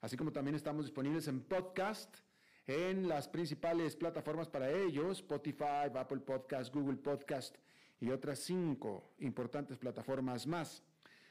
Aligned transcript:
así 0.00 0.16
como 0.16 0.32
también 0.32 0.54
estamos 0.54 0.84
disponibles 0.84 1.28
en 1.28 1.40
podcast, 1.40 2.16
en 2.66 3.08
las 3.08 3.28
principales 3.28 3.96
plataformas 3.96 4.48
para 4.48 4.70
ellos, 4.70 5.18
Spotify, 5.18 5.90
Apple 5.94 6.20
Podcast, 6.20 6.72
Google 6.74 6.98
Podcast 6.98 7.56
y 8.00 8.10
otras 8.10 8.38
cinco 8.38 9.12
importantes 9.18 9.78
plataformas 9.78 10.46
más. 10.46 10.82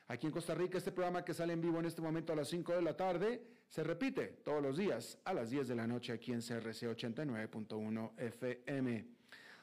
Aquí 0.07 0.25
en 0.25 0.33
Costa 0.33 0.55
Rica, 0.55 0.79
este 0.79 0.91
programa 0.91 1.23
que 1.23 1.35
sale 1.35 1.53
en 1.53 1.61
vivo 1.61 1.79
en 1.79 1.85
este 1.85 2.01
momento 2.01 2.33
a 2.33 2.35
las 2.35 2.47
5 2.47 2.73
de 2.73 2.81
la 2.81 2.97
tarde 2.97 3.43
se 3.67 3.83
repite 3.83 4.39
todos 4.43 4.59
los 4.59 4.75
días 4.75 5.19
a 5.23 5.35
las 5.35 5.51
10 5.51 5.67
de 5.67 5.75
la 5.75 5.85
noche 5.85 6.13
aquí 6.13 6.31
en 6.31 6.41
CRC 6.41 6.87
89.1 6.87 8.13
FM. 8.17 9.05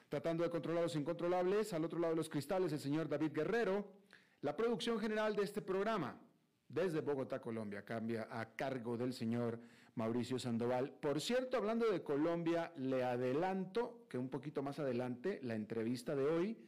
Tratando 0.09 0.45
de 0.45 0.51
controlar 0.51 0.85
los 0.85 0.95
incontrolables, 0.95 1.73
al 1.73 1.85
otro 1.85 1.99
lado 1.99 2.13
de 2.13 2.19
los 2.19 2.29
cristales, 2.29 2.73
el 2.73 2.79
señor 2.79 3.09
David 3.09 3.33
Guerrero. 3.33 3.91
La 4.43 4.55
producción 4.55 5.01
general 5.01 5.35
de 5.35 5.43
este 5.43 5.63
programa, 5.63 6.17
desde 6.69 7.01
Bogotá, 7.01 7.41
Colombia, 7.41 7.85
cambia 7.85 8.29
a 8.31 8.55
cargo 8.55 8.97
del 8.97 9.13
señor 9.13 9.61
Mauricio 9.95 10.39
Sandoval. 10.39 10.91
Por 10.91 11.21
cierto, 11.21 11.57
hablando 11.57 11.91
de 11.91 12.03
Colombia, 12.03 12.73
le 12.77 13.03
adelanto 13.03 14.07
que 14.09 14.19
un 14.19 14.29
poquito 14.29 14.63
más 14.63 14.79
adelante 14.79 15.41
la 15.43 15.55
entrevista 15.55 16.15
de 16.15 16.25
hoy 16.25 16.59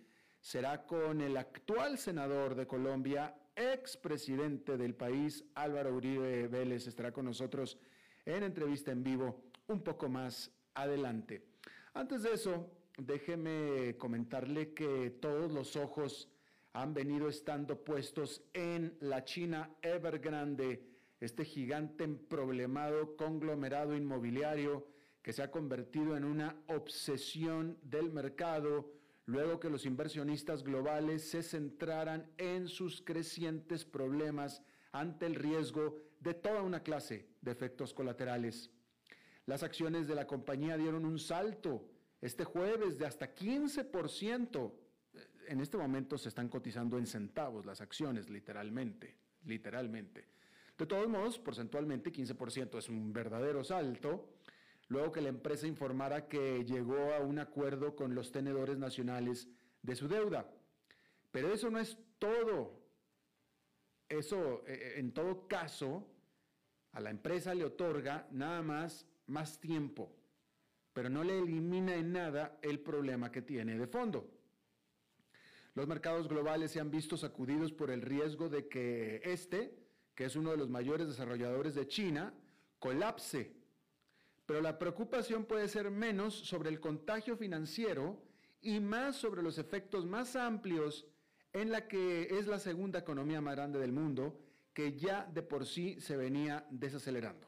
será 0.41 0.87
con 0.87 1.21
el 1.21 1.37
actual 1.37 1.99
senador 1.99 2.55
de 2.55 2.67
Colombia, 2.67 3.35
expresidente 3.55 4.77
del 4.77 4.95
país, 4.95 5.45
Álvaro 5.55 5.95
Uribe 5.95 6.47
Vélez, 6.49 6.87
estará 6.87 7.13
con 7.13 7.25
nosotros 7.25 7.79
en 8.25 8.45
entrevista 8.45 8.93
en 8.93 9.03
vivo 9.03 9.43
un 9.67 9.83
poco 9.83 10.09
más 10.09 10.51
adelante. 10.75 11.43
Antes 11.93 12.23
de 12.23 12.35
eso, 12.35 12.71
déjeme 12.97 13.97
comentarle 13.99 14.73
que 14.75 15.11
todos 15.21 15.53
los 15.53 15.77
ojos 15.77 16.31
han 16.73 16.95
venido 16.95 17.29
estando 17.29 17.83
puestos 17.83 18.43
en 18.53 18.97
la 19.01 19.25
China 19.25 19.71
Evergrande, 19.83 20.85
este 21.21 21.45
gigante 21.45 22.07
problemado 22.09 23.17
conglomerado 23.17 23.97
inmobiliario 23.97 24.87
que 25.23 25.33
se 25.33 25.43
ha 25.43 25.51
convertido 25.51 26.17
en 26.17 26.25
una 26.25 26.57
obsesión 26.69 27.79
del 27.83 28.11
mercado 28.11 28.93
luego 29.27 29.61
que 29.61 29.69
los 29.69 29.85
inversionistas 29.85 30.63
globales 30.63 31.29
se 31.29 31.43
centraran 31.43 32.31
en 32.39 32.67
sus 32.67 33.03
crecientes 33.03 33.85
problemas 33.85 34.63
ante 34.91 35.27
el 35.27 35.35
riesgo 35.35 35.99
de 36.21 36.33
toda 36.33 36.63
una 36.63 36.83
clase 36.83 37.29
de 37.43 37.51
efectos 37.51 37.93
colaterales. 37.93 38.71
Las 39.45 39.63
acciones 39.63 40.09
de 40.09 40.15
la 40.15 40.27
compañía 40.27 40.79
dieron 40.79 41.05
un 41.05 41.19
salto 41.19 41.91
este 42.21 42.45
jueves 42.45 42.99
de 42.99 43.07
hasta 43.07 43.35
15%. 43.35 44.73
En 45.49 45.61
este 45.61 45.79
momento 45.79 46.19
se 46.19 46.29
están 46.29 46.49
cotizando 46.49 46.99
en 46.99 47.07
centavos 47.07 47.65
las 47.65 47.81
acciones, 47.81 48.29
literalmente, 48.29 49.17
literalmente. 49.45 50.27
De 50.77 50.87
todos 50.87 51.09
modos, 51.09 51.39
porcentualmente 51.39 52.13
15% 52.13 52.79
es 52.79 52.89
un 52.89 53.13
verdadero 53.13 53.65
salto 53.65 54.29
luego 54.89 55.11
que 55.11 55.23
la 55.23 55.31
empresa 55.31 55.67
informara 55.67 56.29
que 56.29 56.65
llegó 56.65 57.15
a 57.15 57.21
un 57.21 57.39
acuerdo 57.39 57.97
con 57.97 58.15
los 58.15 58.31
tenedores 58.31 58.79
nacionales 58.79 59.49
de 59.83 59.97
su 59.97 60.07
deuda. 60.07 60.51
Pero 61.31 61.53
eso 61.53 61.71
no 61.71 61.79
es 61.79 61.97
todo. 62.19 62.79
Eso, 64.09 64.65
e, 64.67 64.73
e, 64.73 65.01
en 65.01 65.13
todo 65.13 65.49
caso, 65.49 66.07
a 66.93 67.01
la 67.01 67.11
empresa 67.11 67.55
le 67.55 67.65
otorga 67.65 68.29
nada 68.31 68.63
más 68.63 69.07
más 69.27 69.61
tiempo, 69.61 70.15
pero 70.93 71.09
no 71.09 71.23
le 71.23 71.39
elimina 71.39 71.95
en 71.95 72.13
nada 72.13 72.59
el 72.63 72.81
problema 72.81 73.31
que 73.31 73.43
tiene 73.43 73.79
de 73.79 73.87
fondo. 73.87 74.38
Los 75.79 75.87
mercados 75.87 76.27
globales 76.27 76.73
se 76.73 76.81
han 76.81 76.91
visto 76.91 77.17
sacudidos 77.17 77.71
por 77.71 77.93
el 77.93 78.03
riesgo 78.03 78.49
de 78.49 78.67
que 78.67 79.21
este, 79.23 79.79
que 80.17 80.25
es 80.25 80.35
uno 80.35 80.51
de 80.51 80.57
los 80.57 80.69
mayores 80.69 81.07
desarrolladores 81.07 81.77
de 81.77 81.87
China, 81.87 82.35
colapse 82.81 83.55
pero 84.45 84.61
la 84.61 84.77
preocupación 84.77 85.45
puede 85.45 85.69
ser 85.69 85.93
menos 85.93 86.35
sobre 86.35 86.69
el 86.69 86.81
contagio 86.81 87.37
financiero 87.37 88.21
y 88.61 88.81
más 88.81 89.15
sobre 89.15 89.41
los 89.41 89.57
efectos 89.57 90.05
más 90.05 90.35
amplios 90.35 91.07
en 91.53 91.71
la 91.71 91.87
que 91.87 92.27
es 92.37 92.49
la 92.49 92.59
segunda 92.59 92.99
economía 92.99 93.41
más 93.41 93.55
grande 93.55 93.79
del 93.79 93.93
mundo, 93.93 94.41
que 94.75 94.95
ya 94.95 95.27
de 95.33 95.43
por 95.43 95.65
sí 95.65 96.01
se 96.01 96.17
venía 96.17 96.67
desacelerando. 96.71 97.47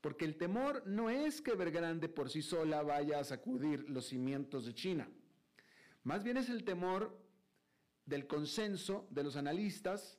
Porque 0.00 0.24
el 0.24 0.38
temor 0.38 0.84
no 0.86 1.10
es 1.10 1.42
que 1.42 1.50
Evergrande 1.50 2.08
por 2.08 2.30
sí 2.30 2.40
sola 2.40 2.80
vaya 2.80 3.18
a 3.18 3.24
sacudir 3.24 3.84
los 3.90 4.06
cimientos 4.06 4.64
de 4.64 4.72
China. 4.72 5.06
Más 6.02 6.24
bien 6.24 6.38
es 6.38 6.48
el 6.48 6.64
temor 6.64 7.27
del 8.08 8.26
consenso 8.26 9.06
de 9.10 9.22
los 9.22 9.36
analistas, 9.36 10.18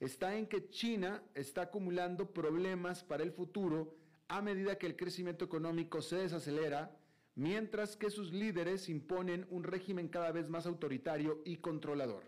está 0.00 0.36
en 0.36 0.46
que 0.46 0.68
China 0.70 1.22
está 1.34 1.62
acumulando 1.62 2.32
problemas 2.32 3.04
para 3.04 3.22
el 3.22 3.32
futuro 3.32 3.94
a 4.26 4.42
medida 4.42 4.76
que 4.76 4.86
el 4.86 4.96
crecimiento 4.96 5.44
económico 5.44 6.02
se 6.02 6.16
desacelera, 6.16 6.96
mientras 7.36 7.96
que 7.96 8.10
sus 8.10 8.32
líderes 8.32 8.88
imponen 8.88 9.46
un 9.50 9.62
régimen 9.62 10.08
cada 10.08 10.32
vez 10.32 10.48
más 10.48 10.66
autoritario 10.66 11.40
y 11.44 11.56
controlador. 11.58 12.24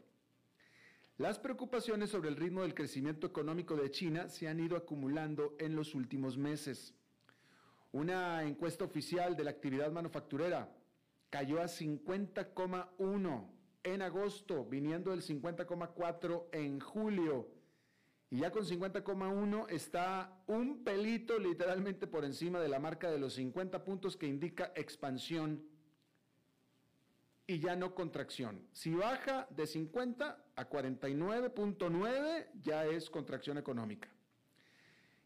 Las 1.18 1.38
preocupaciones 1.38 2.10
sobre 2.10 2.30
el 2.30 2.36
ritmo 2.36 2.62
del 2.62 2.74
crecimiento 2.74 3.26
económico 3.26 3.76
de 3.76 3.90
China 3.90 4.28
se 4.28 4.48
han 4.48 4.60
ido 4.60 4.76
acumulando 4.76 5.56
en 5.58 5.74
los 5.74 5.94
últimos 5.94 6.38
meses. 6.38 6.94
Una 7.92 8.44
encuesta 8.44 8.84
oficial 8.84 9.36
de 9.36 9.44
la 9.44 9.50
actividad 9.50 9.90
manufacturera 9.90 10.72
cayó 11.28 11.60
a 11.60 11.64
50,1 11.64 13.59
en 13.82 14.02
agosto, 14.02 14.64
viniendo 14.64 15.10
del 15.10 15.22
50,4 15.22 16.48
en 16.52 16.80
julio 16.80 17.60
y 18.30 18.38
ya 18.38 18.52
con 18.52 18.64
50,1 18.64 19.66
está 19.70 20.40
un 20.46 20.84
pelito 20.84 21.36
literalmente 21.38 22.06
por 22.06 22.24
encima 22.24 22.60
de 22.60 22.68
la 22.68 22.78
marca 22.78 23.10
de 23.10 23.18
los 23.18 23.34
50 23.34 23.84
puntos 23.84 24.16
que 24.16 24.28
indica 24.28 24.72
expansión 24.76 25.64
y 27.48 27.58
ya 27.58 27.74
no 27.74 27.96
contracción. 27.96 28.68
Si 28.72 28.94
baja 28.94 29.48
de 29.50 29.66
50 29.66 30.44
a 30.54 30.70
49.9 30.70 32.46
ya 32.62 32.86
es 32.86 33.10
contracción 33.10 33.58
económica. 33.58 34.08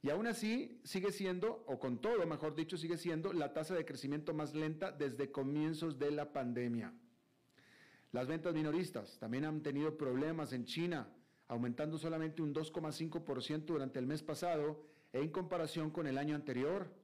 Y 0.00 0.08
aún 0.08 0.26
así 0.26 0.80
sigue 0.84 1.12
siendo, 1.12 1.62
o 1.66 1.78
con 1.78 2.00
todo, 2.00 2.26
mejor 2.26 2.54
dicho, 2.54 2.78
sigue 2.78 2.96
siendo 2.96 3.34
la 3.34 3.52
tasa 3.52 3.74
de 3.74 3.84
crecimiento 3.84 4.32
más 4.32 4.54
lenta 4.54 4.92
desde 4.92 5.30
comienzos 5.30 5.98
de 5.98 6.10
la 6.10 6.32
pandemia. 6.32 6.94
Las 8.14 8.28
ventas 8.28 8.54
minoristas 8.54 9.18
también 9.18 9.44
han 9.44 9.60
tenido 9.60 9.98
problemas 9.98 10.52
en 10.52 10.66
China 10.66 11.08
aumentando 11.48 11.98
solamente 11.98 12.42
un 12.42 12.54
2,5% 12.54 13.64
durante 13.64 13.98
el 13.98 14.06
mes 14.06 14.22
pasado 14.22 14.86
en 15.12 15.30
comparación 15.30 15.90
con 15.90 16.06
el 16.06 16.16
año 16.16 16.36
anterior. 16.36 16.94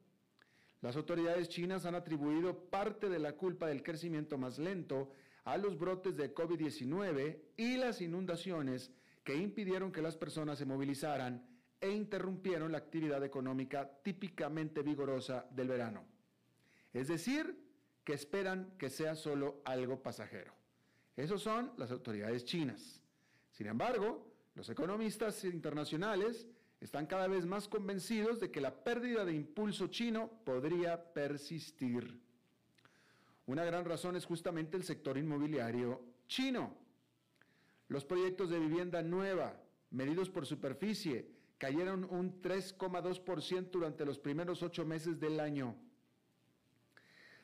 Las 0.80 0.94
autoridades 0.94 1.48
chinas 1.48 1.84
han 1.84 1.96
atribuido 1.96 2.70
parte 2.70 3.08
de 3.08 3.18
la 3.18 3.32
culpa 3.32 3.66
del 3.66 3.82
crecimiento 3.82 4.38
más 4.38 4.60
lento 4.60 5.10
a 5.42 5.56
los 5.56 5.76
brotes 5.76 6.16
de 6.16 6.32
COVID-19 6.32 7.40
y 7.56 7.76
las 7.76 8.00
inundaciones 8.00 8.92
que 9.24 9.34
impidieron 9.34 9.90
que 9.90 10.02
las 10.02 10.16
personas 10.16 10.58
se 10.60 10.64
movilizaran 10.64 11.44
e 11.80 11.90
interrumpieron 11.90 12.70
la 12.70 12.78
actividad 12.78 13.24
económica 13.24 13.98
típicamente 14.04 14.82
vigorosa 14.82 15.44
del 15.50 15.66
verano. 15.66 16.04
Es 16.92 17.08
decir, 17.08 17.66
que 18.04 18.12
esperan 18.12 18.76
que 18.78 18.90
sea 18.90 19.16
solo 19.16 19.60
algo 19.64 20.04
pasajero. 20.04 20.59
Esos 21.20 21.43
son 21.43 21.70
las 21.76 21.90
autoridades 21.90 22.46
chinas. 22.46 22.99
Sin 23.50 23.67
embargo, 23.67 24.26
los 24.55 24.70
economistas 24.70 25.44
internacionales 25.44 26.49
están 26.81 27.06
cada 27.06 27.28
vez 27.28 27.44
más 27.44 27.69
convencidos 27.69 28.40
de 28.40 28.50
que 28.50 28.62
la 28.62 28.82
pérdida 28.82 29.26
de 29.26 29.34
impulso 29.34 29.88
chino 29.88 30.31
podría 30.46 31.12
persistir. 31.12 32.19
Una 33.44 33.64
gran 33.64 33.84
razón 33.84 34.17
es 34.17 34.25
justamente 34.25 34.78
el 34.78 34.84
sector 34.84 35.19
inmobiliario 35.19 36.00
chino. 36.26 36.75
Los 37.88 38.06
proyectos 38.06 38.49
de 38.49 38.58
vivienda 38.58 39.02
nueva, 39.02 39.61
medidos 39.90 40.31
por 40.31 40.46
superficie, 40.46 41.28
cayeron 41.58 42.05
un 42.05 42.40
3,2% 42.40 43.70
durante 43.70 44.06
los 44.06 44.19
primeros 44.19 44.62
ocho 44.62 44.87
meses 44.87 45.20
del 45.20 45.38
año. 45.38 45.76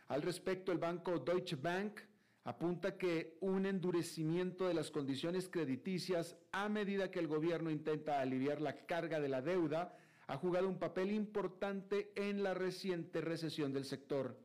Al 0.08 0.23
respecto, 0.23 0.73
el 0.73 0.78
banco 0.78 1.19
Deutsche 1.19 1.56
Bank 1.56 2.00
apunta 2.46 2.96
que 2.96 3.37
un 3.40 3.66
endurecimiento 3.66 4.69
de 4.69 4.75
las 4.75 4.93
condiciones 4.93 5.48
crediticias 5.48 6.37
a 6.52 6.69
medida 6.69 7.10
que 7.10 7.19
el 7.19 7.26
gobierno 7.26 7.72
intenta 7.72 8.20
aliviar 8.20 8.60
la 8.60 8.87
carga 8.87 9.19
de 9.19 9.28
la 9.28 9.43
deuda 9.43 9.96
ha 10.28 10.37
jugado 10.37 10.69
un 10.69 10.78
papel 10.78 11.10
importante 11.10 12.12
en 12.14 12.44
la 12.44 12.54
reciente 12.54 13.20
recesión 13.20 13.72
del 13.72 13.84
sector. 13.84 14.38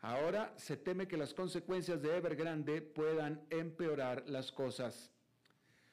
Ahora 0.00 0.52
se 0.58 0.76
teme 0.76 1.08
que 1.08 1.16
las 1.16 1.32
consecuencias 1.32 2.02
de 2.02 2.18
Evergrande 2.18 2.82
puedan 2.82 3.46
empeorar 3.48 4.28
las 4.28 4.52
cosas. 4.52 5.10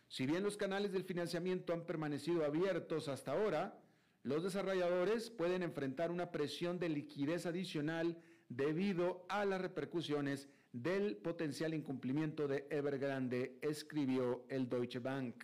Si 0.10 0.26
bien 0.26 0.44
los 0.44 0.58
canales 0.58 0.92
del 0.92 1.06
financiamiento 1.06 1.72
han 1.72 1.86
permanecido 1.86 2.44
abiertos 2.44 3.08
hasta 3.08 3.32
ahora, 3.32 3.80
los 4.24 4.44
desarrolladores 4.44 5.30
pueden 5.30 5.64
enfrentar 5.64 6.12
una 6.12 6.32
presión 6.32 6.80
de 6.80 6.90
liquidez 6.90 7.46
adicional 7.46 8.22
debido 8.50 9.26
a 9.30 9.46
las 9.46 9.62
repercusiones 9.62 10.50
del 10.72 11.18
potencial 11.18 11.74
incumplimiento 11.74 12.48
de 12.48 12.68
Evergrande, 12.70 13.58
escribió 13.62 14.46
el 14.50 14.70
Deutsche 14.70 15.00
Bank. 15.00 15.44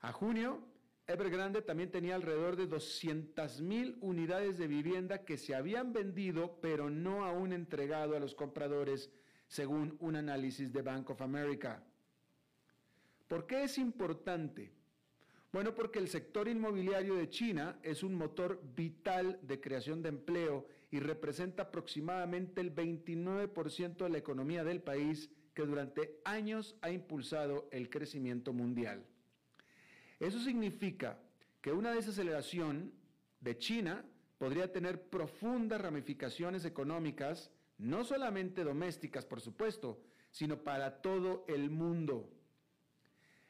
A 0.00 0.12
junio, 0.12 0.60
Evergrande 1.06 1.62
también 1.62 1.90
tenía 1.90 2.14
alrededor 2.14 2.56
de 2.56 2.68
200.000 2.68 3.96
unidades 4.00 4.58
de 4.58 4.66
vivienda 4.66 5.24
que 5.24 5.38
se 5.38 5.54
habían 5.54 5.92
vendido 5.92 6.58
pero 6.60 6.90
no 6.90 7.24
aún 7.24 7.52
entregado 7.52 8.14
a 8.14 8.20
los 8.20 8.34
compradores, 8.34 9.10
según 9.46 9.96
un 10.00 10.16
análisis 10.16 10.72
de 10.72 10.82
Bank 10.82 11.08
of 11.10 11.22
America. 11.22 11.82
¿Por 13.26 13.46
qué 13.46 13.64
es 13.64 13.78
importante? 13.78 14.77
Bueno, 15.50 15.74
porque 15.74 15.98
el 15.98 16.08
sector 16.08 16.46
inmobiliario 16.46 17.14
de 17.14 17.30
China 17.30 17.78
es 17.82 18.02
un 18.02 18.14
motor 18.14 18.60
vital 18.74 19.38
de 19.42 19.60
creación 19.60 20.02
de 20.02 20.10
empleo 20.10 20.66
y 20.90 21.00
representa 21.00 21.64
aproximadamente 21.64 22.60
el 22.60 22.74
29% 22.74 23.96
de 23.96 24.10
la 24.10 24.18
economía 24.18 24.62
del 24.62 24.82
país 24.82 25.30
que 25.54 25.64
durante 25.64 26.20
años 26.24 26.76
ha 26.82 26.90
impulsado 26.90 27.68
el 27.72 27.88
crecimiento 27.88 28.52
mundial. 28.52 29.04
Eso 30.20 30.38
significa 30.38 31.18
que 31.62 31.72
una 31.72 31.92
desaceleración 31.92 32.92
de 33.40 33.58
China 33.58 34.04
podría 34.36 34.70
tener 34.70 35.08
profundas 35.08 35.80
ramificaciones 35.80 36.64
económicas, 36.64 37.50
no 37.78 38.04
solamente 38.04 38.64
domésticas, 38.64 39.24
por 39.24 39.40
supuesto, 39.40 40.00
sino 40.30 40.62
para 40.62 41.00
todo 41.00 41.44
el 41.48 41.70
mundo. 41.70 42.30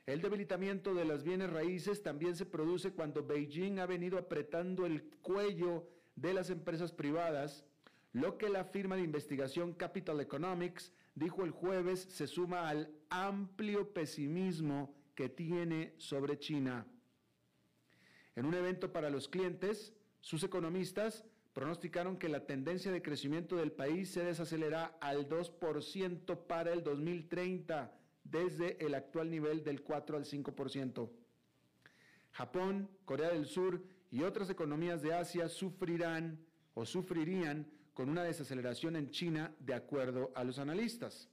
El 0.09 0.23
debilitamiento 0.23 0.95
de 0.95 1.05
las 1.05 1.23
bienes 1.23 1.51
raíces 1.51 2.03
también 2.03 2.35
se 2.35 2.47
produce 2.47 2.93
cuando 2.93 3.27
Beijing 3.27 3.79
ha 3.79 3.85
venido 3.85 4.17
apretando 4.17 4.87
el 4.87 5.03
cuello 5.21 5.87
de 6.17 6.33
las 6.33 6.49
empresas 6.49 6.93
privadas, 6.93 7.67
lo 8.15 8.39
que 8.39 8.49
la 8.49 8.65
firma 8.65 8.97
de 8.97 9.03
investigación 9.03 9.75
Capital 9.75 10.19
Economics 10.23 10.95
dijo 11.15 11.45
el 11.45 11.51
jueves 11.51 12.01
se 12.09 12.27
suma 12.27 12.71
al 12.71 12.91
amplio 13.11 13.93
pesimismo 13.93 14.95
que 15.15 15.29
tiene 15.29 15.93
sobre 15.99 16.39
China. 16.39 16.87
En 18.35 18.47
un 18.47 18.55
evento 18.55 18.91
para 18.91 19.11
los 19.11 19.29
clientes, 19.29 19.93
sus 20.23 20.43
economistas 20.43 21.27
pronosticaron 21.53 22.17
que 22.17 22.31
la 22.31 22.47
tendencia 22.47 22.91
de 22.91 23.03
crecimiento 23.03 23.57
del 23.57 23.73
país 23.73 24.09
se 24.09 24.25
desacelera 24.25 24.97
al 25.03 25.29
2% 25.29 26.47
para 26.47 26.73
el 26.73 26.83
2030, 26.83 27.93
desde 28.31 28.85
el 28.85 28.95
actual 28.95 29.31
nivel 29.31 29.65
del 29.65 29.83
4 29.83 30.17
al 30.17 30.25
5%. 30.25 31.11
Japón, 32.33 32.89
Corea 33.05 33.31
del 33.31 33.47
Sur 33.47 33.83
y 34.11 34.23
otras 34.23 34.51
economías 34.51 35.03
de 35.03 35.15
Asia 35.15 35.49
sufrirán 35.49 36.45
o 36.75 36.85
sufrirían 36.85 37.71
con 37.95 38.09
una 38.09 38.23
desaceleración 38.23 38.97
en 38.97 39.11
China, 39.11 39.53
de 39.59 39.75
acuerdo 39.75 40.31
a 40.35 40.45
los 40.45 40.59
analistas. 40.59 41.29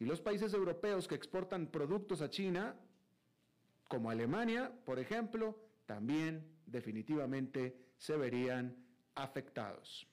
Y 0.00 0.04
los 0.04 0.20
países 0.20 0.52
europeos 0.54 1.06
que 1.06 1.14
exportan 1.14 1.68
productos 1.68 2.20
a 2.20 2.30
China, 2.30 2.74
como 3.86 4.10
Alemania, 4.10 4.72
por 4.84 4.98
ejemplo, 4.98 5.56
también 5.86 6.44
definitivamente 6.66 7.76
se 7.96 8.16
verían 8.16 8.76
afectados. 9.14 10.08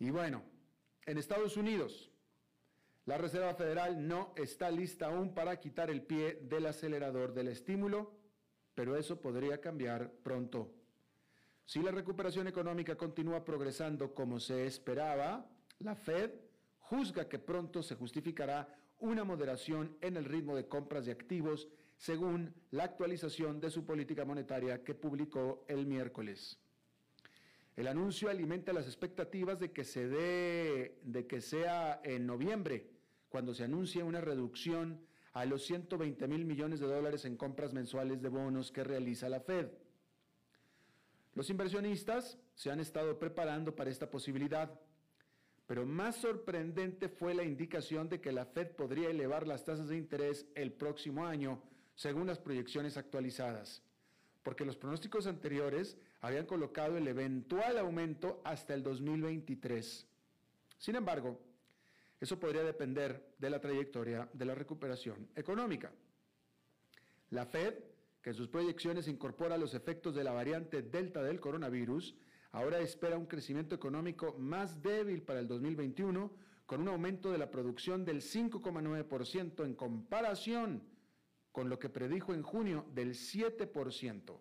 Y 0.00 0.10
bueno, 0.10 0.42
en 1.06 1.18
Estados 1.18 1.56
Unidos, 1.56 2.10
la 3.08 3.16
Reserva 3.16 3.54
Federal 3.54 4.06
no 4.06 4.34
está 4.36 4.70
lista 4.70 5.06
aún 5.06 5.32
para 5.32 5.58
quitar 5.58 5.88
el 5.88 6.02
pie 6.02 6.40
del 6.42 6.66
acelerador 6.66 7.32
del 7.32 7.48
estímulo, 7.48 8.12
pero 8.74 8.96
eso 8.96 9.18
podría 9.18 9.62
cambiar 9.62 10.12
pronto. 10.22 10.74
Si 11.64 11.80
la 11.80 11.90
recuperación 11.90 12.48
económica 12.48 12.96
continúa 12.96 13.46
progresando 13.46 14.12
como 14.12 14.38
se 14.38 14.66
esperaba, 14.66 15.50
la 15.78 15.94
Fed 15.94 16.32
juzga 16.80 17.30
que 17.30 17.38
pronto 17.38 17.82
se 17.82 17.94
justificará 17.94 18.76
una 18.98 19.24
moderación 19.24 19.96
en 20.02 20.18
el 20.18 20.26
ritmo 20.26 20.54
de 20.54 20.68
compras 20.68 21.06
de 21.06 21.12
activos 21.12 21.66
según 21.96 22.54
la 22.72 22.84
actualización 22.84 23.58
de 23.58 23.70
su 23.70 23.86
política 23.86 24.26
monetaria 24.26 24.84
que 24.84 24.94
publicó 24.94 25.64
el 25.66 25.86
miércoles. 25.86 26.58
El 27.74 27.88
anuncio 27.88 28.28
alimenta 28.28 28.74
las 28.74 28.86
expectativas 28.86 29.60
de 29.60 29.72
que 29.72 29.84
se 29.84 30.08
dé, 30.08 30.98
de 31.04 31.26
que 31.26 31.40
sea 31.40 32.02
en 32.04 32.26
noviembre, 32.26 32.97
cuando 33.28 33.54
se 33.54 33.64
anuncie 33.64 34.02
una 34.02 34.20
reducción 34.20 35.00
a 35.32 35.44
los 35.44 35.64
120 35.66 36.26
mil 36.26 36.44
millones 36.44 36.80
de 36.80 36.86
dólares 36.86 37.24
en 37.24 37.36
compras 37.36 37.72
mensuales 37.72 38.22
de 38.22 38.28
bonos 38.28 38.72
que 38.72 38.84
realiza 38.84 39.28
la 39.28 39.40
Fed. 39.40 39.68
Los 41.34 41.50
inversionistas 41.50 42.38
se 42.54 42.70
han 42.70 42.80
estado 42.80 43.18
preparando 43.18 43.76
para 43.76 43.90
esta 43.90 44.10
posibilidad. 44.10 44.80
Pero 45.68 45.84
más 45.84 46.16
sorprendente 46.16 47.08
fue 47.08 47.34
la 47.34 47.44
indicación 47.44 48.08
de 48.08 48.20
que 48.20 48.32
la 48.32 48.46
Fed 48.46 48.68
podría 48.72 49.10
elevar 49.10 49.46
las 49.46 49.64
tasas 49.64 49.88
de 49.88 49.96
interés 49.98 50.46
el 50.54 50.72
próximo 50.72 51.26
año, 51.26 51.62
según 51.94 52.26
las 52.26 52.38
proyecciones 52.38 52.96
actualizadas, 52.96 53.82
porque 54.42 54.64
los 54.64 54.76
pronósticos 54.76 55.26
anteriores 55.26 55.98
habían 56.22 56.46
colocado 56.46 56.96
el 56.96 57.06
eventual 57.06 57.78
aumento 57.78 58.40
hasta 58.44 58.72
el 58.72 58.82
2023. 58.82 60.06
Sin 60.78 60.96
embargo, 60.96 61.38
eso 62.20 62.38
podría 62.38 62.62
depender 62.62 63.34
de 63.38 63.50
la 63.50 63.60
trayectoria 63.60 64.28
de 64.32 64.44
la 64.44 64.54
recuperación 64.54 65.28
económica. 65.36 65.92
La 67.30 67.46
Fed, 67.46 67.74
que 68.22 68.30
en 68.30 68.36
sus 68.36 68.48
proyecciones 68.48 69.06
incorpora 69.08 69.58
los 69.58 69.74
efectos 69.74 70.14
de 70.14 70.24
la 70.24 70.32
variante 70.32 70.82
Delta 70.82 71.22
del 71.22 71.40
coronavirus, 71.40 72.16
ahora 72.52 72.80
espera 72.80 73.18
un 73.18 73.26
crecimiento 73.26 73.74
económico 73.74 74.34
más 74.38 74.82
débil 74.82 75.22
para 75.22 75.40
el 75.40 75.46
2021, 75.46 76.32
con 76.66 76.82
un 76.82 76.88
aumento 76.88 77.30
de 77.30 77.38
la 77.38 77.50
producción 77.50 78.04
del 78.04 78.20
5,9% 78.20 79.64
en 79.64 79.74
comparación 79.74 80.82
con 81.52 81.68
lo 81.68 81.78
que 81.78 81.88
predijo 81.88 82.34
en 82.34 82.42
junio 82.42 82.86
del 82.94 83.14
7%. 83.14 84.38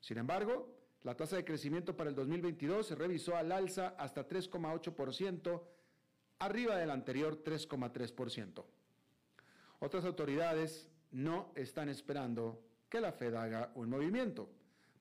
Sin 0.00 0.18
embargo, 0.18 0.76
la 1.02 1.16
tasa 1.16 1.36
de 1.36 1.44
crecimiento 1.44 1.96
para 1.96 2.10
el 2.10 2.14
2022 2.14 2.86
se 2.86 2.94
revisó 2.94 3.36
al 3.36 3.52
alza 3.52 3.94
hasta 3.98 4.28
3,8%, 4.28 5.62
arriba 6.40 6.76
del 6.76 6.90
anterior 6.90 7.42
3,3%. 7.42 8.64
Otras 9.78 10.04
autoridades 10.04 10.90
no 11.12 11.52
están 11.54 11.88
esperando 11.88 12.62
que 12.88 13.00
la 13.00 13.12
Fed 13.12 13.34
haga 13.34 13.70
un 13.74 13.88
movimiento 13.88 14.50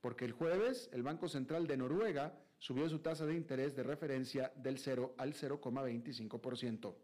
porque 0.02 0.26
el 0.26 0.32
jueves 0.32 0.90
el 0.94 1.04
Banco 1.04 1.28
Central 1.28 1.68
de 1.68 1.78
Noruega 1.78 2.34
subió 2.58 2.88
su 2.90 3.00
tasa 3.00 3.26
de 3.26 3.36
interés 3.36 3.76
de 3.76 3.84
referencia 3.84 4.52
del 4.56 4.78
0 4.78 5.16
al 5.18 5.34
0,25%. 5.34 6.96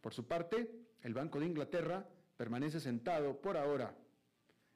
Por 0.00 0.14
su 0.14 0.26
parte, 0.26 0.70
el 1.02 1.14
Banco 1.14 1.40
de 1.40 1.46
Inglaterra 1.46 2.06
permanece 2.36 2.80
sentado 2.80 3.40
por 3.40 3.56
ahora. 3.56 3.94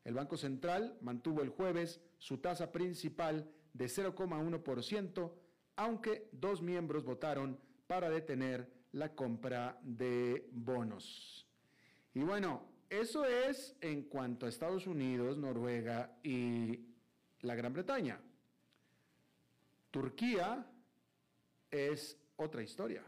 El 0.04 0.14
Banco 0.14 0.36
Central 0.36 0.98
mantuvo 1.00 1.42
el 1.42 1.48
jueves 1.48 2.00
su 2.18 2.38
tasa 2.38 2.72
principal 2.72 3.50
de 3.72 3.86
0,1%, 3.86 5.32
aunque 5.76 6.28
dos 6.32 6.60
miembros 6.60 7.04
votaron 7.04 7.58
para 7.86 8.10
detener 8.10 8.70
la 8.92 9.14
compra 9.14 9.78
de 9.82 10.48
bonos. 10.52 11.46
Y 12.14 12.20
bueno, 12.20 12.68
eso 12.88 13.24
es 13.24 13.76
en 13.80 14.04
cuanto 14.04 14.46
a 14.46 14.48
Estados 14.48 14.86
Unidos, 14.86 15.36
Noruega 15.36 16.16
y 16.22 16.86
la 17.40 17.54
Gran 17.54 17.72
Bretaña. 17.72 18.20
Turquía 19.90 20.66
es 21.70 22.18
otra 22.36 22.62
historia, 22.62 23.02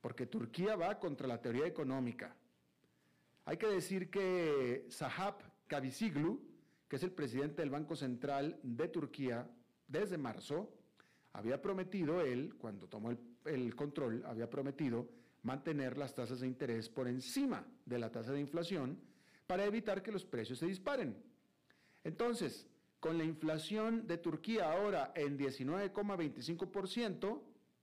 porque 0.00 0.26
Turquía 0.26 0.76
va 0.76 0.98
contra 0.98 1.26
la 1.26 1.40
teoría 1.40 1.66
económica. 1.66 2.34
Hay 3.44 3.58
que 3.58 3.68
decir 3.68 4.10
que 4.10 4.86
Sahap 4.88 5.42
Kavisiglu, 5.66 6.40
que 6.88 6.96
es 6.96 7.02
el 7.02 7.12
presidente 7.12 7.62
del 7.62 7.70
Banco 7.70 7.94
Central 7.94 8.58
de 8.62 8.88
Turquía 8.88 9.48
desde 9.86 10.18
marzo, 10.18 10.72
había 11.32 11.60
prometido 11.60 12.22
él, 12.22 12.54
cuando 12.56 12.88
tomó 12.88 13.10
el, 13.10 13.18
el 13.46 13.74
control, 13.74 14.22
había 14.26 14.50
prometido 14.50 15.08
mantener 15.42 15.96
las 15.96 16.14
tasas 16.14 16.40
de 16.40 16.46
interés 16.46 16.88
por 16.88 17.08
encima 17.08 17.64
de 17.84 17.98
la 17.98 18.10
tasa 18.10 18.32
de 18.32 18.40
inflación 18.40 18.98
para 19.46 19.64
evitar 19.64 20.02
que 20.02 20.12
los 20.12 20.24
precios 20.24 20.58
se 20.58 20.66
disparen. 20.66 21.16
Entonces, 22.02 22.66
con 23.00 23.18
la 23.18 23.24
inflación 23.24 24.06
de 24.06 24.18
Turquía 24.18 24.72
ahora 24.72 25.12
en 25.14 25.38
19,25%, 25.38 27.40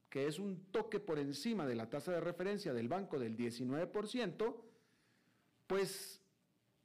que 0.09 0.27
es 0.27 0.39
un 0.39 0.65
toque 0.71 0.99
por 0.99 1.19
encima 1.19 1.65
de 1.65 1.75
la 1.75 1.89
tasa 1.89 2.11
de 2.11 2.19
referencia 2.19 2.73
del 2.73 2.87
banco 2.87 3.17
del 3.17 3.37
19%, 3.37 4.55
pues 5.67 6.21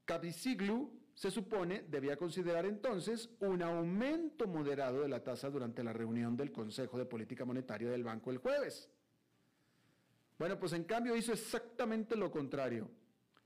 Kavisiglu 0.05 0.91
se 1.19 1.33
supone 1.33 1.83
debía 1.89 2.17
considerar 2.17 2.65
entonces 2.65 3.29
un 3.41 3.61
aumento 3.61 4.47
moderado 4.47 5.01
de 5.01 5.09
la 5.09 5.21
tasa 5.21 5.51
durante 5.51 5.83
la 5.83 5.93
reunión 5.93 6.37
del 6.37 6.53
Consejo 6.53 6.97
de 6.97 7.07
Política 7.07 7.45
Monetaria 7.45 7.91
del 7.91 8.05
banco 8.05 8.31
el 8.31 8.39
jueves. 8.39 8.89
Bueno, 10.39 10.61
pues 10.61 10.75
en 10.75 10.85
cambio 10.85 11.17
hizo 11.17 11.33
exactamente 11.33 12.15
lo 12.15 12.31
contrario 12.31 12.89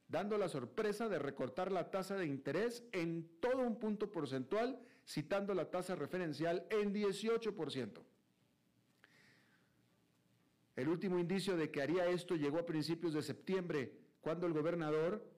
dando 0.06 0.36
la 0.36 0.50
sorpresa 0.50 1.08
de 1.08 1.18
recortar 1.18 1.72
la 1.72 1.90
tasa 1.90 2.14
de 2.14 2.26
interés 2.26 2.84
en 2.92 3.40
todo 3.40 3.62
un 3.62 3.78
punto 3.78 4.12
porcentual, 4.12 4.78
citando 5.06 5.54
la 5.54 5.70
tasa 5.70 5.94
referencial 5.94 6.66
en 6.68 6.92
18%. 6.92 8.02
El 10.76 10.88
último 10.90 11.18
indicio 11.18 11.56
de 11.56 11.70
que 11.70 11.80
haría 11.80 12.04
esto 12.04 12.36
llegó 12.36 12.58
a 12.58 12.66
principios 12.66 13.14
de 13.14 13.22
septiembre, 13.22 13.94
cuando 14.20 14.46
el 14.46 14.52
gobernador 14.52 15.31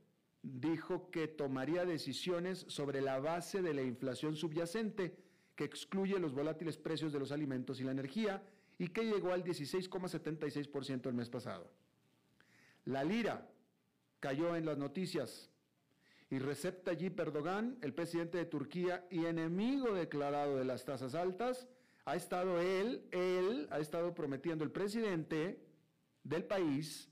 dijo 0.44 1.10
que 1.10 1.26
tomaría 1.26 1.86
decisiones 1.86 2.66
sobre 2.68 3.00
la 3.00 3.18
base 3.18 3.62
de 3.62 3.72
la 3.72 3.82
inflación 3.82 4.36
subyacente, 4.36 5.16
que 5.56 5.64
excluye 5.64 6.18
los 6.18 6.34
volátiles 6.34 6.76
precios 6.76 7.12
de 7.12 7.18
los 7.18 7.32
alimentos 7.32 7.80
y 7.80 7.84
la 7.84 7.92
energía, 7.92 8.42
y 8.78 8.88
que 8.88 9.04
llegó 9.04 9.32
al 9.32 9.42
16,76% 9.42 11.06
el 11.06 11.14
mes 11.14 11.30
pasado. 11.30 11.70
La 12.84 13.04
lira, 13.04 13.48
cayó 14.20 14.54
en 14.54 14.66
las 14.66 14.76
noticias. 14.76 15.50
Y 16.30 16.38
Recep 16.38 16.84
Tayyip 16.84 17.18
Erdogan, 17.18 17.78
el 17.80 17.94
presidente 17.94 18.38
de 18.38 18.44
Turquía 18.44 19.06
y 19.10 19.24
enemigo 19.24 19.94
declarado 19.94 20.56
de 20.56 20.64
las 20.64 20.84
tasas 20.84 21.14
altas, 21.14 21.68
ha 22.04 22.16
estado 22.16 22.60
él, 22.60 23.06
él 23.12 23.66
ha 23.70 23.78
estado 23.78 24.14
prometiendo 24.14 24.64
el 24.64 24.70
presidente 24.70 25.64
del 26.22 26.44
país, 26.44 27.08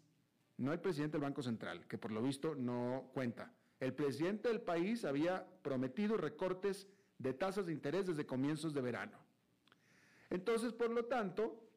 no 0.58 0.72
el 0.72 0.80
presidente 0.80 1.18
del 1.18 1.22
Banco 1.22 1.42
Central, 1.42 1.86
que 1.86 1.98
por 1.98 2.12
lo 2.12 2.22
visto 2.22 2.54
no 2.54 3.10
cuenta. 3.14 3.52
El 3.80 3.94
presidente 3.94 4.48
del 4.48 4.60
país 4.60 5.04
había 5.04 5.46
prometido 5.62 6.16
recortes 6.16 6.88
de 7.18 7.32
tasas 7.32 7.66
de 7.66 7.72
interés 7.72 8.06
desde 8.06 8.26
comienzos 8.26 8.72
de 8.74 8.80
verano. 8.80 9.18
Entonces, 10.30 10.72
por 10.72 10.90
lo 10.90 11.04
tanto, 11.06 11.68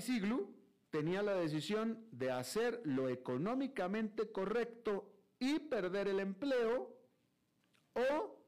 Siglu 0.00 0.54
tenía 0.90 1.22
la 1.22 1.34
decisión 1.34 2.06
de 2.12 2.30
hacer 2.30 2.80
lo 2.84 3.08
económicamente 3.08 4.30
correcto 4.30 5.10
y 5.38 5.58
perder 5.58 6.08
el 6.08 6.20
empleo 6.20 6.96
o 7.94 8.38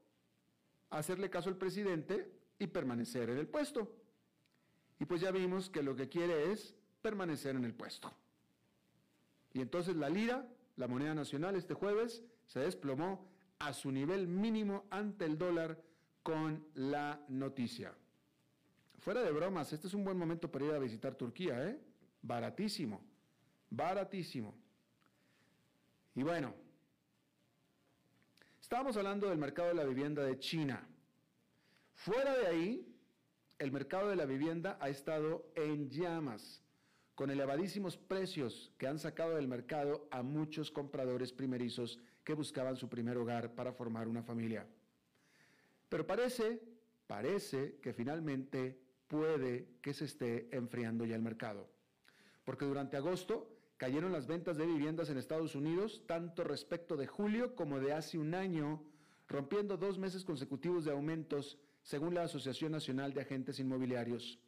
hacerle 0.91 1.29
caso 1.29 1.49
al 1.49 1.57
presidente 1.57 2.31
y 2.57 2.67
permanecer 2.67 3.29
en 3.29 3.37
el 3.37 3.47
puesto. 3.47 3.91
Y 4.99 5.05
pues 5.05 5.21
ya 5.21 5.31
vimos 5.31 5.69
que 5.69 5.83
lo 5.83 5.95
que 5.95 6.07
quiere 6.07 6.51
es 6.51 6.75
permanecer 7.01 7.55
en 7.55 7.65
el 7.65 7.73
puesto. 7.73 8.11
Y 9.55 9.61
entonces 9.61 9.95
la 9.95 10.09
lira, 10.09 10.45
la 10.75 10.85
moneda 10.85 11.15
nacional, 11.15 11.55
este 11.55 11.73
jueves 11.73 12.21
se 12.45 12.59
desplomó 12.59 13.25
a 13.59 13.71
su 13.71 13.89
nivel 13.89 14.27
mínimo 14.27 14.85
ante 14.89 15.23
el 15.23 15.37
dólar 15.37 15.81
con 16.23 16.67
la 16.73 17.23
noticia. 17.29 17.95
Fuera 18.99 19.23
de 19.23 19.31
bromas, 19.31 19.71
este 19.71 19.87
es 19.87 19.93
un 19.93 20.03
buen 20.03 20.17
momento 20.17 20.51
para 20.51 20.65
ir 20.65 20.73
a 20.73 20.79
visitar 20.79 21.15
Turquía, 21.15 21.69
¿eh? 21.69 21.79
baratísimo, 22.21 23.01
baratísimo. 23.69 24.53
Y 26.15 26.23
bueno, 26.23 26.53
estábamos 28.59 28.97
hablando 28.97 29.29
del 29.29 29.37
mercado 29.37 29.69
de 29.69 29.75
la 29.75 29.85
vivienda 29.85 30.21
de 30.21 30.37
China. 30.37 30.85
Fuera 31.93 32.37
de 32.37 32.47
ahí, 32.47 32.93
el 33.57 33.71
mercado 33.71 34.09
de 34.09 34.17
la 34.17 34.25
vivienda 34.25 34.77
ha 34.81 34.89
estado 34.89 35.49
en 35.55 35.89
llamas, 35.89 36.61
con 37.15 37.31
elevadísimos 37.31 37.97
precios 37.97 38.71
que 38.77 38.87
han 38.87 38.99
sacado 38.99 39.35
del 39.35 39.47
mercado 39.47 40.07
a 40.11 40.21
muchos 40.21 40.69
compradores 40.69 41.31
primerizos 41.31 41.99
que 42.23 42.33
buscaban 42.33 42.75
su 42.75 42.89
primer 42.89 43.17
hogar 43.17 43.55
para 43.55 43.73
formar 43.73 44.07
una 44.07 44.21
familia. 44.21 44.67
Pero 45.89 46.05
parece, 46.05 46.61
parece 47.07 47.77
que 47.81 47.93
finalmente 47.93 48.77
puede 49.07 49.67
que 49.81 49.93
se 49.93 50.05
esté 50.05 50.49
enfriando 50.51 51.05
ya 51.05 51.15
el 51.15 51.21
mercado 51.21 51.75
porque 52.45 52.65
durante 52.65 52.95
agosto 52.95 53.51
cayeron 53.77 54.13
las 54.13 54.27
ventas 54.27 54.55
de 54.55 54.65
viviendas 54.65 55.09
en 55.09 55.17
Estados 55.17 55.55
Unidos, 55.55 56.03
tanto 56.07 56.43
respecto 56.45 56.95
de 56.95 57.07
julio 57.07 57.55
como 57.55 57.79
de 57.79 57.91
hace 57.91 58.17
un 58.17 58.33
año, 58.33 58.81
rompiendo 59.27 59.75
dos 59.75 59.97
meses 59.97 60.23
consecutivos 60.23 60.85
de 60.85 60.91
aumentos, 60.91 61.57
según 61.81 62.13
la 62.13 62.23
Asociación 62.23 62.71
Nacional 62.71 63.13
de 63.13 63.21
Agentes 63.21 63.59
Inmobiliarios. 63.59 64.39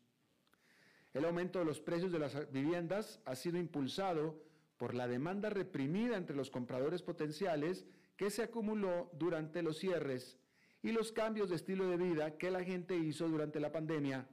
El 1.13 1.25
aumento 1.25 1.59
de 1.59 1.65
los 1.65 1.79
precios 1.79 2.11
de 2.11 2.19
las 2.19 2.51
viviendas 2.51 3.19
ha 3.25 3.35
sido 3.35 3.57
impulsado 3.57 4.41
por 4.77 4.93
la 4.93 5.07
demanda 5.07 5.49
reprimida 5.49 6.17
entre 6.17 6.35
los 6.35 6.51
compradores 6.51 7.01
potenciales 7.01 7.85
que 8.15 8.29
se 8.29 8.43
acumuló 8.43 9.09
durante 9.13 9.61
los 9.61 9.77
cierres 9.77 10.37
y 10.83 10.91
los 10.91 11.11
cambios 11.11 11.49
de 11.49 11.55
estilo 11.55 11.87
de 11.89 11.97
vida 11.97 12.37
que 12.37 12.51
la 12.51 12.63
gente 12.63 12.95
hizo 12.95 13.27
durante 13.27 13.59
la 13.59 13.71
pandemia 13.71 14.27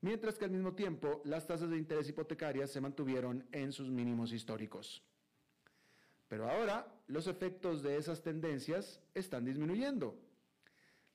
mientras 0.00 0.38
que 0.38 0.44
al 0.44 0.50
mismo 0.50 0.74
tiempo 0.74 1.20
las 1.24 1.46
tasas 1.46 1.70
de 1.70 1.76
interés 1.76 2.08
hipotecarias 2.08 2.70
se 2.70 2.80
mantuvieron 2.80 3.46
en 3.52 3.72
sus 3.72 3.90
mínimos 3.90 4.32
históricos. 4.32 5.02
Pero 6.28 6.48
ahora 6.48 6.86
los 7.08 7.26
efectos 7.26 7.82
de 7.82 7.96
esas 7.96 8.22
tendencias 8.22 9.00
están 9.14 9.44
disminuyendo. 9.44 10.16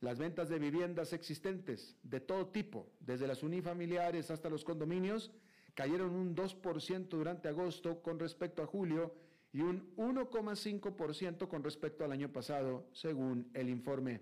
Las 0.02 0.20
ventas 0.20 0.50
de 0.50 0.60
viviendas 0.60 1.14
existentes 1.14 1.96
de 2.04 2.20
todo 2.20 2.48
tipo, 2.48 2.92
desde 3.00 3.28
las 3.28 3.44
unifamiliares 3.44 4.30
hasta 4.30 4.50
los 4.50 4.64
condominios, 4.64 5.32
cayeron 5.74 6.16
un 6.16 6.36
2% 6.36 7.08
durante 7.10 7.48
agosto 7.48 8.02
con 8.02 8.20
respecto 8.20 8.62
a 8.62 8.68
julio 8.68 9.16
y 9.52 9.62
un 9.62 9.96
1,5% 9.96 11.48
con 11.48 11.64
respecto 11.64 12.04
al 12.04 12.12
año 12.12 12.32
pasado, 12.32 12.90
según 12.92 13.50
el 13.54 13.70
informe. 13.70 14.22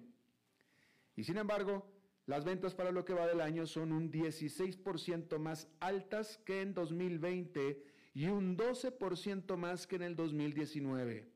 Y 1.15 1.23
sin 1.23 1.37
embargo, 1.37 1.91
las 2.25 2.45
ventas 2.45 2.73
para 2.73 2.91
lo 2.91 3.03
que 3.03 3.13
va 3.13 3.27
del 3.27 3.41
año 3.41 3.65
son 3.65 3.91
un 3.91 4.11
16% 4.11 5.37
más 5.39 5.67
altas 5.79 6.37
que 6.45 6.61
en 6.61 6.73
2020 6.73 7.83
y 8.13 8.27
un 8.27 8.55
12% 8.55 9.57
más 9.57 9.87
que 9.87 9.95
en 9.97 10.03
el 10.03 10.15
2019. 10.15 11.32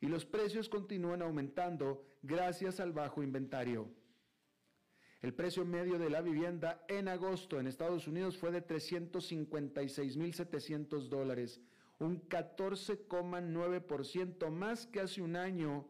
Y 0.00 0.06
los 0.06 0.24
precios 0.24 0.68
continúan 0.68 1.22
aumentando 1.22 2.04
gracias 2.22 2.78
al 2.80 2.92
bajo 2.92 3.22
inventario. 3.22 3.88
El 5.20 5.34
precio 5.34 5.64
medio 5.64 5.98
de 5.98 6.10
la 6.10 6.20
vivienda 6.20 6.84
en 6.86 7.08
agosto 7.08 7.58
en 7.58 7.66
Estados 7.66 8.06
Unidos 8.06 8.38
fue 8.38 8.52
de 8.52 8.64
356.700 8.64 11.08
dólares, 11.08 11.60
un 11.98 12.28
14,9% 12.28 14.48
más 14.50 14.86
que 14.86 15.00
hace 15.00 15.20
un 15.20 15.34
año 15.34 15.88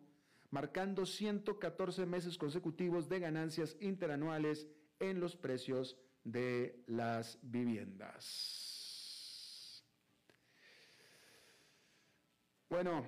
marcando 0.50 1.04
114 1.04 2.06
meses 2.06 2.38
consecutivos 2.38 3.10
de 3.10 3.20
ganancias 3.20 3.76
interanuales 3.80 4.66
en 4.98 5.20
los 5.20 5.36
precios 5.36 5.98
de 6.24 6.82
las 6.86 7.38
viviendas. 7.42 8.24
Bueno, 12.70 13.04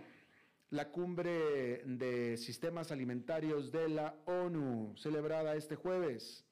la 0.70 0.88
cumbre 0.90 1.82
de 1.84 2.36
sistemas 2.36 2.92
alimentarios 2.92 3.72
de 3.72 3.88
la 3.88 4.14
ONU, 4.26 4.94
celebrada 4.96 5.56
este 5.56 5.74
jueves, 5.74 6.44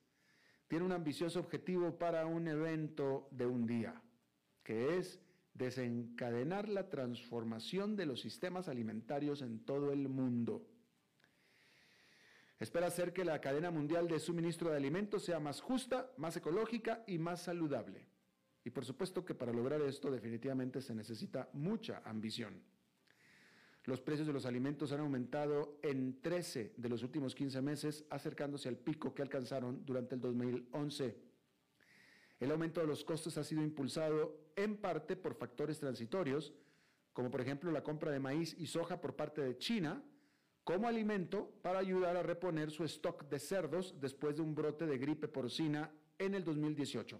tiene 0.67 0.85
un 0.85 0.93
ambicioso 0.93 1.39
objetivo 1.39 1.97
para 1.99 2.27
un 2.27 2.49
evento 2.49 3.29
de 3.31 3.47
un 3.47 3.67
día, 3.67 4.03
que 4.65 4.99
es 4.99 5.21
desencadenar 5.55 6.69
la 6.69 6.89
transformación 6.89 7.97
de 7.97 8.07
los 8.07 8.21
sistemas 8.21 8.69
alimentarios 8.69 9.41
en 9.41 9.65
todo 9.65 9.93
el 9.93 10.09
mundo. 10.09 10.67
espera 12.59 12.89
hacer 12.89 13.13
que 13.13 13.25
la 13.25 13.41
cadena 13.41 13.71
mundial 13.71 14.09
de 14.09 14.19
suministro 14.19 14.71
de 14.71 14.77
alimentos 14.77 15.25
sea 15.25 15.39
más 15.39 15.61
justa, 15.61 16.11
más 16.17 16.37
ecológica 16.37 17.05
y 17.07 17.17
más 17.19 17.43
saludable. 17.43 18.09
Y 18.65 18.71
por 18.71 18.85
supuesto 18.85 19.25
que 19.25 19.37
para 19.37 19.53
lograr 19.53 19.81
esto 19.83 20.11
definitivamente 20.11 20.83
se 20.83 20.93
necesita 20.93 21.49
mucha 21.53 22.03
ambición. 22.05 22.61
Los 23.89 24.03
precios 24.03 24.27
de 24.27 24.35
los 24.35 24.45
alimentos 24.45 24.93
han 24.93 25.01
aumentado 25.01 25.79
en 25.81 26.21
13 26.21 26.75
de 26.77 26.89
los 26.91 27.03
últimos 27.03 27.35
15 27.35 27.63
meses, 27.63 28.05
acercándose 28.11 28.69
al 28.69 28.77
pico 28.77 29.15
que 29.15 29.23
alcanzaron 29.23 29.83
durante 29.87 30.15
el 30.15 30.21
2011. 30.21 31.17
El 32.39 32.51
aumento 32.51 32.83
de 32.83 32.87
los 32.87 33.03
costos 33.03 33.39
ha 33.39 33.45
sido 33.45 33.63
impulsado 33.63 34.51
en 34.57 34.77
parte 34.77 35.17
por 35.17 35.35
factores 35.37 35.79
transitorios, 35.81 36.53
como 37.15 37.31
por 37.31 37.41
ejemplo 37.41 37.73
la 37.73 37.83
compra 37.83 38.11
de 38.11 38.21
maíz 38.21 38.55
y 38.59 38.67
soja 38.67 39.01
por 39.01 39.17
parte 39.17 39.41
de 39.41 39.57
China, 39.57 40.03
como 40.65 40.87
alimento 40.87 41.51
para 41.63 41.79
ayudar 41.79 42.15
a 42.19 42.23
reponer 42.23 42.71
su 42.71 42.85
stock 42.85 43.27
de 43.31 43.39
cerdos 43.39 43.99
después 43.99 44.37
de 44.37 44.43
un 44.43 44.55
brote 44.55 44.85
de 44.85 44.99
gripe 44.99 45.29
porcina 45.29 45.91
en 46.19 46.35
el 46.35 46.45
2018. 46.45 47.19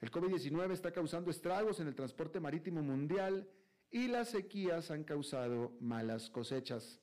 El 0.00 0.10
COVID-19 0.10 0.72
está 0.72 0.90
causando 0.90 1.30
estragos 1.30 1.80
en 1.80 1.88
el 1.88 1.94
transporte 1.94 2.40
marítimo 2.40 2.82
mundial 2.82 3.46
y 3.92 4.08
las 4.08 4.30
sequías 4.30 4.90
han 4.90 5.04
causado 5.04 5.76
malas 5.78 6.30
cosechas. 6.30 6.98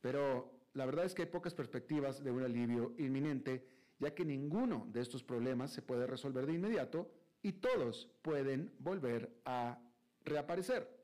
Pero 0.00 0.52
la 0.74 0.84
verdad 0.84 1.04
es 1.04 1.14
que 1.14 1.22
hay 1.22 1.28
pocas 1.28 1.54
perspectivas 1.54 2.22
de 2.22 2.32
un 2.32 2.42
alivio 2.42 2.92
inminente, 2.98 3.64
ya 4.00 4.14
que 4.14 4.24
ninguno 4.24 4.88
de 4.92 5.00
estos 5.00 5.22
problemas 5.22 5.72
se 5.72 5.80
puede 5.80 6.08
resolver 6.08 6.44
de 6.44 6.54
inmediato 6.54 7.10
y 7.40 7.52
todos 7.52 8.10
pueden 8.20 8.74
volver 8.80 9.32
a 9.44 9.78
reaparecer. 10.24 11.02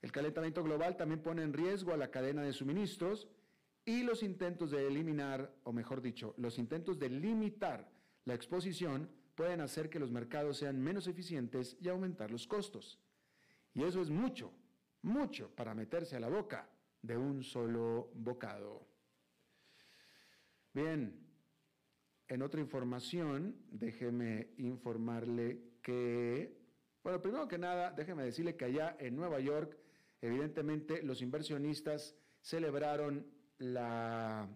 El 0.00 0.10
calentamiento 0.10 0.64
global 0.64 0.96
también 0.96 1.22
pone 1.22 1.42
en 1.42 1.52
riesgo 1.52 1.92
a 1.92 1.98
la 1.98 2.10
cadena 2.10 2.42
de 2.42 2.54
suministros 2.54 3.28
y 3.84 4.02
los 4.04 4.22
intentos 4.22 4.70
de 4.70 4.86
eliminar, 4.86 5.52
o 5.64 5.72
mejor 5.72 6.00
dicho, 6.00 6.34
los 6.38 6.58
intentos 6.58 6.98
de 6.98 7.10
limitar 7.10 7.90
la 8.24 8.34
exposición 8.34 9.10
pueden 9.40 9.62
hacer 9.62 9.88
que 9.88 9.98
los 9.98 10.10
mercados 10.10 10.58
sean 10.58 10.78
menos 10.78 11.06
eficientes 11.06 11.74
y 11.80 11.88
aumentar 11.88 12.30
los 12.30 12.46
costos. 12.46 13.00
Y 13.72 13.82
eso 13.84 14.02
es 14.02 14.10
mucho, 14.10 14.52
mucho 15.00 15.48
para 15.56 15.74
meterse 15.74 16.14
a 16.14 16.20
la 16.20 16.28
boca 16.28 16.68
de 17.00 17.16
un 17.16 17.42
solo 17.42 18.10
bocado. 18.16 18.86
Bien, 20.74 21.26
en 22.28 22.42
otra 22.42 22.60
información, 22.60 23.56
déjeme 23.70 24.50
informarle 24.58 25.78
que, 25.80 26.60
bueno, 27.02 27.22
primero 27.22 27.48
que 27.48 27.56
nada, 27.56 27.92
déjeme 27.92 28.24
decirle 28.24 28.56
que 28.56 28.66
allá 28.66 28.94
en 29.00 29.16
Nueva 29.16 29.40
York, 29.40 29.74
evidentemente 30.20 31.02
los 31.02 31.22
inversionistas 31.22 32.14
celebraron 32.42 33.26
la 33.56 34.46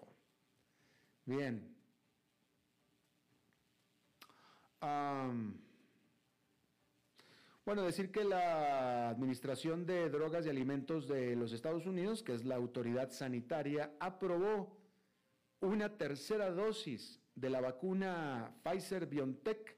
Bien. 1.25 1.75
bueno, 7.65 7.81
decir 7.83 8.11
que 8.11 8.23
la 8.23 9.09
Administración 9.09 9.85
de 9.85 10.09
Drogas 10.09 10.45
y 10.45 10.49
Alimentos 10.49 11.05
de 11.07 11.35
los 11.35 11.51
Estados 11.51 11.85
Unidos, 11.85 12.23
que 12.23 12.33
es 12.33 12.45
la 12.45 12.55
autoridad 12.55 13.11
sanitaria, 13.11 13.91
aprobó 13.99 14.76
una 15.61 15.97
tercera 15.97 16.51
dosis 16.51 17.19
de 17.35 17.49
la 17.49 17.61
vacuna 17.61 18.55
Pfizer 18.63 19.05
BioNTech 19.05 19.75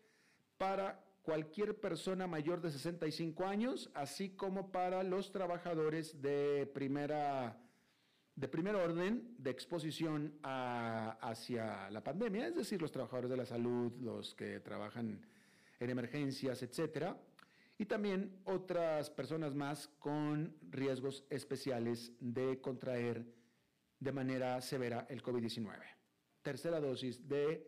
para 0.57 1.03
cualquier 1.21 1.79
persona 1.79 2.27
mayor 2.27 2.61
de 2.61 2.71
65 2.71 3.45
años, 3.45 3.89
así 3.93 4.29
como 4.29 4.71
para 4.71 5.03
los 5.03 5.31
trabajadores 5.31 6.21
de 6.21 6.69
primera 6.73 7.61
de 8.35 8.47
primer 8.47 8.75
orden 8.75 9.35
de 9.37 9.49
exposición 9.49 10.39
hacia 10.41 11.89
la 11.89 12.01
pandemia, 12.01 12.47
es 12.47 12.55
decir, 12.55 12.81
los 12.81 12.91
trabajadores 12.91 13.29
de 13.29 13.35
la 13.35 13.45
salud, 13.45 13.91
los 13.99 14.33
que 14.33 14.61
trabajan 14.61 15.25
en 15.77 15.89
emergencias, 15.89 16.63
etcétera, 16.63 17.17
y 17.77 17.85
también 17.85 18.39
otras 18.45 19.09
personas 19.09 19.53
más 19.55 19.89
con 19.99 20.55
riesgos 20.69 21.25
especiales 21.29 22.13
de 22.21 22.61
contraer 22.61 23.25
de 23.99 24.11
manera 24.11 24.61
severa 24.61 25.05
el 25.09 25.21
COVID-19. 25.21 25.77
Tercera 26.41 26.79
dosis 26.79 27.27
de 27.27 27.67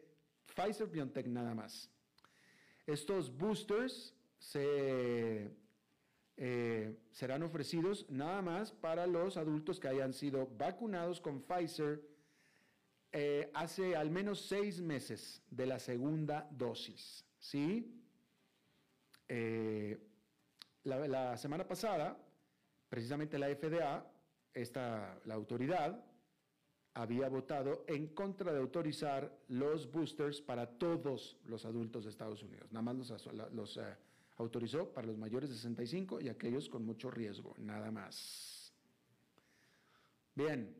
Pfizer 0.55 0.87
BioNTech 0.87 1.27
nada 1.27 1.53
más. 1.53 1.89
Estos 2.85 3.35
boosters 3.35 4.15
se, 4.37 5.51
eh, 6.37 6.97
serán 7.11 7.43
ofrecidos 7.43 8.09
nada 8.09 8.41
más 8.41 8.71
para 8.71 9.05
los 9.07 9.37
adultos 9.37 9.79
que 9.79 9.87
hayan 9.87 10.13
sido 10.13 10.47
vacunados 10.57 11.21
con 11.21 11.41
Pfizer 11.41 12.01
eh, 13.13 13.51
hace 13.53 13.95
al 13.95 14.09
menos 14.09 14.41
seis 14.47 14.81
meses 14.81 15.43
de 15.49 15.65
la 15.65 15.79
segunda 15.79 16.47
dosis. 16.51 17.25
¿sí? 17.39 18.01
Eh, 19.27 19.97
la, 20.83 21.07
la, 21.07 21.37
semana 21.37 21.67
pasada, 21.67 22.17
precisamente 22.89 23.37
la 23.37 23.47
FDA, 23.47 24.09
esta, 24.53 25.19
la 25.25 25.35
autoridad, 25.35 26.03
había 26.93 27.29
votado 27.29 27.85
en 27.87 28.07
contra 28.07 28.51
de 28.51 28.59
autorizar 28.59 29.31
los 29.47 29.89
boosters 29.91 30.41
para 30.41 30.67
todos 30.67 31.37
los 31.45 31.65
adultos 31.65 32.03
de 32.03 32.09
Estados 32.09 32.43
Unidos. 32.43 32.71
Nada 32.71 32.93
más 32.93 32.95
los, 33.53 33.77
eh, 33.77 33.81
autorizó 34.37 34.91
para 34.91 35.07
los 35.07 35.17
mayores 35.17 35.49
de 35.49 35.55
65 35.55 36.19
y 36.19 36.29
aquellos 36.29 36.67
con 36.67 36.85
mucho 36.85 37.09
riesgo, 37.09 37.55
nada 37.57 37.91
más. 37.91 38.73
Bien. 40.35 40.75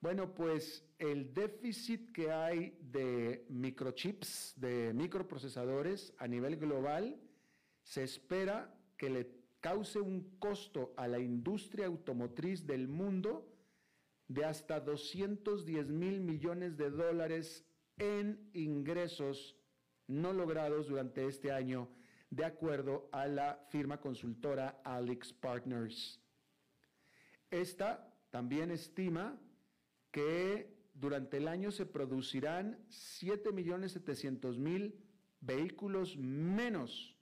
Bueno, 0.00 0.32
pues 0.32 0.84
el 0.98 1.34
déficit 1.34 2.12
que 2.12 2.30
hay 2.30 2.78
de 2.80 3.44
microchips, 3.48 4.54
de 4.56 4.92
microprocesadores 4.94 6.14
a 6.18 6.28
nivel 6.28 6.56
global, 6.56 7.20
se 7.82 8.04
espera 8.04 8.72
que 8.96 9.10
le 9.10 9.38
cause 9.60 10.00
un 10.00 10.38
costo 10.38 10.94
a 10.96 11.08
la 11.08 11.18
industria 11.18 11.86
automotriz 11.86 12.64
del 12.64 12.86
mundo 12.86 13.57
de 14.28 14.44
hasta 14.44 14.78
210 14.80 15.88
mil 15.88 16.20
millones 16.20 16.76
de 16.76 16.90
dólares 16.90 17.64
en 17.96 18.50
ingresos 18.52 19.56
no 20.06 20.32
logrados 20.32 20.86
durante 20.88 21.26
este 21.26 21.50
año, 21.50 21.88
de 22.30 22.44
acuerdo 22.44 23.08
a 23.12 23.26
la 23.26 23.66
firma 23.70 24.00
consultora 24.00 24.80
Alex 24.84 25.32
Partners. 25.32 26.20
Esta 27.50 28.14
también 28.30 28.70
estima 28.70 29.40
que 30.10 30.76
durante 30.92 31.38
el 31.38 31.48
año 31.48 31.70
se 31.70 31.86
producirán 31.86 32.86
7.700.000 32.90 34.94
vehículos 35.40 36.18
menos, 36.18 37.16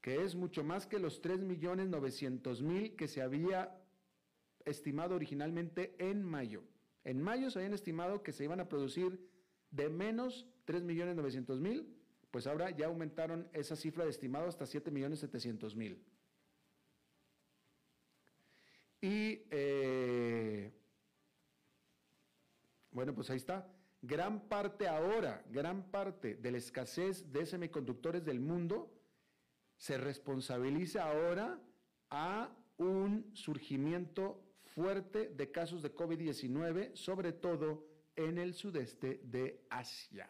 que 0.00 0.24
es 0.24 0.34
mucho 0.34 0.64
más 0.64 0.86
que 0.86 0.98
los 0.98 1.22
3.900.000 1.22 2.96
que 2.96 3.06
se 3.06 3.22
había 3.22 3.81
estimado 4.66 5.14
originalmente 5.14 5.94
en 5.98 6.22
mayo. 6.22 6.62
En 7.04 7.20
mayo 7.20 7.50
se 7.50 7.58
habían 7.58 7.74
estimado 7.74 8.22
que 8.22 8.32
se 8.32 8.44
iban 8.44 8.60
a 8.60 8.68
producir 8.68 9.28
de 9.70 9.88
menos 9.88 10.46
3.900.000, 10.66 11.86
pues 12.30 12.46
ahora 12.46 12.70
ya 12.70 12.86
aumentaron 12.86 13.48
esa 13.52 13.76
cifra 13.76 14.04
de 14.04 14.10
estimado 14.10 14.46
hasta 14.46 14.64
7.700.000. 14.64 15.98
Y 19.00 19.42
eh, 19.50 20.72
bueno, 22.92 23.14
pues 23.14 23.30
ahí 23.30 23.36
está. 23.36 23.68
Gran 24.00 24.48
parte 24.48 24.86
ahora, 24.86 25.44
gran 25.50 25.90
parte 25.90 26.36
de 26.36 26.50
la 26.50 26.58
escasez 26.58 27.32
de 27.32 27.46
semiconductores 27.46 28.24
del 28.24 28.40
mundo 28.40 28.92
se 29.76 29.98
responsabiliza 29.98 31.10
ahora 31.10 31.60
a 32.10 32.50
un 32.76 33.30
surgimiento 33.34 34.40
fuerte 34.74 35.28
de 35.28 35.50
casos 35.50 35.82
de 35.82 35.94
COVID-19, 35.94 36.94
sobre 36.94 37.32
todo 37.32 37.86
en 38.16 38.38
el 38.38 38.54
sudeste 38.54 39.20
de 39.24 39.64
Asia. 39.70 40.28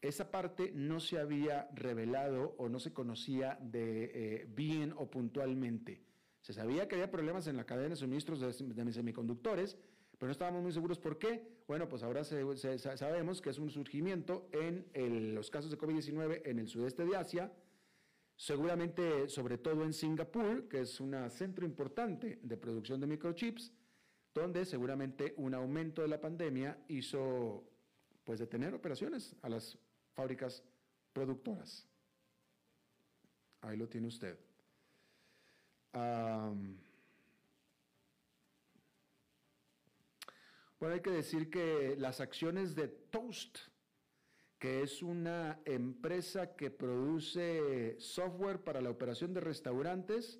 Esa 0.00 0.30
parte 0.30 0.72
no 0.74 0.98
se 0.98 1.18
había 1.18 1.68
revelado 1.74 2.54
o 2.58 2.68
no 2.68 2.80
se 2.80 2.92
conocía 2.92 3.56
de 3.60 4.10
eh, 4.14 4.46
bien 4.48 4.92
o 4.96 5.08
puntualmente. 5.08 6.02
Se 6.40 6.52
sabía 6.52 6.88
que 6.88 6.96
había 6.96 7.10
problemas 7.10 7.46
en 7.46 7.56
la 7.56 7.64
cadena 7.64 7.90
de 7.90 7.96
suministros 7.96 8.40
de, 8.40 8.92
semiconductores, 8.92 9.76
pero 10.18 10.26
no 10.26 10.32
estábamos 10.32 10.62
muy 10.62 10.72
seguros 10.72 10.98
por 10.98 11.18
qué. 11.18 11.62
Bueno, 11.68 11.88
pues 11.88 12.02
ahora 12.02 12.24
sabemos 12.24 13.40
que 13.40 13.50
es 13.50 13.58
un 13.58 13.70
surgimiento 13.70 14.48
en 14.52 15.34
los 15.36 15.50
casos 15.50 15.70
de 15.70 15.78
COVID-19 15.78 16.42
en 16.44 16.58
el 16.58 16.66
sudeste 16.66 17.04
de 17.04 17.16
Asia, 17.16 17.52
Seguramente, 18.36 19.28
sobre 19.28 19.58
todo 19.58 19.84
en 19.84 19.92
Singapur, 19.92 20.68
que 20.68 20.80
es 20.80 21.00
un 21.00 21.14
centro 21.30 21.64
importante 21.64 22.40
de 22.42 22.56
producción 22.56 23.00
de 23.00 23.06
microchips, 23.06 23.72
donde 24.34 24.64
seguramente 24.64 25.34
un 25.36 25.54
aumento 25.54 26.02
de 26.02 26.08
la 26.08 26.20
pandemia 26.20 26.78
hizo 26.88 27.64
pues 28.24 28.38
detener 28.38 28.74
operaciones 28.74 29.36
a 29.42 29.48
las 29.48 29.78
fábricas 30.14 30.62
productoras. 31.12 31.86
Ahí 33.60 33.76
lo 33.76 33.88
tiene 33.88 34.08
usted. 34.08 34.38
bueno, 35.92 36.78
hay 40.94 41.00
que 41.00 41.10
decir 41.10 41.50
que 41.50 41.94
las 41.98 42.20
acciones 42.20 42.74
de 42.74 42.88
Toast, 42.88 43.58
que 44.62 44.80
es 44.84 45.02
una 45.02 45.58
empresa 45.64 46.54
que 46.54 46.70
produce 46.70 47.96
software 47.98 48.62
para 48.62 48.80
la 48.80 48.90
operación 48.90 49.34
de 49.34 49.40
restaurantes, 49.40 50.38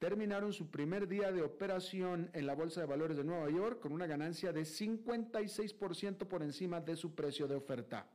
terminaron 0.00 0.52
su 0.52 0.72
primer 0.72 1.06
día 1.06 1.30
de 1.30 1.42
operación 1.42 2.30
en 2.32 2.48
la 2.48 2.56
Bolsa 2.56 2.80
de 2.80 2.88
Valores 2.88 3.16
de 3.16 3.22
Nueva 3.22 3.48
York 3.48 3.78
con 3.78 3.92
una 3.92 4.08
ganancia 4.08 4.52
de 4.52 4.62
56% 4.62 6.26
por 6.26 6.42
encima 6.42 6.80
de 6.80 6.96
su 6.96 7.14
precio 7.14 7.46
de 7.46 7.54
oferta, 7.54 8.10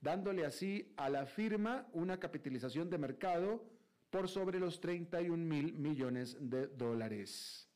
dándole 0.00 0.44
así 0.44 0.92
a 0.96 1.08
la 1.08 1.24
firma 1.24 1.86
una 1.92 2.18
capitalización 2.18 2.90
de 2.90 2.98
mercado 2.98 3.64
por 4.10 4.28
sobre 4.28 4.58
los 4.58 4.80
31 4.80 5.36
mil 5.36 5.72
millones 5.74 6.36
de 6.40 6.66
dólares. 6.66 7.67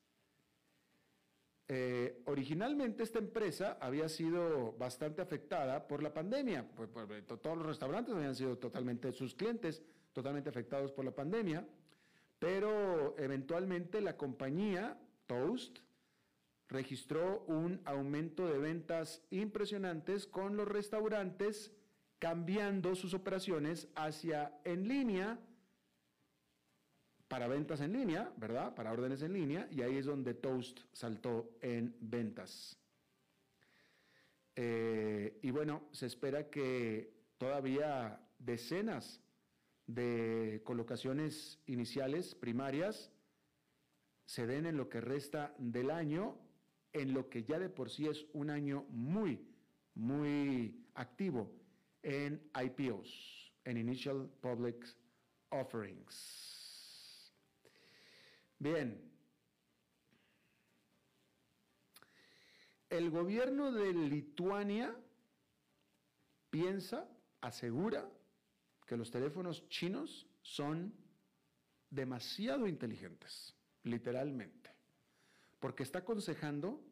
Eh, 1.68 2.22
originalmente 2.26 3.02
esta 3.02 3.18
empresa 3.18 3.78
había 3.80 4.08
sido 4.08 4.72
bastante 4.72 5.22
afectada 5.22 5.86
por 5.86 6.02
la 6.02 6.12
pandemia, 6.12 6.68
pues, 6.76 6.88
pues, 6.92 7.24
todos 7.26 7.56
los 7.56 7.66
restaurantes 7.66 8.14
habían 8.14 8.34
sido 8.34 8.58
totalmente, 8.58 9.12
sus 9.12 9.34
clientes 9.34 9.82
totalmente 10.12 10.50
afectados 10.50 10.92
por 10.92 11.04
la 11.04 11.14
pandemia, 11.14 11.66
pero 12.38 13.14
eventualmente 13.18 14.00
la 14.00 14.16
compañía 14.16 14.98
Toast 15.26 15.78
registró 16.68 17.44
un 17.46 17.80
aumento 17.84 18.46
de 18.46 18.58
ventas 18.58 19.22
impresionantes 19.30 20.26
con 20.26 20.56
los 20.56 20.66
restaurantes 20.66 21.72
cambiando 22.18 22.94
sus 22.94 23.14
operaciones 23.14 23.88
hacia 23.94 24.58
en 24.64 24.88
línea 24.88 25.38
para 27.32 27.48
ventas 27.48 27.80
en 27.80 27.94
línea, 27.94 28.30
¿verdad? 28.36 28.74
Para 28.74 28.92
órdenes 28.92 29.22
en 29.22 29.32
línea, 29.32 29.66
y 29.70 29.80
ahí 29.80 29.96
es 29.96 30.04
donde 30.04 30.34
Toast 30.34 30.80
saltó 30.92 31.56
en 31.62 31.96
ventas. 31.98 32.78
Eh, 34.54 35.38
y 35.40 35.50
bueno, 35.50 35.88
se 35.92 36.04
espera 36.04 36.50
que 36.50 37.10
todavía 37.38 38.20
decenas 38.38 39.18
de 39.86 40.60
colocaciones 40.62 41.58
iniciales 41.64 42.34
primarias 42.34 43.10
se 44.26 44.46
den 44.46 44.66
en 44.66 44.76
lo 44.76 44.90
que 44.90 45.00
resta 45.00 45.54
del 45.56 45.90
año, 45.90 46.36
en 46.92 47.14
lo 47.14 47.30
que 47.30 47.44
ya 47.44 47.58
de 47.58 47.70
por 47.70 47.88
sí 47.88 48.08
es 48.08 48.26
un 48.34 48.50
año 48.50 48.84
muy, 48.90 49.42
muy 49.94 50.84
activo 50.92 51.50
en 52.02 52.42
IPOs, 52.62 53.54
en 53.64 53.78
Initial 53.78 54.28
Public 54.42 54.84
Offerings. 55.48 56.61
Bien. 58.62 58.96
El 62.88 63.10
gobierno 63.10 63.72
de 63.72 63.92
Lituania 63.92 64.96
piensa, 66.48 67.08
asegura, 67.40 68.08
que 68.86 68.96
los 68.96 69.10
teléfonos 69.10 69.68
chinos 69.68 70.28
son 70.42 70.94
demasiado 71.90 72.68
inteligentes, 72.68 73.52
literalmente, 73.82 74.70
porque 75.58 75.82
está 75.82 75.98
aconsejando 75.98 76.84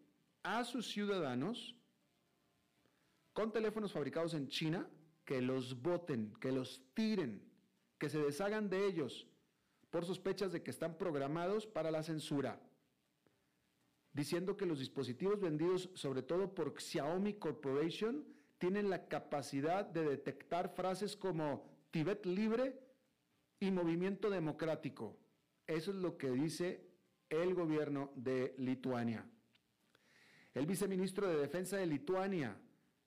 a 0.43 0.65
sus 0.65 0.91
ciudadanos 0.91 1.77
con 3.33 3.53
teléfonos 3.53 3.93
fabricados 3.93 4.35
en 4.35 4.49
China 4.49 4.91
que 5.25 5.41
los 5.41 5.81
boten, 5.81 6.35
que 6.41 6.51
los 6.51 6.83
tiren, 6.95 7.49
que 7.97 8.09
se 8.09 8.19
deshagan 8.19 8.69
de 8.69 8.87
ellos 8.89 9.30
por 9.91 10.05
sospechas 10.05 10.53
de 10.53 10.63
que 10.63 10.71
están 10.71 10.97
programados 10.97 11.67
para 11.67 11.91
la 11.91 12.03
censura, 12.03 12.61
diciendo 14.13 14.57
que 14.57 14.67
los 14.67 14.79
dispositivos 14.79 15.41
vendidos 15.41 15.91
sobre 15.95 16.23
todo 16.23 16.55
por 16.55 16.81
Xiaomi 16.81 17.35
Corporation 17.35 18.25
tienen 18.59 18.91
la 18.91 19.09
capacidad 19.09 19.85
de 19.85 20.05
detectar 20.05 20.69
frases 20.69 21.17
como 21.17 21.65
Tibet 21.91 22.27
libre 22.27 22.79
y 23.59 23.71
movimiento 23.71 24.31
democrático. 24.31 25.17
Eso 25.67 25.91
es 25.91 25.97
lo 25.97 26.17
que 26.17 26.31
dice 26.31 26.87
el 27.29 27.55
gobierno 27.55 28.13
de 28.17 28.55
Lituania. 28.59 29.29
El 30.53 30.67
viceministro 30.67 31.29
de 31.29 31.37
Defensa 31.37 31.77
de 31.77 31.87
Lituania 31.87 32.61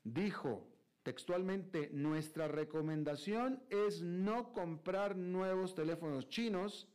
dijo 0.04 0.72
textualmente, 1.04 1.89
nuestra 1.92 2.48
recomendación 2.48 3.62
es 3.70 4.02
no 4.02 4.54
comprar 4.54 5.16
nuevos 5.16 5.76
teléfonos 5.76 6.30
chinos 6.30 6.88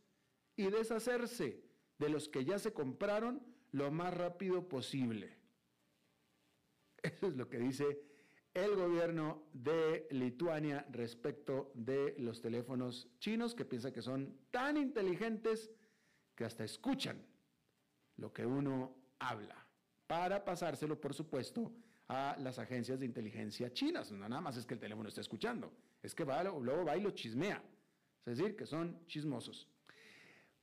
y 0.56 0.70
deshacerse 0.70 1.62
de 1.98 2.08
los 2.08 2.28
que 2.28 2.44
ya 2.44 2.58
se 2.58 2.72
compraron 2.72 3.42
lo 3.72 3.90
más 3.90 4.14
rápido 4.14 4.68
posible. 4.68 5.36
Eso 7.02 7.28
es 7.28 7.36
lo 7.36 7.48
que 7.48 7.58
dice 7.58 8.02
el 8.54 8.74
gobierno 8.74 9.44
de 9.52 10.08
Lituania 10.10 10.86
respecto 10.90 11.70
de 11.74 12.16
los 12.18 12.40
teléfonos 12.40 13.08
chinos 13.20 13.54
que 13.54 13.64
piensa 13.64 13.92
que 13.92 14.02
son 14.02 14.36
tan 14.50 14.76
inteligentes 14.76 15.70
que 16.34 16.44
hasta 16.44 16.64
escuchan 16.64 17.24
lo 18.16 18.32
que 18.32 18.46
uno 18.46 18.96
habla 19.18 19.66
para 20.06 20.44
pasárselo, 20.44 21.00
por 21.00 21.14
supuesto, 21.14 21.70
a 22.08 22.36
las 22.40 22.58
agencias 22.58 22.98
de 22.98 23.06
inteligencia 23.06 23.72
chinas. 23.72 24.10
No 24.10 24.28
nada 24.28 24.40
más 24.40 24.56
es 24.56 24.66
que 24.66 24.74
el 24.74 24.80
teléfono 24.80 25.08
esté 25.08 25.20
escuchando, 25.20 25.72
es 26.02 26.14
que 26.14 26.24
va, 26.24 26.42
luego 26.42 26.84
va 26.84 26.96
y 26.96 27.00
lo 27.00 27.10
chismea. 27.10 27.62
Es 28.24 28.38
decir, 28.38 28.56
que 28.56 28.66
son 28.66 29.06
chismosos. 29.06 29.68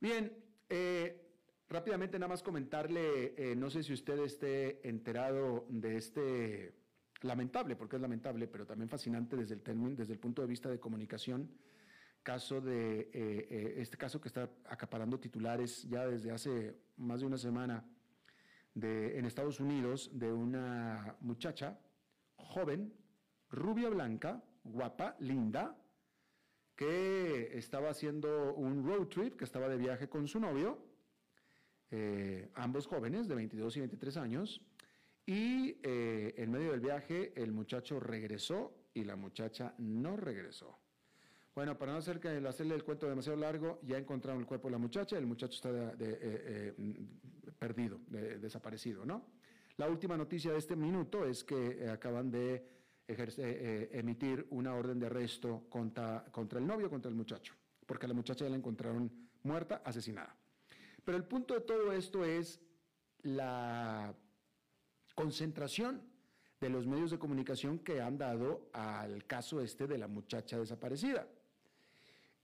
Bien, 0.00 0.32
eh, 0.68 1.26
rápidamente 1.68 2.18
nada 2.18 2.28
más 2.28 2.42
comentarle, 2.42 3.34
eh, 3.36 3.56
no 3.56 3.70
sé 3.70 3.82
si 3.82 3.92
usted 3.92 4.18
esté 4.20 4.86
enterado 4.88 5.66
de 5.68 5.96
este 5.96 6.74
lamentable, 7.22 7.76
porque 7.76 7.96
es 7.96 8.02
lamentable, 8.02 8.46
pero 8.46 8.66
también 8.66 8.88
fascinante 8.88 9.36
desde 9.36 9.54
el, 9.54 9.96
desde 9.96 10.12
el 10.12 10.18
punto 10.18 10.42
de 10.42 10.48
vista 10.48 10.68
de 10.68 10.78
comunicación, 10.78 11.50
caso 12.22 12.60
de 12.60 13.00
eh, 13.00 13.08
eh, 13.12 13.74
este 13.78 13.96
caso 13.96 14.20
que 14.20 14.28
está 14.28 14.50
acaparando 14.66 15.18
titulares 15.18 15.84
ya 15.88 16.06
desde 16.06 16.32
hace 16.32 16.76
más 16.96 17.20
de 17.20 17.26
una 17.26 17.38
semana 17.38 17.84
en 18.84 19.24
Estados 19.24 19.60
Unidos 19.60 20.10
de 20.12 20.32
una 20.32 21.16
muchacha 21.20 21.78
joven, 22.36 22.92
rubia 23.48 23.88
blanca, 23.88 24.42
guapa, 24.64 25.16
linda, 25.20 25.76
que 26.74 27.56
estaba 27.56 27.90
haciendo 27.90 28.54
un 28.54 28.86
road 28.86 29.06
trip, 29.08 29.36
que 29.36 29.44
estaba 29.44 29.68
de 29.68 29.78
viaje 29.78 30.08
con 30.08 30.28
su 30.28 30.38
novio, 30.38 30.78
eh, 31.90 32.50
ambos 32.54 32.86
jóvenes 32.86 33.28
de 33.28 33.34
22 33.34 33.76
y 33.76 33.80
23 33.80 34.16
años, 34.18 34.60
y 35.24 35.80
eh, 35.82 36.34
en 36.36 36.50
medio 36.50 36.72
del 36.72 36.80
viaje 36.80 37.32
el 37.34 37.52
muchacho 37.52 37.98
regresó 37.98 38.88
y 38.92 39.04
la 39.04 39.16
muchacha 39.16 39.74
no 39.78 40.16
regresó. 40.16 40.78
Bueno, 41.56 41.78
para 41.78 41.92
no 41.92 41.98
hacer 41.98 42.20
que 42.20 42.28
hacerle 42.28 42.74
el 42.74 42.84
cuento 42.84 43.08
demasiado 43.08 43.38
largo, 43.38 43.80
ya 43.82 43.96
encontraron 43.96 44.42
el 44.42 44.46
cuerpo 44.46 44.68
de 44.68 44.72
la 44.72 44.78
muchacha, 44.78 45.16
el 45.16 45.24
muchacho 45.24 45.54
está 45.54 45.70
eh, 45.70 45.96
eh, 45.98 46.74
perdido, 47.58 47.98
desaparecido, 48.10 49.06
¿no? 49.06 49.24
La 49.78 49.88
última 49.88 50.18
noticia 50.18 50.52
de 50.52 50.58
este 50.58 50.76
minuto 50.76 51.24
es 51.24 51.44
que 51.44 51.88
acaban 51.88 52.30
de 52.30 52.62
emitir 53.08 54.46
una 54.50 54.74
orden 54.74 55.00
de 55.00 55.06
arresto 55.06 55.64
contra, 55.70 56.26
contra 56.30 56.58
el 56.58 56.66
novio, 56.66 56.90
contra 56.90 57.08
el 57.08 57.14
muchacho, 57.14 57.54
porque 57.86 58.04
a 58.04 58.08
la 58.10 58.14
muchacha 58.14 58.44
ya 58.44 58.50
la 58.50 58.56
encontraron 58.56 59.10
muerta, 59.42 59.80
asesinada. 59.82 60.36
Pero 61.02 61.16
el 61.16 61.24
punto 61.24 61.54
de 61.54 61.60
todo 61.62 61.90
esto 61.90 62.22
es 62.22 62.60
la 63.22 64.14
concentración 65.14 66.02
de 66.60 66.68
los 66.68 66.86
medios 66.86 67.10
de 67.10 67.18
comunicación 67.18 67.78
que 67.78 68.02
han 68.02 68.18
dado 68.18 68.68
al 68.74 69.24
caso 69.24 69.62
este 69.62 69.86
de 69.86 69.96
la 69.96 70.06
muchacha 70.06 70.58
desaparecida. 70.58 71.26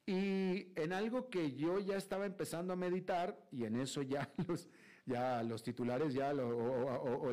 Y 0.07 0.73
en 0.75 0.93
algo 0.93 1.29
que 1.31 1.53
yo 1.53 1.79
ya 1.79 1.97
estaba 1.97 2.27
empezando 2.27 2.73
a 2.73 2.77
meditar, 2.77 3.38
y 3.53 3.65
en 3.65 3.77
eso 3.77 4.03
ya 4.03 4.33
los, 4.49 4.69
ya 5.07 5.43
los 5.43 5.62
titulares, 5.62 6.15
ya 6.15 6.33
o, 6.35 7.31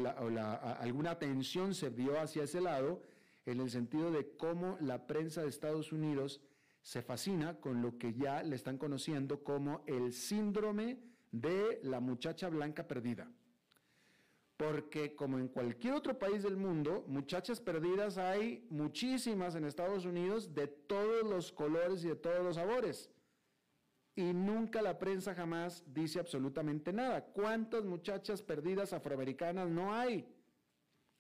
alguna 0.80 1.12
atención 1.12 1.74
se 1.74 1.90
dio 1.90 2.20
hacia 2.20 2.44
ese 2.44 2.62
lado, 2.62 3.02
en 3.46 3.60
el 3.60 3.72
sentido 3.72 4.12
de 4.12 4.36
cómo 4.38 4.78
la 4.82 5.08
prensa 5.08 5.42
de 5.42 5.50
Estados 5.50 5.92
Unidos 5.92 6.42
se 6.82 7.02
fascina 7.02 7.60
con 7.60 7.82
lo 7.82 7.98
que 7.98 8.14
ya 8.14 8.44
le 8.44 8.56
están 8.56 8.78
conociendo 8.78 9.44
como 9.44 9.84
el 9.88 10.14
síndrome 10.14 11.00
de 11.32 11.80
la 11.84 12.00
muchacha 12.00 12.50
blanca 12.50 12.88
perdida. 12.88 13.32
Porque 14.60 15.16
como 15.16 15.40
en 15.40 15.48
cualquier 15.48 15.94
otro 15.94 16.20
país 16.20 16.44
del 16.44 16.58
mundo, 16.58 17.06
muchachas 17.08 17.62
perdidas 17.62 18.18
hay 18.18 18.68
muchísimas 18.70 19.56
en 19.56 19.64
Estados 19.64 20.04
Unidos 20.04 20.54
de 20.54 20.68
todos 20.68 21.24
los 21.24 21.54
colores 21.54 22.04
y 22.04 22.10
de 22.10 22.18
todos 22.18 22.44
los 22.44 22.58
sabores. 22.58 23.10
Y 24.18 24.34
nunca 24.34 24.82
la 24.82 25.00
prensa 25.00 25.34
jamás 25.34 25.82
dice 25.88 26.20
absolutamente 26.20 26.92
nada. 26.92 27.24
¿Cuántas 27.24 27.86
muchachas 27.86 28.42
perdidas 28.42 28.92
afroamericanas 28.92 29.70
no 29.70 29.94
hay? 29.94 30.28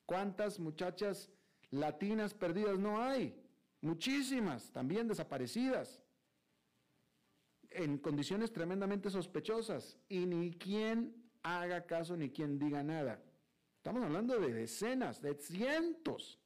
¿Cuántas 0.05 0.59
muchachas 0.59 1.31
latinas 1.71 2.33
perdidas 2.33 2.77
no 2.77 3.01
hay? 3.01 3.41
Muchísimas, 3.79 4.69
también 4.73 5.07
desaparecidas, 5.07 6.03
en 7.69 7.99
condiciones 7.99 8.51
tremendamente 8.51 9.09
sospechosas. 9.09 9.97
Y 10.09 10.25
ni 10.25 10.51
quien 10.51 11.31
haga 11.41 11.85
caso 11.85 12.17
ni 12.17 12.29
quien 12.31 12.59
diga 12.59 12.83
nada. 12.83 13.23
Estamos 13.79 14.03
hablando 14.03 14.37
de 14.37 14.51
decenas, 14.51 15.21
de 15.21 15.35
cientos 15.35 16.37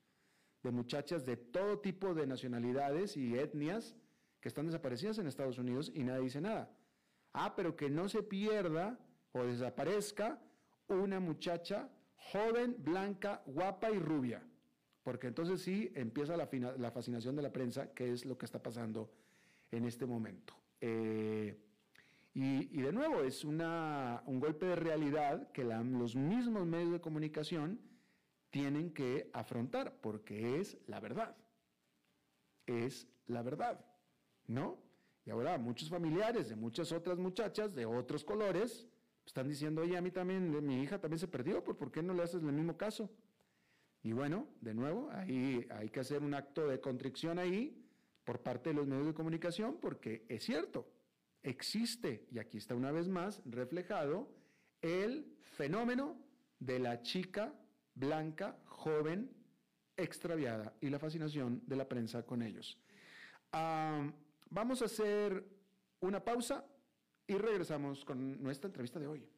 de 0.62 0.69
muchachas 0.69 1.26
de 1.26 1.36
todo 1.36 1.80
tipo 1.80 2.13
de 2.13 2.28
nacionalidades 2.28 3.17
y 3.17 3.36
etnias 3.36 3.96
que 4.39 4.50
están 4.50 4.67
desaparecidas 4.67 5.17
en 5.17 5.26
Estados 5.26 5.58
Unidos 5.58 5.91
y 5.96 6.04
nadie 6.04 6.26
dice 6.26 6.41
nada. 6.41 6.72
Ah, 7.34 7.56
pero 7.56 7.76
que 7.76 7.89
no 7.89 8.08
se 8.08 8.22
pierda 8.22 9.00
o 9.32 9.43
desaparezca 9.46 10.39
una 10.88 11.19
muchacha 11.19 11.89
joven, 12.15 12.76
blanca, 12.78 13.41
guapa 13.48 13.89
y 13.89 13.98
rubia. 13.98 14.43
Porque 15.02 15.26
entonces 15.26 15.60
sí 15.60 15.91
empieza 15.96 16.38
la, 16.38 16.91
fascinación 16.91 17.36
de 17.36 17.41
la 17.41 17.52
prensa, 17.52 17.96
que 17.96 18.13
es 18.13 18.26
lo 18.26 18.38
que 18.38 18.46
está 18.46 18.62
pasando 18.62 19.12
en 19.72 19.86
este 19.86 20.06
momento. 20.06 20.54
Eh, 20.80 21.58
y, 22.36 22.82
de 22.82 22.91
nuevo, 22.91 23.22
es 23.22 23.43
una, 23.43 24.24
un 24.26 24.39
golpe 24.39 24.65
de 24.65 24.76
realidad 24.76 25.52
que 25.52 25.63
los 25.63 26.15
mismos 26.15 26.65
medios 26.65 26.91
de 26.91 27.02
comunicación 27.02 27.80
tienen 28.50 28.91
que 28.91 29.30
afrontar, 29.34 30.00
porque 30.02 30.60
es 30.60 30.78
la 30.88 31.00
verdad. 31.00 31.36
Es 32.65 33.08
la 33.28 33.43
verdad, 33.43 33.86
¿no? 34.48 34.80
Y 35.26 35.30
ahora 35.30 35.58
muchos 35.58 35.89
familiares 35.89 36.50
de 36.50 36.56
muchas 36.56 36.91
otras 36.91 37.17
muchachas 37.17 37.76
de 37.76 37.86
otros 37.86 38.24
colores 38.24 38.88
están 39.26 39.48
diciendo, 39.48 39.82
oye, 39.82 39.96
a 39.96 40.02
mí 40.02 40.12
también, 40.12 40.65
mi 40.65 40.82
hija 40.82 41.00
también 41.00 41.19
se 41.19 41.28
perdió, 41.28 41.63
¿por 41.63 41.91
qué 41.91 42.02
no 42.02 42.13
le 42.13 42.24
haces 42.24 42.41
el 42.41 42.52
mismo 42.52 42.78
caso? 42.78 43.10
Y 44.02 44.12
bueno, 44.12 44.48
de 44.60 44.74
nuevo, 44.74 45.10
ahí 45.12 45.65
hay 45.69 45.89
que 45.89 46.02
hacer 46.02 46.24
un 46.24 46.34
acto 46.34 46.67
de 46.67 46.82
contrición 46.82 47.39
ahí 47.39 47.86
por 48.26 48.41
parte 48.41 48.72
de 48.72 48.76
los 48.76 48.88
medios 48.88 49.06
de 49.06 49.13
comunicación, 49.13 49.78
porque 49.80 50.26
es 50.28 50.43
cierto, 50.43 50.92
existe, 51.43 52.25
y 52.32 52.39
aquí 52.39 52.58
está 52.58 52.75
una 52.75 52.91
vez 52.91 53.08
más 53.08 53.41
reflejado, 53.45 54.29
el 54.82 55.38
fenómeno 55.41 56.17
de 56.60 56.79
la 56.79 57.01
chica 57.01 57.53
blanca, 57.95 58.58
joven, 58.65 59.32
extraviada 59.95 60.73
y 60.82 60.89
la 60.89 60.99
fascinación 60.99 61.62
de 61.67 61.75
la 61.75 61.88
prensa 61.88 62.23
con 62.23 62.41
ellos. 62.41 62.77
vamos 64.49 64.82
a 64.82 64.86
hacer 64.86 65.45
una 65.99 66.23
pausa 66.23 66.65
y 67.27 67.36
regresamos 67.36 68.03
con 68.03 68.41
nuestra 68.41 68.67
entrevista 68.67 68.99
de 68.99 69.08
hoy. 69.08 69.29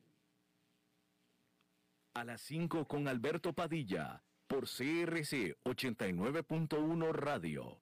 A 2.13 2.23
las 2.23 2.41
5 2.41 2.87
con 2.87 3.07
Alberto 3.07 3.53
Padilla, 3.53 4.23
por 4.47 4.63
CRC 4.63 5.57
89.1 5.63 7.11
Radio. 7.11 7.81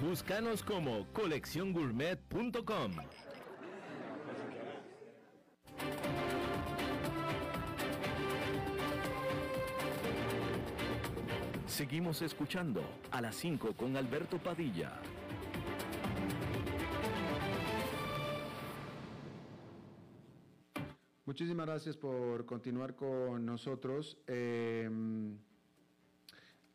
Búscanos 0.00 0.62
como 0.62 1.08
colecciongourmet.com. 1.12 2.92
Seguimos 11.66 12.22
escuchando 12.22 12.80
a 13.10 13.20
las 13.20 13.34
5 13.34 13.72
con 13.76 13.96
Alberto 13.96 14.38
Padilla. 14.38 15.00
Muchísimas 21.24 21.66
gracias 21.66 21.96
por 21.96 22.46
continuar 22.46 22.94
con 22.94 23.44
nosotros. 23.44 24.16
Eh, 24.28 24.88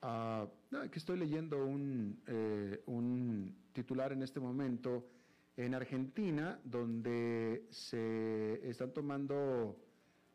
Uh, 0.03 0.45
que 0.91 0.99
estoy 0.99 1.17
leyendo 1.17 1.65
un, 1.65 2.21
eh, 2.27 2.83
un, 2.87 3.55
titular 3.71 4.11
en 4.11 4.21
este 4.21 4.41
momento 4.41 5.07
en 5.55 5.73
Argentina, 5.73 6.59
donde 6.65 7.67
se 7.69 8.67
están 8.69 8.91
tomando 8.91 9.79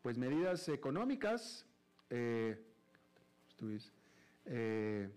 pues 0.01 0.17
medidas 0.17 0.69
económicas. 0.71 1.67
Eh, 2.09 2.65
eh, 4.47 5.11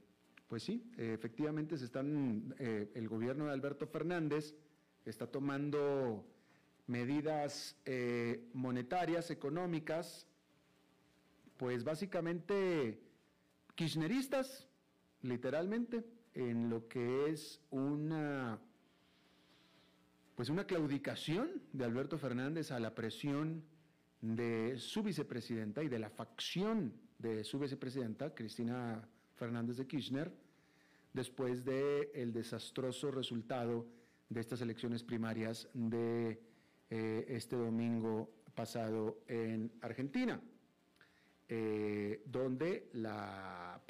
pues 0.49 0.63
sí, 0.63 0.91
efectivamente 0.97 1.77
se 1.77 1.85
están, 1.85 2.53
el 2.59 3.07
gobierno 3.07 3.45
de 3.45 3.51
Alberto 3.51 3.87
Fernández 3.87 4.53
está 5.05 5.27
tomando 5.27 6.25
medidas 6.87 7.77
monetarias, 8.53 9.31
económicas, 9.31 10.27
pues 11.57 11.85
básicamente 11.85 13.10
kirchneristas, 13.81 14.67
literalmente, 15.23 16.05
en 16.35 16.69
lo 16.69 16.87
que 16.87 17.31
es 17.31 17.59
una 17.71 18.61
pues 20.35 20.49
una 20.49 20.65
claudicación 20.65 21.63
de 21.73 21.85
Alberto 21.85 22.19
Fernández 22.19 22.71
a 22.71 22.79
la 22.79 22.93
presión 22.93 23.63
de 24.21 24.77
su 24.77 25.01
vicepresidenta 25.01 25.83
y 25.83 25.89
de 25.89 25.97
la 25.97 26.11
facción 26.11 26.93
de 27.17 27.43
su 27.43 27.57
vicepresidenta, 27.57 28.35
Cristina 28.35 29.07
Fernández 29.35 29.77
de 29.77 29.87
Kirchner, 29.87 30.31
después 31.11 31.65
del 31.65 32.09
el 32.13 32.31
desastroso 32.33 33.09
resultado 33.09 33.87
de 34.29 34.41
estas 34.41 34.61
elecciones 34.61 35.03
primarias 35.03 35.67
de 35.73 36.39
eh, 36.91 37.25
este 37.29 37.55
domingo 37.55 38.29
pasado 38.53 39.23
en 39.27 39.71
Argentina. 39.81 40.39
Eh, 41.53 42.23
donde 42.27 42.87
la, 42.93 43.81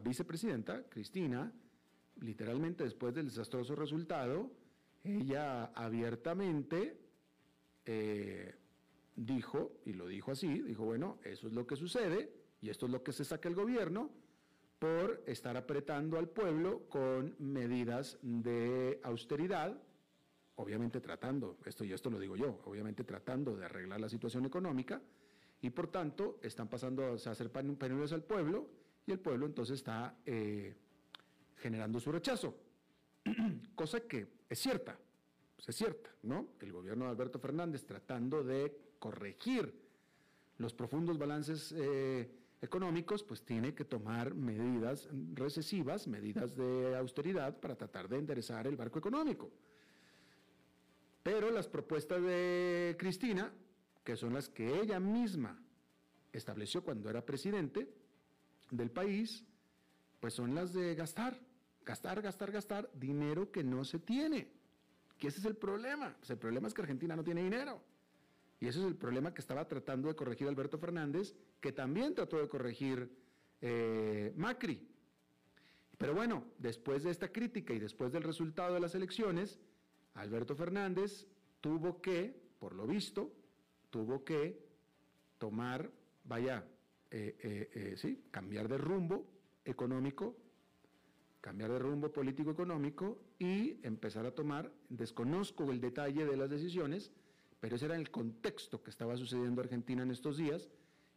vicepresidenta, 0.00 0.84
Cristina, 0.88 1.52
literalmente 2.20 2.84
después 2.84 3.12
del 3.12 3.26
desastroso 3.26 3.74
resultado, 3.74 4.48
ella 5.02 5.72
abiertamente 5.74 7.00
eh, 7.84 8.54
dijo, 9.16 9.80
y 9.84 9.94
lo 9.94 10.06
dijo 10.06 10.30
así, 10.30 10.62
dijo, 10.62 10.84
bueno, 10.84 11.18
eso 11.24 11.48
es 11.48 11.52
lo 11.52 11.66
que 11.66 11.74
sucede 11.74 12.32
y 12.62 12.70
esto 12.70 12.86
es 12.86 12.92
lo 12.92 13.02
que 13.02 13.10
se 13.10 13.24
saca 13.24 13.48
el 13.48 13.56
gobierno 13.56 14.08
por 14.78 15.24
estar 15.26 15.56
apretando 15.56 16.16
al 16.16 16.28
pueblo 16.28 16.88
con 16.88 17.34
medidas 17.40 18.18
de 18.22 19.00
austeridad 19.02 19.76
obviamente 20.54 21.00
tratando, 21.00 21.58
esto 21.64 21.84
y 21.84 21.92
esto 21.92 22.10
lo 22.10 22.20
digo 22.20 22.36
yo, 22.36 22.60
obviamente 22.66 23.02
tratando 23.02 23.56
de 23.56 23.64
arreglar 23.64 24.00
la 24.00 24.08
situación 24.08 24.44
económica 24.44 25.00
y 25.62 25.70
por 25.70 25.88
tanto 25.88 26.38
están 26.42 26.68
pasando 26.68 27.04
a 27.04 27.14
hacer 27.14 27.50
penurias 27.50 28.12
al 28.12 28.22
pueblo 28.22 28.68
y 29.06 29.12
el 29.12 29.18
pueblo 29.18 29.46
entonces 29.46 29.76
está 29.76 30.16
eh, 30.24 30.74
generando 31.56 32.00
su 32.00 32.10
rechazo, 32.10 32.54
cosa 33.74 34.00
que 34.00 34.26
es 34.48 34.58
cierta, 34.58 34.98
pues 35.56 35.68
es 35.68 35.76
cierta, 35.76 36.10
¿no? 36.22 36.48
El 36.60 36.72
gobierno 36.72 37.04
de 37.04 37.10
Alberto 37.10 37.38
Fernández 37.38 37.84
tratando 37.84 38.42
de 38.42 38.94
corregir 38.98 39.74
los 40.58 40.74
profundos 40.74 41.18
balances 41.18 41.72
eh, 41.76 42.30
económicos, 42.62 43.22
pues 43.22 43.42
tiene 43.42 43.74
que 43.74 43.84
tomar 43.84 44.34
medidas 44.34 45.08
recesivas, 45.32 46.06
medidas 46.06 46.56
de 46.56 46.96
austeridad 46.96 47.58
para 47.58 47.76
tratar 47.76 48.08
de 48.08 48.18
enderezar 48.18 48.66
el 48.66 48.76
barco 48.76 48.98
económico. 48.98 49.50
Pero 51.22 51.50
las 51.50 51.68
propuestas 51.68 52.22
de 52.22 52.96
Cristina, 52.98 53.52
que 54.04 54.16
son 54.16 54.34
las 54.34 54.48
que 54.48 54.80
ella 54.80 54.98
misma 55.00 55.58
estableció 56.32 56.82
cuando 56.82 57.10
era 57.10 57.24
presidente 57.24 57.88
del 58.70 58.90
país, 58.90 59.44
pues 60.20 60.34
son 60.34 60.54
las 60.54 60.72
de 60.72 60.94
gastar, 60.94 61.38
gastar, 61.84 62.22
gastar, 62.22 62.52
gastar 62.52 62.90
dinero 62.94 63.50
que 63.50 63.64
no 63.64 63.84
se 63.84 63.98
tiene. 63.98 64.48
Que 65.18 65.28
ese 65.28 65.40
es 65.40 65.44
el 65.44 65.56
problema. 65.56 66.14
Pues 66.18 66.30
el 66.30 66.38
problema 66.38 66.68
es 66.68 66.74
que 66.74 66.82
Argentina 66.82 67.16
no 67.16 67.24
tiene 67.24 67.42
dinero. 67.42 67.82
Y 68.60 68.68
ese 68.68 68.80
es 68.80 68.86
el 68.86 68.96
problema 68.96 69.32
que 69.32 69.40
estaba 69.40 69.66
tratando 69.66 70.08
de 70.08 70.14
corregir 70.14 70.46
Alberto 70.46 70.78
Fernández, 70.78 71.34
que 71.60 71.72
también 71.72 72.14
trató 72.14 72.38
de 72.38 72.48
corregir 72.48 73.10
eh, 73.60 74.32
Macri. 74.36 74.86
Pero 75.96 76.14
bueno, 76.14 76.44
después 76.58 77.02
de 77.02 77.10
esta 77.10 77.28
crítica 77.28 77.74
y 77.74 77.78
después 77.78 78.12
del 78.12 78.22
resultado 78.22 78.74
de 78.74 78.80
las 78.80 78.94
elecciones, 78.94 79.58
Alberto 80.14 80.54
Fernández 80.54 81.26
tuvo 81.60 82.00
que, 82.00 82.38
por 82.58 82.74
lo 82.74 82.86
visto, 82.86 83.32
tuvo 83.90 84.24
que 84.24 84.58
tomar, 85.38 85.90
vaya, 86.24 86.64
eh, 87.10 87.68
eh, 87.74 87.94
sí, 87.96 88.24
cambiar 88.30 88.68
de 88.68 88.78
rumbo 88.78 89.26
económico, 89.64 90.36
cambiar 91.40 91.72
de 91.72 91.78
rumbo 91.78 92.12
político-económico 92.12 93.20
y 93.38 93.84
empezar 93.86 94.26
a 94.26 94.34
tomar, 94.34 94.72
desconozco 94.88 95.70
el 95.70 95.80
detalle 95.80 96.24
de 96.24 96.36
las 96.36 96.50
decisiones, 96.50 97.12
pero 97.60 97.76
ese 97.76 97.86
era 97.86 97.96
el 97.96 98.10
contexto 98.10 98.82
que 98.82 98.90
estaba 98.90 99.16
sucediendo 99.16 99.60
en 99.60 99.66
Argentina 99.66 100.02
en 100.02 100.10
estos 100.10 100.36
días 100.36 100.70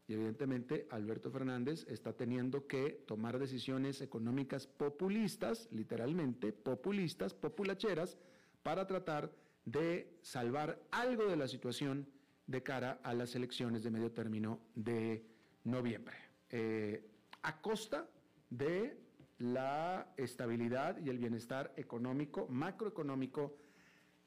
y 0.07 0.13
evidentemente 0.13 0.87
Alberto 0.89 1.31
Fernández 1.31 1.85
está 1.87 2.13
teniendo 2.13 2.67
que 2.67 3.03
tomar 3.07 3.39
decisiones 3.39 4.01
económicas 4.01 4.67
populistas, 4.67 5.69
literalmente 5.71 6.51
populistas, 6.51 7.33
populacheras, 7.33 8.17
para 8.63 8.85
tratar 8.85 9.31
de 9.65 10.17
salvar 10.21 10.81
algo 10.91 11.25
de 11.25 11.37
la 11.37 11.47
situación 11.47 12.07
de 12.47 12.63
cara 12.63 12.99
a 13.03 13.13
las 13.13 13.35
elecciones 13.35 13.83
de 13.83 13.91
medio 13.91 14.11
término 14.11 14.59
de 14.75 15.25
noviembre, 15.63 16.15
eh, 16.49 17.09
a 17.41 17.61
costa 17.61 18.07
de 18.49 18.97
la 19.39 20.13
estabilidad 20.17 20.97
y 20.97 21.09
el 21.09 21.17
bienestar 21.17 21.73
económico, 21.77 22.47
macroeconómico 22.49 23.57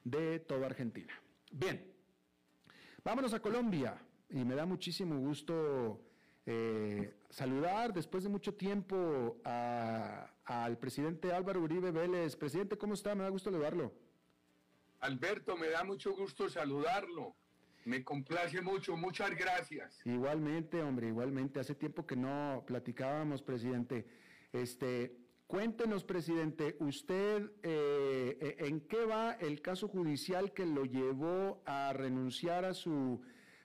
de 0.04 0.40
toda 0.40 0.66
Argentina. 0.66 1.12
Bien, 1.52 1.92
vámonos 3.04 3.32
a 3.34 3.40
Colombia 3.40 3.96
y 4.30 4.44
me 4.44 4.54
da 4.54 4.66
muchísimo 4.66 5.18
gusto 5.18 6.00
eh, 6.44 7.14
saludar 7.28 7.92
después 7.92 8.24
de 8.24 8.30
mucho 8.30 8.54
tiempo 8.54 9.40
al 9.44 10.78
presidente 10.78 11.32
Álvaro 11.32 11.60
Uribe 11.60 11.90
Vélez. 11.90 12.36
Presidente, 12.36 12.78
¿cómo 12.78 12.94
está? 12.94 13.14
Me 13.14 13.24
da 13.24 13.30
gusto 13.30 13.50
saludarlo. 13.50 13.92
Alberto, 15.00 15.56
me 15.56 15.68
da 15.68 15.84
mucho 15.84 16.14
gusto 16.14 16.48
saludarlo. 16.48 17.34
Me 17.86 18.02
complace 18.02 18.60
mucho, 18.62 18.96
muchas 18.96 19.30
gracias. 19.30 20.04
Igualmente, 20.04 20.82
hombre, 20.82 21.06
igualmente. 21.06 21.60
Hace 21.60 21.76
tiempo 21.76 22.04
que 22.04 22.16
no 22.16 22.64
platicábamos, 22.66 23.42
presidente. 23.42 24.04
Este, 24.52 25.16
cuéntenos, 25.46 26.02
presidente, 26.02 26.76
usted, 26.80 27.48
eh, 27.62 28.38
eh, 28.40 28.56
¿en 28.66 28.80
qué 28.80 29.04
va 29.04 29.34
el 29.34 29.62
caso 29.62 29.86
judicial 29.86 30.52
que 30.52 30.66
lo 30.66 30.84
llevó 30.84 31.62
a 31.64 31.92
renunciar 31.92 32.64
a 32.64 32.74
su 32.74 33.22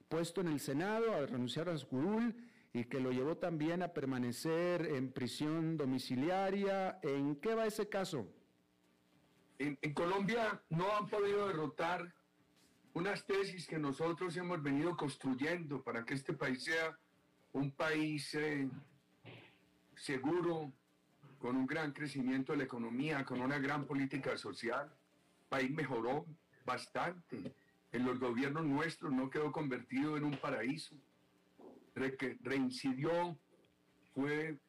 puesto 0.07 0.41
en 0.41 0.49
el 0.49 0.59
Senado, 0.59 1.15
a 1.15 1.25
renunciar 1.25 1.67
a 1.69 1.77
su 1.79 1.87
curul 1.87 2.35
y 2.73 2.83
que 2.83 2.99
lo 2.99 3.11
llevó 3.11 3.37
también 3.37 3.81
a 3.81 3.91
permanecer 3.91 4.85
en 4.85 5.11
prisión 5.11 5.77
domiciliaria? 5.77 6.99
¿En 7.01 7.37
qué 7.37 7.55
va 7.55 7.65
ese 7.65 7.89
caso? 7.89 8.27
en 9.57 9.93
Colombia 9.93 10.59
no 10.69 10.95
han 10.95 11.07
podido 11.07 11.47
derrotar 11.47 12.11
unas 12.93 13.25
tesis 13.25 13.67
que 13.67 13.77
nosotros 13.77 14.35
hemos 14.37 14.61
venido 14.61 14.95
construyendo 14.97 15.81
para 15.81 16.03
que 16.03 16.13
este 16.13 16.33
país 16.33 16.63
sea 16.63 16.97
un 17.53 17.71
país 17.71 18.33
eh, 18.35 18.69
seguro, 19.95 20.71
con 21.39 21.57
un 21.57 21.65
gran 21.65 21.91
crecimiento 21.91 22.51
de 22.51 22.59
la 22.59 22.63
economía, 22.65 23.25
con 23.25 23.41
una 23.41 23.57
gran 23.57 23.85
política 23.85 24.37
social. 24.37 24.91
El 25.41 25.47
país 25.49 25.71
mejoró 25.71 26.25
bastante. 26.65 27.55
En 27.91 28.05
los 28.05 28.19
gobiernos 28.19 28.65
nuestros 28.65 29.11
no 29.11 29.29
quedó 29.29 29.51
convertido 29.51 30.17
en 30.17 30.23
un 30.23 30.37
paraíso. 30.37 30.95
reincidió, 31.95 33.37
fue, 34.13 34.59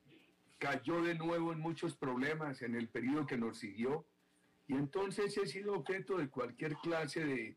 cayó 0.59 1.03
de 1.03 1.15
nuevo 1.15 1.53
en 1.53 1.61
muchos 1.61 1.95
problemas 1.95 2.63
en 2.63 2.75
el 2.75 2.89
periodo 2.89 3.27
que 3.27 3.37
nos 3.37 3.59
siguió. 3.59 4.07
Y 4.67 4.75
entonces 4.75 5.37
he 5.37 5.47
sido 5.47 5.75
objeto 5.75 6.17
de 6.17 6.31
cualquier 6.31 6.77
clase 6.77 7.25
de 7.25 7.57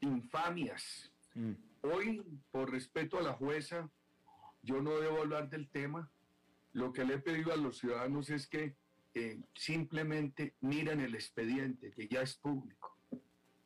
infamias. 0.00 1.12
Mm. 1.34 1.52
Hoy, 1.82 2.22
por 2.50 2.70
respeto 2.70 3.18
a 3.18 3.22
la 3.22 3.32
jueza, 3.34 3.90
yo 4.62 4.82
no 4.82 4.98
debo 4.98 5.18
hablar 5.18 5.48
del 5.48 5.68
tema. 5.68 6.10
Lo 6.72 6.92
que 6.92 7.04
le 7.04 7.14
he 7.14 7.18
pedido 7.18 7.52
a 7.52 7.56
los 7.56 7.78
ciudadanos 7.78 8.30
es 8.30 8.46
que 8.46 8.76
eh, 9.14 9.40
simplemente 9.54 10.54
miren 10.60 11.00
el 11.00 11.14
expediente, 11.14 11.90
que 11.92 12.08
ya 12.08 12.22
es 12.22 12.36
público, 12.36 12.96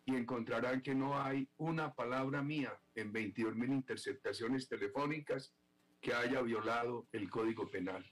y 0.05 0.15
encontrarán 0.15 0.83
que 0.83 0.95
no 0.95 1.21
hay 1.21 1.49
una 1.57 1.95
palabra 1.95 2.43
mía 2.43 2.79
en 2.95 3.13
22 3.13 3.55
mil 3.55 3.73
interceptaciones 3.73 4.69
telefónicas 4.69 5.55
que 6.01 6.15
haya 6.15 6.43
violado 6.43 7.07
el 7.13 7.31
Código 7.31 7.71
Penal. 7.71 8.05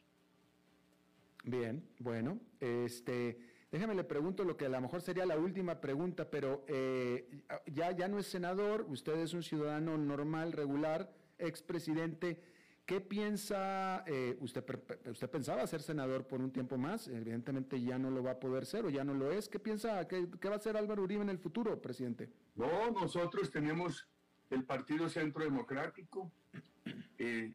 Bien, 1.45 1.89
bueno, 1.99 2.41
este, 2.61 3.39
Déjame 3.71 3.95
le 3.95 4.03
pregunto 4.03 4.45
lo 4.45 4.57
que 4.57 4.67
a 4.67 4.69
lo 4.69 4.81
mejor 4.81 5.01
sería 5.01 5.25
la 5.25 5.39
última 5.39 5.81
pregunta, 5.81 6.29
pero 6.29 6.65
eh, 6.67 7.45
ya, 7.67 7.93
ya 7.93 8.09
no 8.09 8.19
es 8.19 8.27
senador, 8.27 8.85
usted 8.89 9.17
es 9.19 9.33
un 9.33 9.45
ciudadano 9.45 9.97
normal, 9.97 10.53
regular, 10.53 11.13
expresidente. 11.39 12.43
¿Qué 12.85 13.01
piensa, 13.01 14.03
eh, 14.09 14.37
usted, 14.41 14.65
usted 15.07 15.31
pensaba 15.31 15.65
ser 15.69 15.83
senador 15.83 16.27
por 16.27 16.41
un 16.41 16.51
tiempo 16.51 16.77
más, 16.77 17.07
evidentemente 17.07 17.81
ya 17.81 17.97
no 18.01 18.11
lo 18.11 18.25
va 18.25 18.33
a 18.33 18.41
poder 18.41 18.67
ser 18.67 18.85
o 18.85 18.91
ya 18.91 19.05
no 19.05 19.15
lo 19.15 19.31
es. 19.31 19.49
¿Qué 19.49 19.61
piensa, 19.61 20.09
qué, 20.09 20.27
va 20.27 20.55
a 20.55 20.57
hacer 20.57 20.77
Álvaro 20.77 21.05
Uribe 21.05 21.23
en 21.23 21.29
el 21.29 21.39
futuro, 21.39 21.81
presidente? 21.81 22.29
No, 22.57 22.91
nosotros 22.91 23.53
tenemos 23.53 24.09
el 24.51 24.65
Partido 24.65 25.09
Centro 25.09 25.45
Democrático, 25.45 26.33
eh, 27.19 27.55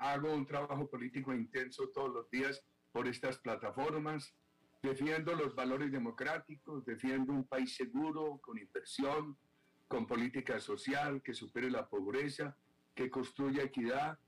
hago 0.00 0.32
un 0.32 0.46
trabajo 0.46 0.88
político 0.88 1.34
intenso 1.34 1.90
todos 1.90 2.10
los 2.10 2.30
días 2.30 2.64
por 2.90 3.06
estas 3.06 3.36
plataformas, 3.36 4.34
Defiendo 4.82 5.34
los 5.36 5.54
valores 5.54 5.92
democráticos, 5.92 6.84
defiendo 6.84 7.32
un 7.32 7.44
país 7.44 7.76
seguro, 7.76 8.38
con 8.38 8.58
inversión, 8.58 9.36
con 9.86 10.08
política 10.08 10.58
social 10.58 11.22
que 11.22 11.34
supere 11.34 11.70
la 11.70 11.88
pobreza, 11.88 12.56
que 12.94 13.08
construya 13.08 13.62
equidad. 13.62 14.18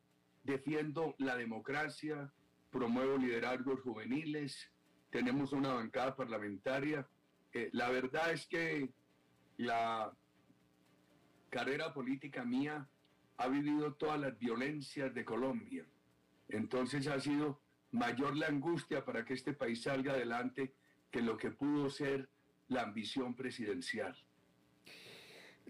Defiendo 0.44 1.16
la 1.18 1.36
democracia, 1.36 2.30
promuevo 2.70 3.16
liderazgos 3.16 3.80
juveniles, 3.80 4.70
tenemos 5.10 5.52
una 5.52 5.72
bancada 5.72 6.14
parlamentaria. 6.14 7.08
Eh, 7.52 7.70
la 7.72 7.90
verdad 7.90 8.32
es 8.32 8.46
que 8.46 8.90
la 9.56 10.12
carrera 11.50 11.92
política 11.92 12.44
mía 12.44 12.88
ha 13.38 13.48
vivido 13.48 13.94
todas 13.94 14.20
las 14.20 14.38
violencias 14.38 15.12
de 15.14 15.24
Colombia. 15.24 15.84
Entonces 16.48 17.08
ha 17.08 17.18
sido 17.18 17.60
mayor 17.94 18.36
la 18.36 18.48
angustia 18.48 19.04
para 19.04 19.24
que 19.24 19.34
este 19.34 19.52
país 19.52 19.82
salga 19.82 20.12
adelante 20.12 20.74
que 21.10 21.22
lo 21.22 21.36
que 21.36 21.52
pudo 21.52 21.88
ser 21.88 22.28
la 22.68 22.82
ambición 22.82 23.34
presidencial. 23.36 24.16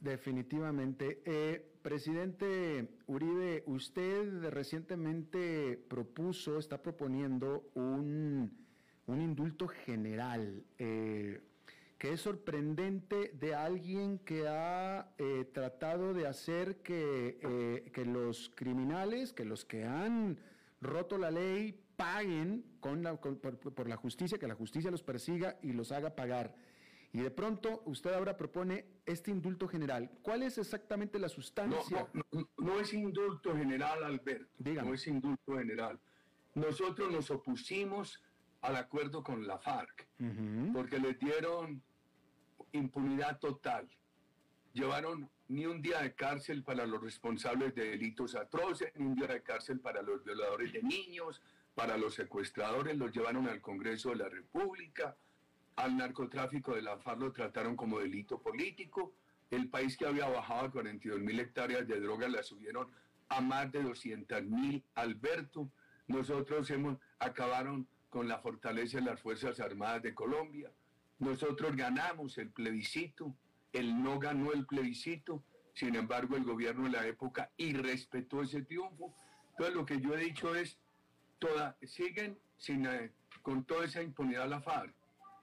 Definitivamente. 0.01 1.22
Eh, 1.25 1.72
presidente 1.83 2.89
Uribe, 3.07 3.62
usted 3.66 4.49
recientemente 4.51 5.77
propuso, 5.89 6.59
está 6.59 6.83
proponiendo 6.83 7.70
un, 7.75 8.51
indulto 9.07 9.68
general, 9.68 10.64
eh, 10.79 11.43
que 11.99 12.12
es 12.14 12.20
sorprendente 12.22 13.33
de 13.35 13.55
alguien 13.55 14.18
que 14.18 14.49
ha 14.49 15.12
eh, 15.18 15.45
tratado 15.53 16.14
de 16.14 16.27
hacer 16.27 16.79
que, 16.79 17.91
que 17.93 18.05
los 18.07 18.51
criminales, 18.55 19.35
que 19.35 19.45
los 19.45 19.66
que 19.66 19.85
han 19.85 20.39
roto 20.81 21.18
la 21.18 21.31
ley, 21.31 21.84
paguen 21.97 22.64
con 22.80 23.03
por, 23.20 23.88
la 23.88 23.97
justicia, 23.97 24.38
que 24.38 24.49
la 24.49 24.55
justicia 24.55 24.90
los 24.90 25.03
persiga 25.03 25.59
y 25.62 25.72
los 25.72 25.92
haga 25.92 26.14
pagar. 26.14 26.55
Y 27.12 27.20
de 27.20 27.30
pronto 27.30 27.82
usted 27.86 28.12
ahora 28.12 28.36
propone 28.36 28.86
este 29.07 29.30
indulto 29.30 29.68
general. 29.68 30.11
¿Cuál 30.22 30.42
es 30.42 30.59
exactamente 30.59 31.18
la 31.18 31.28
sustancia? 31.28 32.09
no, 32.12 32.24
no, 32.32 32.49
no 32.59 32.80
es 32.80 32.92
indulto 32.92 33.57
general, 33.57 34.03
Alberto. 34.03 34.53
Dígame. 34.59 34.88
No 34.88 34.95
es 34.95 35.07
indulto 35.07 35.57
general. 35.57 36.01
Nosotros 36.55 37.12
nos 37.12 37.30
opusimos 37.30 38.20
al 38.64 38.76
acuerdo 38.76 39.22
con 39.22 39.47
la 39.47 39.59
FARC 39.59 40.09
porque 40.72 40.99
les 40.99 41.18
dieron 41.18 41.82
impunidad 42.72 43.38
total. 43.38 43.88
Llevaron 44.72 45.30
ni 45.49 45.66
un 45.66 45.82
día 45.82 46.01
de 46.01 46.14
cárcel 46.14 46.64
para 46.64 46.86
los 46.86 47.01
responsables 47.01 47.74
de 47.74 47.90
delitos 47.90 48.34
atroces, 48.34 48.90
ni 48.97 49.07
un 49.07 49.14
día 49.14 49.28
de 49.28 49.42
cárcel 49.42 49.80
para 49.80 50.03
los 50.03 50.24
violadores 50.24 50.72
de 50.72 50.82
niños, 50.82 51.40
para 51.75 51.97
los 51.97 52.14
secuestradores, 52.14 52.97
los 52.97 53.12
llevaron 53.12 53.49
al 53.49 53.61
Congreso 53.61 54.11
de 54.11 54.16
la 54.16 54.29
República, 54.29 55.16
al 55.77 55.97
narcotráfico 55.97 56.75
de 56.75 56.83
la 56.83 56.99
FARC 56.99 57.20
lo 57.20 57.33
trataron 57.33 57.77
como 57.77 57.99
delito 57.99 58.41
político, 58.41 59.12
el 59.51 59.68
país 59.68 59.97
que 59.97 60.07
había 60.07 60.29
bajado 60.29 60.66
a 60.66 60.70
42 60.70 61.20
mil 61.20 61.39
hectáreas 61.41 61.87
de 61.87 62.01
drogas 62.01 62.31
la 62.31 62.43
subieron 62.43 62.89
a 63.29 63.41
más 63.41 63.70
de 63.72 63.83
200 63.83 64.43
mil, 64.45 64.85
Alberto. 64.95 65.68
Nosotros 66.07 66.70
hemos, 66.70 66.99
acabaron 67.18 67.87
con 68.11 68.29
la 68.29 68.39
fortaleza 68.39 68.99
de 68.99 69.05
las 69.05 69.20
Fuerzas 69.20 69.61
Armadas 69.61 70.03
de 70.03 70.14
Colombia. 70.14 70.70
Nosotros 71.18 71.75
ganamos 71.77 72.39
el 72.39 72.51
plebiscito, 72.51 73.35
él 73.72 74.03
no 74.03 74.18
ganó 74.18 74.53
el 74.53 74.66
plebiscito, 74.66 75.43
sin 75.72 75.97
embargo 75.97 76.37
el 76.37 76.45
gobierno 76.45 76.85
de 76.85 76.91
la 76.91 77.07
época 77.07 77.51
irrespetó 77.57 78.43
ese 78.43 78.62
triunfo. 78.62 79.14
Entonces 79.51 79.75
lo 79.75 79.85
que 79.85 80.01
yo 80.01 80.14
he 80.14 80.18
dicho 80.18 80.55
es, 80.55 80.79
toda, 81.45 81.76
siguen 81.82 82.38
sin, 82.57 82.86
eh, 82.86 83.11
con 83.42 83.64
toda 83.64 83.84
esa 83.84 84.03
impunidad 84.03 84.49
la 84.49 84.61
FARC. 84.61 84.95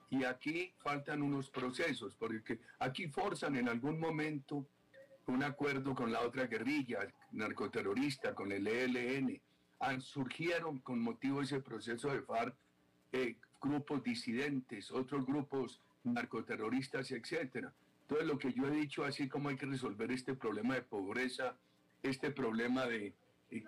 Y 0.10 0.24
aquí 0.24 0.74
faltan 0.80 1.22
unos 1.22 1.50
procesos, 1.50 2.16
porque 2.16 2.60
aquí 2.80 3.08
forzan 3.08 3.56
en 3.56 3.70
algún 3.70 4.00
momento 4.00 4.66
un 5.28 5.44
acuerdo 5.44 5.94
con 5.96 6.12
la 6.12 6.22
otra 6.22 6.48
guerrilla 6.48 7.08
narcoterrorista, 7.32 8.34
con 8.34 8.52
el 8.52 8.68
ELN. 8.68 9.40
Ah, 9.80 10.00
surgieron 10.00 10.80
con 10.80 11.00
motivo 11.00 11.40
de 11.40 11.46
ese 11.46 11.62
proceso 11.62 12.10
de 12.10 12.22
FARC 12.22 12.56
eh, 13.14 13.36
grupos 13.62 14.04
disidentes, 14.04 14.92
otros 14.92 15.26
grupos 15.26 15.80
narcoterroristas, 16.04 17.12
etcétera. 17.12 17.72
Entonces 18.02 18.28
lo 18.28 18.38
que 18.38 18.52
yo 18.54 18.68
he 18.68 18.72
dicho, 18.72 19.06
así 19.06 19.30
como 19.30 19.50
hay 19.50 19.56
que 19.56 19.68
resolver 19.68 20.12
este 20.12 20.34
problema 20.34 20.74
de 20.76 20.82
pobreza, 20.82 21.56
este 22.04 22.32
problema 22.32 22.86
de 22.88 23.14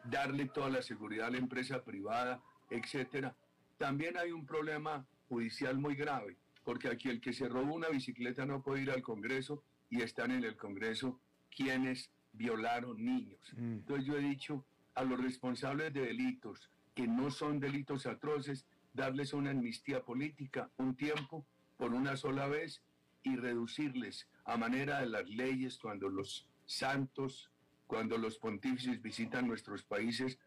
darle 0.06 0.46
toda 0.46 0.70
la 0.70 0.82
seguridad 0.82 1.28
a 1.28 1.32
la 1.32 1.38
empresa 1.38 1.84
privada, 1.84 2.42
etcétera, 2.70 3.36
también 3.78 4.18
hay 4.18 4.32
un 4.32 4.46
problema 4.46 5.06
judicial 5.30 5.78
muy 5.78 5.96
grave, 5.96 6.38
porque 6.64 6.88
aquí 6.88 7.10
el 7.10 7.20
que 7.20 7.34
se 7.34 7.50
robó 7.50 7.74
una 7.74 7.90
bicicleta 7.90 8.46
no 8.46 8.62
puede 8.62 8.84
ir 8.84 8.92
al 8.92 9.02
Congreso 9.02 9.64
y 9.90 10.02
están 10.02 10.32
en 10.32 10.44
el 10.44 10.56
Congreso 10.56 11.20
quienes 11.56 12.10
violaron 12.34 13.04
niños. 13.04 13.40
Mm. 13.56 13.74
Entonces 13.74 14.06
yo 14.06 14.18
he 14.18 14.22
dicho 14.22 14.66
a 14.96 15.04
los 15.04 15.22
responsables 15.22 15.94
de 15.94 16.02
delitos 16.02 16.70
que 16.96 17.08
no 17.08 17.32
son 17.32 17.60
delitos 17.60 18.06
atroces, 18.06 18.66
darles 18.94 19.34
una 19.34 19.52
amnistía 19.52 20.04
política, 20.04 20.70
un 20.78 20.96
tiempo, 20.96 21.46
por 21.78 21.94
una 21.94 22.16
sola 22.16 22.48
vez, 22.48 22.82
y 23.24 23.36
reducirles 23.36 24.28
a 24.46 24.58
manera 24.58 25.00
de 25.00 25.08
las 25.08 25.28
leyes 25.28 25.78
cuando 25.78 26.10
los 26.10 26.48
santos, 26.66 27.50
cuando 27.88 28.18
los 28.18 28.38
pontífices 28.40 29.02
visitan 29.02 29.48
nuestros 29.48 29.84
países, 29.84 30.38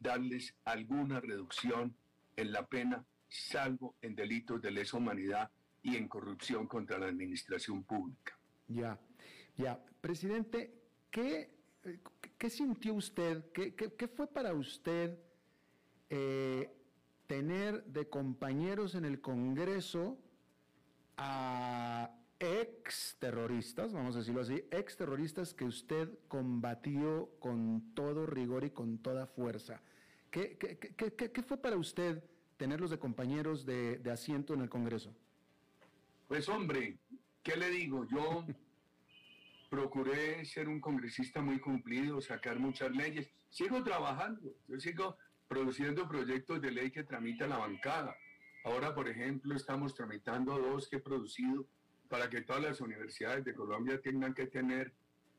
darles 0.00 0.54
alguna 0.64 1.20
reducción 1.20 1.96
en 2.36 2.52
la 2.52 2.66
pena, 2.66 3.04
salvo 3.28 3.96
en 4.02 4.14
delitos 4.14 4.60
de 4.62 4.70
lesa 4.70 4.96
humanidad 4.96 5.50
y 5.82 5.96
en 5.96 6.08
corrupción 6.08 6.66
contra 6.66 6.98
la 6.98 7.06
administración 7.06 7.84
pública. 7.84 8.38
Ya, 8.68 8.98
ya. 9.56 9.78
Presidente, 10.00 10.74
¿qué, 11.10 11.50
sintió 12.48 12.94
usted? 12.94 13.50
¿Qué, 13.52 13.74
qué- 13.74 13.92
qué 13.94 14.08
fue 14.08 14.26
para 14.26 14.52
usted 14.54 15.18
eh, 16.10 16.70
tener 17.26 17.84
de 17.84 18.08
compañeros 18.08 18.94
en 18.94 19.04
el 19.04 19.20
Congreso 19.20 20.18
a 21.16 22.10
ex 22.44 23.16
terroristas, 23.18 23.92
vamos 23.92 24.14
a 24.14 24.20
decirlo 24.20 24.40
así, 24.40 24.64
ex 24.70 24.96
terroristas 24.96 25.54
que 25.54 25.64
usted 25.64 26.08
combatió 26.28 27.30
con 27.38 27.94
todo 27.94 28.26
rigor 28.26 28.64
y 28.64 28.70
con 28.70 28.98
toda 28.98 29.26
fuerza? 29.26 29.80
¿Qué, 30.30 30.58
fue 31.46 31.58
para 31.58 31.76
usted 31.76 32.22
tenerlos 32.56 32.90
de 32.90 32.98
compañeros 32.98 33.64
de, 33.64 33.98
de 33.98 34.10
asiento 34.10 34.54
en 34.54 34.62
el 34.62 34.68
Congreso? 34.68 35.14
Pues 36.26 36.48
hombre, 36.48 36.98
¿qué 37.42 37.56
le 37.56 37.70
digo? 37.70 38.06
Yo 38.10 38.44
procuré 39.70 40.44
ser 40.44 40.68
un 40.68 40.80
congresista 40.80 41.40
muy 41.42 41.60
cumplido, 41.60 42.20
sacar 42.20 42.58
muchas 42.58 42.90
leyes. 42.92 43.28
Sigo 43.50 43.82
trabajando, 43.82 44.54
yo 44.68 44.78
sigo 44.78 45.16
produciendo 45.48 46.08
proyectos 46.08 46.60
de 46.60 46.70
ley 46.70 46.90
que 46.90 47.04
tramita 47.04 47.46
la 47.46 47.58
bancada. 47.58 48.16
Ahora, 48.64 48.94
por 48.94 49.08
ejemplo, 49.08 49.54
estamos 49.54 49.94
tramitando 49.94 50.58
dos 50.58 50.88
que 50.88 50.96
he 50.96 51.00
producido 51.00 51.66
para 52.08 52.28
que 52.28 52.42
todas 52.42 52.62
las 52.62 52.80
universidades 52.80 53.44
de 53.44 53.54
Colombia 53.54 54.00
tengan 54.00 54.34
que 54.34 54.46
tener 54.46 54.92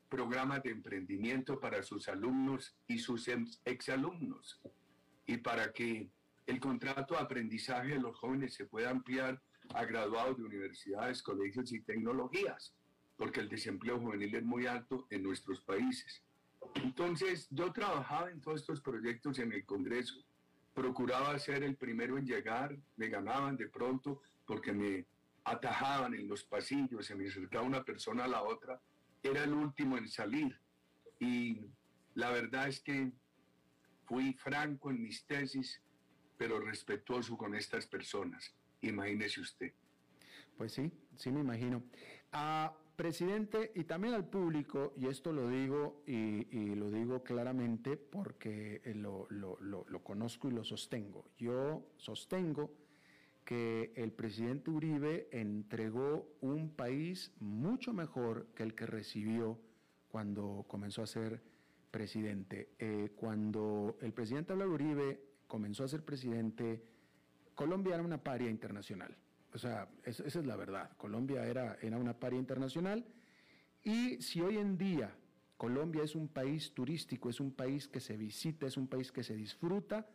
programas 0.08 0.62
de 0.62 0.70
emprendimiento 0.70 1.58
para 1.58 1.82
sus 1.82 2.08
alumnos 2.08 2.76
y 2.86 2.98
sus 2.98 3.26
ex- 3.28 3.60
exalumnos. 3.64 4.60
Y 5.26 5.38
para 5.38 5.72
que 5.72 6.08
el 6.46 6.60
contrato 6.60 7.14
de 7.14 7.20
aprendizaje 7.20 7.88
de 7.90 8.00
los 8.00 8.16
jóvenes 8.16 8.54
se 8.54 8.66
pueda 8.66 8.90
ampliar 8.90 9.40
a 9.74 9.84
graduados 9.84 10.36
de 10.36 10.44
universidades, 10.44 11.22
colegios 11.22 11.72
y 11.72 11.80
tecnologías, 11.80 12.72
porque 13.16 13.40
el 13.40 13.48
desempleo 13.48 13.98
juvenil 13.98 14.34
es 14.36 14.44
muy 14.44 14.66
alto 14.66 15.06
en 15.10 15.22
nuestros 15.24 15.60
países. 15.60 16.22
Entonces, 16.74 17.48
yo 17.50 17.72
trabajaba 17.72 18.30
en 18.30 18.40
todos 18.40 18.60
estos 18.60 18.80
proyectos 18.80 19.38
en 19.40 19.52
el 19.52 19.64
Congreso, 19.64 20.24
procuraba 20.74 21.36
ser 21.38 21.62
el 21.64 21.74
primero 21.76 22.18
en 22.18 22.26
llegar, 22.26 22.76
me 22.96 23.08
ganaban 23.08 23.56
de 23.56 23.68
pronto 23.68 24.20
porque 24.46 24.72
me 24.72 25.04
atajaban 25.46 26.12
en 26.14 26.28
los 26.28 26.42
pasillos, 26.42 27.06
se 27.06 27.14
me 27.14 27.28
acercaba 27.28 27.64
una 27.64 27.84
persona 27.84 28.24
a 28.24 28.28
la 28.28 28.42
otra, 28.42 28.80
era 29.22 29.44
el 29.44 29.54
último 29.54 29.96
en 29.96 30.08
salir. 30.08 30.58
Y 31.20 31.70
la 32.14 32.30
verdad 32.30 32.66
es 32.68 32.80
que 32.80 33.12
fui 34.06 34.32
franco 34.34 34.90
en 34.90 35.02
mis 35.02 35.24
tesis, 35.24 35.80
pero 36.36 36.60
respetuoso 36.60 37.38
con 37.38 37.54
estas 37.54 37.86
personas. 37.86 38.52
Imagínese 38.80 39.40
usted. 39.40 39.72
Pues 40.56 40.72
sí, 40.72 40.90
sí 41.14 41.30
me 41.30 41.40
imagino. 41.40 41.84
Ah, 42.32 42.76
presidente, 42.96 43.70
y 43.76 43.84
también 43.84 44.14
al 44.14 44.28
público, 44.28 44.94
y 44.96 45.06
esto 45.06 45.32
lo 45.32 45.48
digo 45.48 46.02
y, 46.06 46.74
lo 46.74 46.90
digo 46.90 47.22
claramente 47.22 47.96
porque 47.96 48.82
lo 48.96 50.02
conozco 50.02 50.48
y 50.48 50.52
lo 50.52 50.64
sostengo. 50.64 51.24
Yo 51.38 51.86
sostengo 51.98 52.85
que 53.46 53.92
el 53.96 54.12
presidente 54.12 54.70
Uribe 54.70 55.28
entregó 55.30 56.36
un 56.42 56.68
país 56.70 57.32
mucho 57.38 57.94
mejor 57.94 58.48
que 58.54 58.64
el 58.64 58.74
que 58.74 58.84
recibió 58.86 59.58
cuando 60.08 60.64
comenzó 60.68 61.02
a 61.02 61.06
ser 61.06 61.40
presidente. 61.92 62.72
Eh, 62.78 63.12
cuando 63.16 63.96
el 64.02 64.12
presidente 64.12 64.52
Álvaro 64.52 64.72
Uribe 64.72 65.20
comenzó 65.46 65.84
a 65.84 65.88
ser 65.88 66.04
presidente, 66.04 66.82
Colombia 67.54 67.94
era 67.94 68.02
una 68.02 68.22
paria 68.22 68.50
internacional. 68.50 69.16
O 69.54 69.58
sea, 69.58 69.88
es- 70.04 70.20
esa 70.20 70.40
es 70.40 70.44
la 70.46 70.56
verdad. 70.56 70.90
Colombia 70.96 71.46
era, 71.46 71.78
era 71.80 71.96
una 71.98 72.18
paria 72.18 72.38
internacional. 72.40 73.06
Y 73.84 74.20
si 74.20 74.40
hoy 74.40 74.58
en 74.58 74.76
día 74.76 75.14
Colombia 75.56 76.02
es 76.02 76.16
un 76.16 76.28
país 76.28 76.74
turístico, 76.74 77.30
es 77.30 77.38
un 77.40 77.52
país 77.52 77.86
que 77.88 78.00
se 78.00 78.16
visita, 78.16 78.66
es 78.66 78.76
un 78.76 78.88
país 78.88 79.12
que 79.12 79.22
se 79.22 79.36
disfruta, 79.36 80.06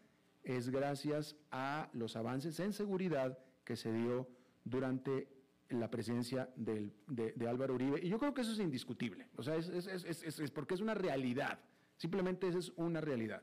es 0.44 0.70
gracias 0.70 1.36
a 1.52 1.90
los 1.94 2.16
avances 2.16 2.60
en 2.60 2.74
seguridad 2.74 3.38
que 3.64 3.76
se 3.76 3.92
dio 3.94 4.28
durante 4.64 5.28
la 5.70 5.90
presidencia 5.90 6.50
del- 6.56 6.94
de, 7.08 7.34
Álvaro 7.48 7.76
Uribe. 7.76 8.00
Y 8.04 8.10
yo 8.10 8.20
creo 8.20 8.34
que 8.34 8.42
eso 8.42 8.52
es 8.52 8.60
indiscutible. 8.60 9.28
O 9.38 9.44
sea, 9.44 9.56
es- 9.56 9.70
es 10.40 10.52
porque 10.52 10.74
es 10.74 10.82
una 10.82 10.94
realidad. 10.94 11.60
Simplemente 11.98 12.48
esa 12.48 12.58
es 12.60 12.72
una 12.76 13.00
realidad. 13.00 13.42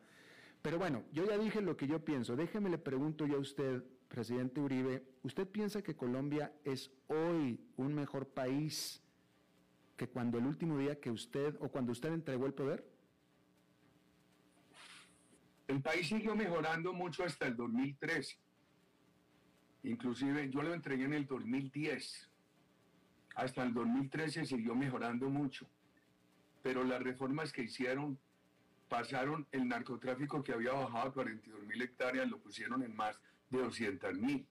Pero 0.60 0.78
bueno, 0.78 1.04
yo 1.12 1.24
ya 1.24 1.38
dije 1.38 1.60
lo 1.60 1.76
que 1.76 1.86
yo 1.86 2.04
pienso. 2.04 2.34
Déjeme 2.36 2.68
le 2.68 2.78
pregunto 2.78 3.26
yo 3.26 3.36
a 3.36 3.40
usted, 3.40 3.84
presidente 4.08 4.60
Uribe, 4.60 5.04
¿usted 5.22 5.46
piensa 5.46 5.82
que 5.82 5.94
Colombia 5.94 6.52
es 6.64 6.90
hoy 7.06 7.60
un 7.76 7.94
mejor 7.94 8.26
país 8.28 9.00
que 9.96 10.08
cuando 10.08 10.38
el 10.38 10.46
último 10.46 10.76
día 10.78 10.98
que 11.00 11.10
usted 11.10 11.56
o 11.60 11.68
cuando 11.68 11.92
usted 11.92 12.12
entregó 12.12 12.46
el 12.46 12.54
poder? 12.54 12.84
El 15.68 15.82
país 15.82 16.08
siguió 16.08 16.34
mejorando 16.34 16.94
mucho 16.94 17.24
hasta 17.24 17.46
el 17.46 17.54
2013. 17.54 18.38
Inclusive 19.82 20.50
yo 20.50 20.62
lo 20.62 20.72
entregué 20.72 21.04
en 21.04 21.12
el 21.12 21.26
2010. 21.26 22.30
Hasta 23.36 23.62
el 23.62 23.74
2013 23.74 24.46
siguió 24.46 24.74
mejorando 24.74 25.28
mucho. 25.28 25.68
Pero 26.62 26.84
las 26.84 27.02
reformas 27.02 27.52
que 27.52 27.62
hicieron 27.64 28.18
pasaron 28.88 29.46
el 29.52 29.68
narcotráfico 29.68 30.42
que 30.42 30.54
había 30.54 30.72
bajado 30.72 31.10
a 31.10 31.12
42 31.12 31.62
mil 31.64 31.82
hectáreas, 31.82 32.28
lo 32.28 32.38
pusieron 32.38 32.82
en 32.82 32.96
más 32.96 33.20
de 33.50 33.58
200 33.58 34.14
mil. 34.14 34.46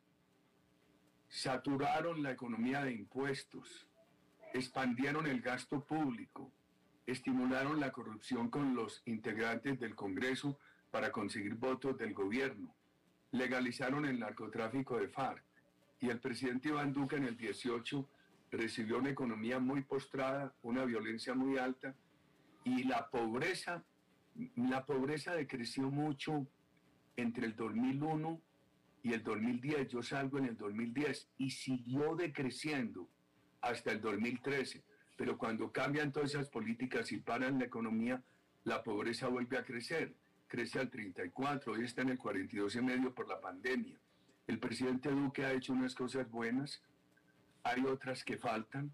saturaron 1.30 2.22
la 2.24 2.32
economía 2.32 2.84
de 2.84 2.93
impuestos, 2.93 3.88
expandieron 4.53 5.26
el 5.26 5.41
gasto 5.41 5.84
público, 5.84 6.53
estimularon 7.07 7.80
la 7.80 7.91
corrupción 7.91 8.49
con 8.49 8.76
los 8.76 9.01
integrantes 9.05 9.80
del 9.80 9.95
Congreso 9.95 10.59
para 10.97 11.11
conseguir 11.11 11.53
votos 11.53 11.95
del 11.95 12.11
gobierno, 12.15 12.73
legalizaron 13.29 14.07
el 14.07 14.17
narcotráfico 14.19 14.97
de 14.97 15.07
FARC 15.07 15.43
y 15.99 16.09
el 16.09 16.19
presidente 16.19 16.69
Iván 16.69 16.91
Duque 16.91 17.17
en 17.17 17.25
el 17.25 17.37
18 17.37 18.09
recibió 18.49 18.97
una 18.97 19.11
economía 19.11 19.59
muy 19.59 19.83
postrada, 19.83 20.55
una 20.63 20.85
violencia 20.85 21.35
muy 21.35 21.59
alta 21.59 21.93
y 22.63 22.85
la 22.85 23.11
pobreza, 23.11 23.83
la 24.55 24.87
pobreza 24.87 25.35
decreció 25.35 25.83
mucho 25.91 26.47
entre 27.15 27.45
el 27.45 27.55
2001 27.55 28.41
y 29.03 29.13
el 29.13 29.21
2010. 29.21 29.89
Yo 29.89 30.01
salgo 30.01 30.39
en 30.39 30.45
el 30.45 30.57
2010 30.57 31.29
y 31.37 31.51
siguió 31.51 32.15
decreciendo 32.15 33.07
hasta 33.61 33.91
el 33.91 34.01
2013. 34.01 34.83
Pero 35.15 35.37
cuando 35.37 35.71
cambian 35.71 36.11
todas 36.11 36.31
esas 36.31 36.49
políticas 36.49 37.11
y 37.11 37.17
paran 37.17 37.59
la 37.59 37.65
economía, 37.65 38.23
la 38.63 38.81
pobreza 38.81 39.27
vuelve 39.27 39.59
a 39.59 39.63
crecer. 39.63 40.15
Crece 40.47 40.79
al 40.79 40.89
34, 40.89 41.73
hoy 41.73 41.83
está 41.83 42.03
en 42.03 42.09
el 42.09 42.17
42 42.17 42.75
y 42.75 42.81
medio 42.81 43.13
por 43.13 43.27
la 43.27 43.41
pandemia. 43.41 43.99
El 44.47 44.59
presidente 44.59 45.09
Duque 45.09 45.43
ha 45.43 45.51
hecho 45.51 45.73
unas 45.73 45.93
cosas 45.93 46.29
buenas, 46.31 46.81
hay 47.63 47.83
otras 47.85 48.23
que 48.23 48.37
faltan. 48.37 48.89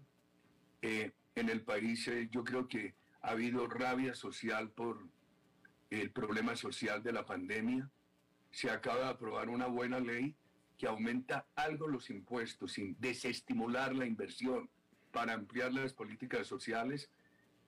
Eh, 0.82 1.12
en 1.36 1.48
el 1.48 1.62
país 1.62 2.06
eh, 2.08 2.28
yo 2.30 2.42
creo 2.42 2.66
que 2.66 2.94
ha 3.22 3.30
habido 3.30 3.68
rabia 3.68 4.14
social 4.14 4.70
por 4.70 4.98
el 5.90 6.10
problema 6.10 6.56
social 6.56 7.04
de 7.04 7.12
la 7.12 7.24
pandemia. 7.24 7.88
Se 8.50 8.68
acaba 8.70 8.98
de 8.98 9.10
aprobar 9.10 9.48
una 9.48 9.66
buena 9.66 10.00
ley 10.00 10.34
que 10.76 10.88
aumenta 10.88 11.46
algo 11.54 11.86
los 11.86 12.10
impuestos 12.10 12.72
sin 12.72 12.96
desestimular 12.98 13.94
la 13.94 14.06
inversión 14.06 14.68
para 15.12 15.34
ampliar 15.34 15.72
las 15.72 15.92
políticas 15.92 16.48
sociales. 16.48 17.10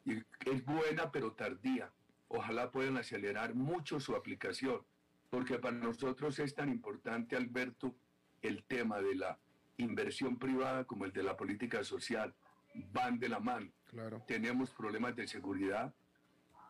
Y 0.04 0.14
es 0.44 0.64
buena 0.64 1.12
pero 1.12 1.32
tardía. 1.32 1.92
Ojalá 2.28 2.70
puedan 2.70 2.96
acelerar 2.96 3.54
mucho 3.54 4.00
su 4.00 4.14
aplicación, 4.16 4.80
porque 5.30 5.58
para 5.58 5.76
nosotros 5.76 6.38
es 6.38 6.54
tan 6.54 6.68
importante, 6.68 7.36
Alberto, 7.36 7.94
el 8.42 8.64
tema 8.64 9.00
de 9.00 9.14
la 9.14 9.38
inversión 9.78 10.38
privada 10.38 10.84
como 10.84 11.04
el 11.04 11.12
de 11.12 11.22
la 11.22 11.36
política 11.36 11.84
social. 11.84 12.34
Van 12.92 13.18
de 13.18 13.28
la 13.28 13.40
mano. 13.40 13.70
Claro. 13.86 14.22
Tenemos 14.26 14.70
problemas 14.70 15.16
de 15.16 15.26
seguridad 15.26 15.94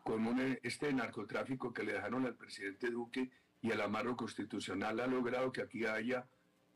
con 0.03 0.25
un, 0.25 0.57
este 0.63 0.93
narcotráfico 0.93 1.73
que 1.73 1.83
le 1.83 1.93
dejaron 1.93 2.25
al 2.25 2.35
presidente 2.35 2.89
Duque 2.89 3.29
y 3.61 3.71
el 3.71 3.81
amarro 3.81 4.15
constitucional 4.15 4.99
ha 5.01 5.07
logrado 5.07 5.51
que 5.51 5.61
aquí 5.61 5.85
haya 5.85 6.25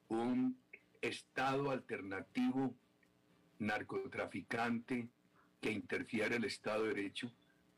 un 0.09 0.59
Estado 1.01 1.71
alternativo 1.71 2.75
narcotraficante 3.59 5.07
que 5.61 5.71
interfiere 5.71 6.35
el 6.35 6.43
Estado 6.43 6.83
de 6.83 6.89
Derecho. 6.89 7.31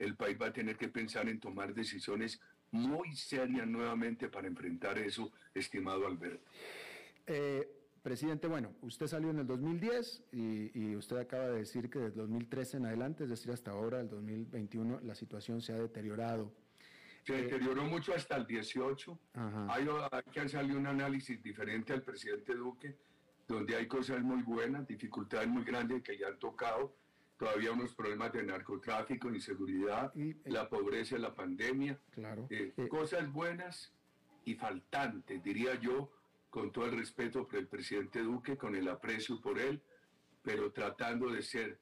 El 0.04 0.16
país 0.16 0.38
va 0.42 0.48
a 0.48 0.54
tener 0.54 0.78
que 0.78 0.90
pensar 0.90 1.28
en 1.30 1.40
tomar 1.40 1.74
decisiones 1.74 2.40
muy 2.72 3.16
serias 3.16 3.68
nuevamente 3.68 4.30
para 4.30 4.48
enfrentar 4.48 4.98
eso, 4.98 5.32
estimado 5.54 6.08
Alberto. 6.08 6.46
Eh, 7.28 7.68
Presidente, 8.04 8.48
bueno, 8.48 8.76
usted 8.82 9.08
salió 9.08 9.30
en 9.30 9.40
el 9.40 9.48
2010 9.48 10.24
y, 10.34 10.94
usted 10.98 11.16
acaba 11.16 11.48
de 11.48 11.60
decir 11.60 11.90
que 11.90 12.00
desde 12.00 12.20
2013 12.20 12.78
en 12.78 12.86
adelante, 12.88 13.24
es 13.24 13.30
decir, 13.30 13.50
hasta 13.54 13.72
ahora, 13.72 14.02
el 14.02 14.10
2021, 14.10 15.00
la 15.04 15.16
situación 15.16 15.62
se 15.62 15.72
ha 15.72 15.78
deteriorado. 15.78 16.52
Se 17.26 17.32
deterioró 17.34 17.86
mucho 17.86 18.14
hasta 18.14 18.36
el 18.36 18.46
18. 18.46 19.18
Hay, 19.70 19.88
que 20.34 20.42
hacerle 20.42 20.76
un 20.76 20.86
análisis 20.86 21.42
diferente 21.42 21.94
al 21.94 22.02
presidente 22.02 22.54
Duque, 22.54 22.98
donde 23.48 23.78
hay 23.78 23.88
cosas 23.88 24.22
muy 24.22 24.42
buenas, 24.42 24.86
dificultades 24.86 25.48
muy 25.48 25.64
grandes 25.64 26.04
que 26.04 26.18
ya 26.18 26.28
han 26.28 26.40
tocado, 26.40 26.94
todavía 27.44 27.74
unos 27.74 27.94
problemas 27.94 28.32
de 28.32 28.42
narcotráfico, 28.44 29.30
inseguridad, 29.30 30.14
eh, 30.16 30.38
la 30.46 30.70
pobreza, 30.70 31.18
la 31.18 31.36
pandemia, 31.36 32.00
claro. 32.12 32.48
Eh, 32.50 32.74
eh, 32.78 32.88
cosas 32.88 33.30
buenas 33.34 33.92
y 34.46 34.56
faltantes, 34.56 35.44
diría 35.44 35.76
yo, 35.76 36.10
con 36.50 36.72
todo 36.72 36.86
el 36.86 36.98
respeto 36.98 37.46
por 37.46 37.60
el 37.60 37.68
presidente 37.68 38.22
Duque, 38.22 38.56
con 38.56 38.76
el 38.76 38.88
aprecio 38.88 39.42
por 39.42 39.60
él, 39.60 39.82
pero 40.42 40.72
tratando 40.72 41.30
de 41.30 41.42
ser 41.42 41.80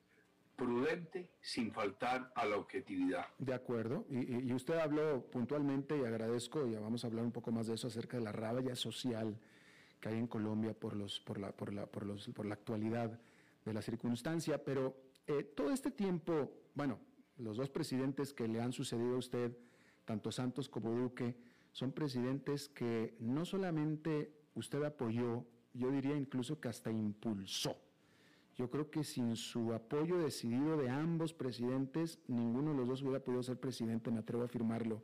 prudente 0.55 1.29
sin 1.41 1.71
faltar 1.71 2.31
a 2.35 2.45
la 2.45 2.57
objetividad. 2.57 3.27
De 3.37 3.53
acuerdo, 3.53 4.05
y, 4.09 4.51
usted 4.53 4.79
habló 4.79 5.23
puntualmente 5.29 5.95
y 5.95 6.05
agradezco, 6.05 6.65
ya 6.65 6.79
vamos 6.79 7.03
a 7.03 7.07
hablar 7.07 7.23
un 7.23 7.31
poco 7.31 7.51
más 7.51 7.67
de 7.67 7.75
eso 7.75 7.87
acerca 7.87 8.17
de 8.17 8.23
la 8.23 8.31
rabia 8.31 8.75
social 8.75 9.39
que 9.99 10.09
hay 10.09 10.17
en 10.17 10.25
Colombia 10.25 10.73
por, 10.73 10.95
los, 10.95 11.19
por, 11.19 11.39
la, 11.39 11.51
por, 11.51 11.71
la, 11.71 11.85
por, 11.85 12.07
los, 12.07 12.27
por 12.29 12.47
la 12.47 12.55
actualidad 12.55 13.19
de 13.63 13.73
la 13.73 13.83
circunstancia, 13.83 14.63
pero 14.63 15.10
eh, 15.39 15.43
todo 15.43 15.71
este 15.71 15.91
tiempo, 15.91 16.51
bueno, 16.75 16.99
los 17.37 17.57
dos 17.57 17.69
presidentes 17.69 18.33
que 18.33 18.47
le 18.47 18.61
han 18.61 18.73
sucedido 18.73 19.15
a 19.15 19.19
usted, 19.19 19.57
tanto 20.05 20.31
Santos 20.31 20.67
como 20.67 20.91
Duque, 20.91 21.37
son 21.71 21.91
presidentes 21.91 22.67
que 22.69 23.15
no 23.19 23.45
solamente 23.45 24.33
usted 24.55 24.83
apoyó, 24.83 25.45
yo 25.73 25.91
diría 25.91 26.15
incluso 26.15 26.59
que 26.59 26.67
hasta 26.67 26.91
impulsó. 26.91 27.77
Yo 28.57 28.69
creo 28.69 28.91
que 28.91 29.03
sin 29.03 29.35
su 29.37 29.73
apoyo 29.73 30.17
decidido 30.17 30.75
de 30.75 30.89
ambos 30.89 31.33
presidentes, 31.33 32.19
ninguno 32.27 32.71
de 32.71 32.77
los 32.77 32.87
dos 32.87 33.01
hubiera 33.01 33.23
podido 33.23 33.41
ser 33.41 33.59
presidente, 33.59 34.11
me 34.11 34.19
atrevo 34.19 34.43
a 34.43 34.45
afirmarlo. 34.45 35.01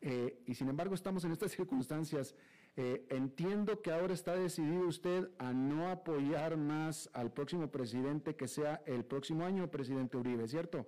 Eh, 0.00 0.42
y 0.46 0.54
sin 0.54 0.68
embargo 0.68 0.94
estamos 0.94 1.24
en 1.24 1.32
estas 1.32 1.52
circunstancias. 1.56 2.34
Eh, 2.80 3.04
entiendo 3.08 3.82
que 3.82 3.90
ahora 3.90 4.14
está 4.14 4.36
decidido 4.36 4.86
usted 4.86 5.28
a 5.38 5.52
no 5.52 5.90
apoyar 5.90 6.56
más 6.56 7.10
al 7.12 7.32
próximo 7.32 7.72
presidente 7.72 8.36
que 8.36 8.46
sea 8.46 8.84
el 8.86 9.04
próximo 9.04 9.44
año, 9.44 9.68
presidente 9.68 10.16
Uribe, 10.16 10.46
¿cierto? 10.46 10.86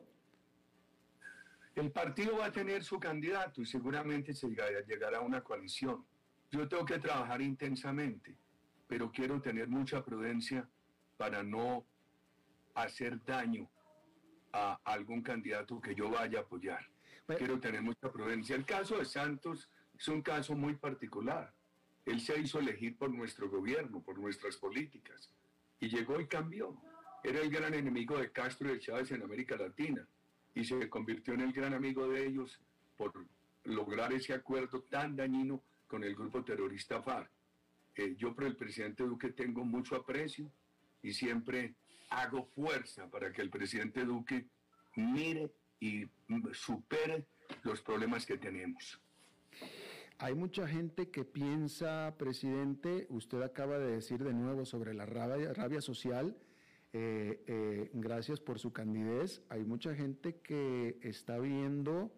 El 1.75 1.91
partido 1.91 2.39
va 2.39 2.45
a 2.45 2.53
tener 2.53 2.85
su 2.85 3.01
candidato 3.01 3.61
y 3.61 3.67
seguramente 3.67 4.33
se 4.35 4.47
llegará 4.87 5.19
a 5.19 5.23
una 5.23 5.43
coalición. 5.43 6.07
Yo 6.53 6.69
tengo 6.69 6.85
que 6.85 7.01
trabajar 7.01 7.43
intensamente, 7.43 8.37
pero 8.87 9.11
quiero 9.11 9.43
tener 9.43 9.67
mucha 9.67 10.05
prudencia 10.05 10.69
para 11.17 11.43
no 11.43 11.85
hacer 12.75 13.21
daño 13.25 13.69
a 14.53 14.79
algún 14.85 15.23
candidato 15.23 15.81
que 15.81 15.97
yo 15.97 16.09
vaya 16.09 16.39
a 16.39 16.43
apoyar. 16.43 16.89
quiero 17.27 17.59
tener 17.59 17.83
mucha 17.83 18.13
prudencia. 18.13 18.55
El 18.55 18.65
caso 18.65 18.99
de 18.99 19.05
Santos 19.05 19.69
es 19.99 20.07
un 20.07 20.23
caso 20.23 20.55
muy 20.55 20.77
particular. 20.77 21.53
Él 22.07 22.21
se 22.21 22.39
hizo 22.39 22.59
elegir 22.59 22.97
por 22.97 23.11
nuestro 23.11 23.49
gobierno, 23.49 24.03
por 24.03 24.19
nuestras 24.19 24.57
políticas, 24.57 25.31
y 25.81 25.89
llegó 25.89 26.21
y 26.21 26.27
cambió. 26.27 26.77
Era 27.23 27.41
el 27.41 27.51
gran 27.51 27.75
enemigo 27.75 28.19
de 28.19 28.31
Castro 28.31 28.69
y 28.69 28.73
de 28.73 28.81
Chávez 28.81 29.11
en 29.13 29.23
América 29.23 29.57
Latina, 29.57 30.07
y 30.55 30.65
se 30.65 30.89
convirtió 30.89 31.35
en 31.35 31.43
el 31.43 31.53
gran 31.53 31.75
amigo 31.75 32.09
de 32.09 32.27
ellos 32.27 32.61
por 32.97 33.13
lograr 33.65 34.13
ese 34.13 34.33
acuerdo 34.33 34.83
tan 34.83 35.17
dañino 35.17 35.63
con 35.87 36.05
el 36.05 36.15
grupo 36.15 36.43
terrorista 36.43 37.03
FARC. 37.03 37.31
Eh, 37.97 38.15
yo 38.17 38.35
por 38.35 38.45
el 38.45 38.57
presidente 38.57 39.05
Duque 39.05 39.31
tengo 39.31 39.65
mucho 39.65 39.97
aprecio 39.97 40.51
y 41.03 41.13
siempre 41.13 41.75
hago 42.11 42.45
fuerza 42.45 43.09
para 43.09 43.33
que 43.33 43.43
el 43.43 43.51
presidente 43.51 44.05
Duque 44.05 44.47
mire 44.97 45.51
y 45.81 46.07
supere 46.53 47.27
los 47.63 47.81
problemas 47.81 48.27
que 48.27 48.39
tenemos. 48.39 49.01
Hay 50.23 50.35
mucha 50.35 50.69
gente 50.69 51.09
que 51.09 51.25
piensa, 51.25 52.15
presidente, 52.19 53.07
usted 53.09 53.41
acaba 53.41 53.79
de 53.79 53.93
decir 53.93 54.23
de 54.23 54.35
nuevo 54.35 54.67
sobre 54.67 54.93
la 54.93 55.07
rabia, 55.07 55.81
social, 55.81 56.37
eh, 56.93 57.43
eh, 57.47 57.91
gracias 57.95 58.39
por 58.39 58.59
su 58.59 58.71
candidez. 58.71 59.43
Hay 59.49 59.65
mucha 59.65 59.95
gente 59.95 60.37
que 60.43 60.99
está 61.01 61.39
viendo 61.39 62.13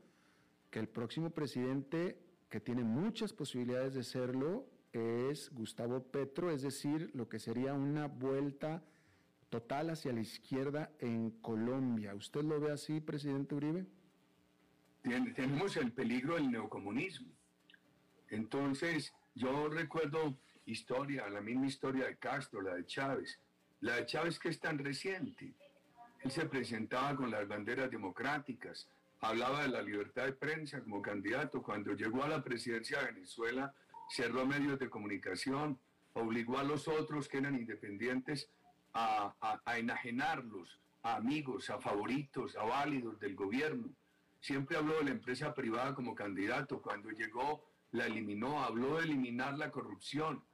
que 0.68 0.80
el 0.80 0.88
próximo 0.88 1.30
presidente 1.30 2.18
que 2.48 2.58
tiene 2.58 2.82
muchas 2.82 3.32
posibilidades 3.32 3.94
de 3.94 4.02
serlo, 4.02 4.66
es 4.92 5.48
Gustavo 5.52 6.02
Petro, 6.02 6.50
es 6.50 6.62
decir, 6.62 7.08
lo 7.14 7.28
que 7.28 7.38
sería 7.38 7.72
una 7.72 8.08
vuelta 8.08 8.82
total 9.48 9.90
hacia 9.90 10.12
la 10.12 10.22
izquierda 10.22 10.90
en 10.98 11.30
Colombia. 11.40 12.16
¿Usted 12.16 12.42
lo 12.42 12.58
ve 12.58 12.72
así, 12.72 13.00
presidente 13.00 13.54
Uribe? 13.54 13.86
Tenemos 15.02 15.76
el 15.76 15.92
peligro 15.92 16.34
del 16.34 16.50
neocomunismo. 16.50 17.28
Entonces, 18.32 19.12
yo 19.34 19.68
recuerdo 19.68 20.34
historia, 20.64 21.28
la 21.28 21.42
misma 21.42 21.66
historia 21.66 22.06
de 22.06 22.16
Castro, 22.16 22.62
la 22.62 22.74
de 22.74 22.86
Chávez. 22.86 23.38
La 23.80 23.96
de 23.96 24.06
Chávez 24.06 24.38
que 24.38 24.48
es 24.48 24.58
tan 24.58 24.78
reciente. 24.78 25.52
Él 26.20 26.30
se 26.30 26.46
presentaba 26.46 27.14
con 27.14 27.30
las 27.30 27.46
banderas 27.46 27.90
democráticas, 27.90 28.88
hablaba 29.20 29.62
de 29.62 29.68
la 29.68 29.82
libertad 29.82 30.24
de 30.24 30.32
prensa 30.32 30.80
como 30.80 31.02
candidato. 31.02 31.62
Cuando 31.62 31.92
llegó 31.92 32.22
a 32.22 32.28
la 32.28 32.42
presidencia 32.42 33.00
de 33.00 33.12
Venezuela, 33.12 33.74
cerró 34.08 34.46
medios 34.46 34.78
de 34.78 34.88
comunicación, 34.88 35.78
obligó 36.14 36.58
a 36.58 36.64
los 36.64 36.88
otros 36.88 37.28
que 37.28 37.38
eran 37.38 37.54
independientes 37.54 38.48
a, 38.94 39.34
enajenarlos, 39.76 40.80
a 41.02 41.16
amigos, 41.16 41.68
a 41.68 41.80
favoritos, 41.80 42.56
a 42.56 42.64
válidos 42.64 43.20
del 43.20 43.34
gobierno. 43.34 43.90
Siempre 44.40 44.78
habló 44.78 44.98
de 44.98 45.04
la 45.04 45.10
empresa 45.10 45.54
privada 45.54 45.94
como 45.94 46.14
candidato. 46.14 46.80
Cuando 46.80 47.10
llegó, 47.10 47.64
la 47.92 48.06
eliminó. 48.06 48.64
Habló 48.64 48.96
de 48.96 49.04
eliminar 49.04 49.56
la 49.56 49.70
corrupción. 49.70 50.44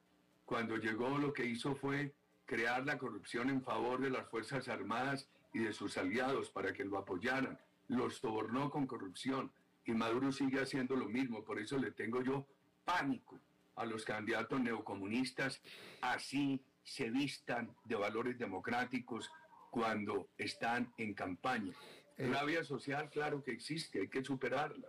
Cuando 0.45 0.76
llegó, 0.76 1.18
lo 1.18 1.32
que 1.32 1.47
hizo 1.47 1.74
fue 1.74 2.14
crear 2.45 2.84
la 2.84 2.99
corrupción 2.99 3.51
en 3.51 3.62
favor 3.62 4.01
de 4.01 4.11
las 4.11 4.28
Fuerzas 4.28 4.68
Armadas 4.68 5.28
y 5.53 5.61
de 5.61 5.72
sus 5.72 5.97
aliados 5.99 6.51
para 6.51 6.72
que 6.72 6.84
lo 6.84 6.99
apoyaran. 6.99 7.59
Los 7.89 8.16
sobornó 8.16 8.70
con 8.70 8.86
corrupción 8.86 9.51
y 9.84 9.93
Maduro 9.93 10.32
sigue 10.32 10.61
haciendo 10.61 10.97
lo 10.97 11.09
mismo. 11.09 11.45
Por 11.45 11.59
eso 11.59 11.78
le 11.78 11.91
tengo 11.93 12.22
yo 12.22 12.47
pánico 12.84 13.39
a 13.76 13.86
los 13.86 14.05
candidatos 14.05 14.61
neocomunistas, 14.61 15.62
así 16.01 16.61
se 16.82 17.11
vistan 17.11 17.70
de 17.84 17.95
valores 17.95 18.39
democráticos 18.39 19.30
cuando 19.70 20.28
están 20.36 20.93
en 20.97 21.14
campaña. 21.14 21.74
Eh, 22.16 22.26
la 22.26 22.45
vía 22.45 22.64
social, 22.64 23.09
claro 23.11 23.43
que 23.43 23.53
existe, 23.53 24.01
hay 24.01 24.09
que 24.09 24.24
superarla. 24.24 24.89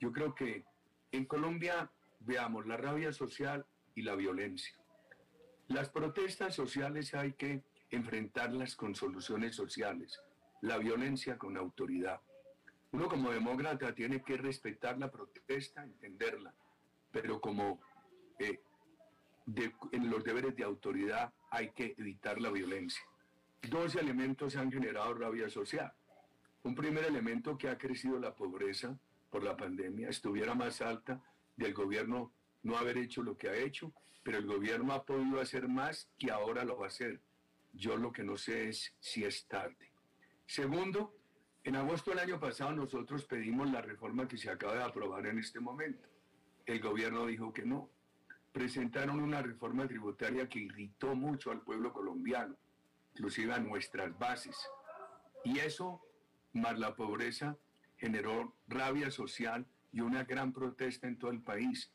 Yo 0.00 0.12
creo 0.12 0.34
que 0.34 0.64
en 1.12 1.24
Colombia 1.24 1.90
veamos 2.20 2.66
la 2.66 2.76
rabia 2.76 3.12
social 3.12 3.64
y 3.94 4.02
la 4.02 4.14
violencia. 4.14 4.76
Las 5.68 5.88
protestas 5.88 6.54
sociales 6.54 7.14
hay 7.14 7.32
que 7.32 7.62
enfrentarlas 7.90 8.76
con 8.76 8.94
soluciones 8.94 9.54
sociales, 9.54 10.20
la 10.60 10.78
violencia 10.78 11.38
con 11.38 11.56
autoridad. 11.56 12.20
Uno 12.92 13.08
como 13.08 13.30
demócrata 13.30 13.94
tiene 13.94 14.22
que 14.22 14.36
respetar 14.36 14.98
la 14.98 15.10
protesta, 15.10 15.84
entenderla, 15.84 16.54
pero 17.10 17.40
como 17.40 17.80
eh, 18.38 18.60
en 19.92 20.10
los 20.10 20.24
deberes 20.24 20.56
de 20.56 20.64
autoridad 20.64 21.32
hay 21.50 21.70
que 21.70 21.94
evitar 21.98 22.40
la 22.40 22.50
violencia. 22.50 23.02
Dos 23.68 23.96
elementos 23.96 24.56
han 24.56 24.70
generado 24.70 25.14
rabia 25.14 25.48
social. 25.48 25.92
Un 26.62 26.74
primer 26.74 27.04
elemento 27.04 27.56
que 27.56 27.68
ha 27.68 27.78
crecido 27.78 28.18
la 28.18 28.34
pobreza 28.34 28.98
por 29.30 29.42
la 29.42 29.56
pandemia, 29.56 30.08
estuviera 30.08 30.54
más 30.54 30.80
alta 30.80 31.22
del 31.56 31.74
gobierno 31.74 32.32
no 32.62 32.76
haber 32.76 32.98
hecho 32.98 33.22
lo 33.22 33.36
que 33.36 33.48
ha 33.48 33.56
hecho, 33.56 33.92
pero 34.22 34.38
el 34.38 34.46
gobierno 34.46 34.92
ha 34.92 35.04
podido 35.04 35.40
hacer 35.40 35.68
más 35.68 36.10
que 36.18 36.30
ahora 36.30 36.64
lo 36.64 36.78
va 36.78 36.86
a 36.86 36.88
hacer. 36.88 37.20
Yo 37.72 37.96
lo 37.96 38.12
que 38.12 38.24
no 38.24 38.36
sé 38.36 38.68
es 38.68 38.94
si 38.98 39.24
es 39.24 39.46
tarde. 39.46 39.92
Segundo, 40.46 41.14
en 41.62 41.76
agosto 41.76 42.10
del 42.10 42.20
año 42.20 42.40
pasado 42.40 42.72
nosotros 42.72 43.24
pedimos 43.24 43.70
la 43.70 43.82
reforma 43.82 44.26
que 44.26 44.38
se 44.38 44.50
acaba 44.50 44.74
de 44.74 44.82
aprobar 44.82 45.26
en 45.26 45.38
este 45.38 45.60
momento. 45.60 46.08
El 46.64 46.80
gobierno 46.80 47.26
dijo 47.26 47.52
que 47.52 47.64
no. 47.64 47.90
Presentaron 48.52 49.20
una 49.20 49.42
reforma 49.42 49.86
tributaria 49.86 50.48
que 50.48 50.60
irritó 50.60 51.14
mucho 51.14 51.50
al 51.50 51.60
pueblo 51.60 51.92
colombiano, 51.92 52.56
inclusive 53.14 53.52
a 53.52 53.58
nuestras 53.58 54.16
bases. 54.18 54.56
Y 55.44 55.58
eso, 55.58 56.00
más 56.52 56.78
la 56.78 56.94
pobreza, 56.94 57.56
generó 57.96 58.54
rabia 58.68 59.10
social 59.10 59.66
y 59.92 60.00
una 60.00 60.24
gran 60.24 60.52
protesta 60.52 61.06
en 61.06 61.18
todo 61.18 61.30
el 61.30 61.40
país. 61.40 61.90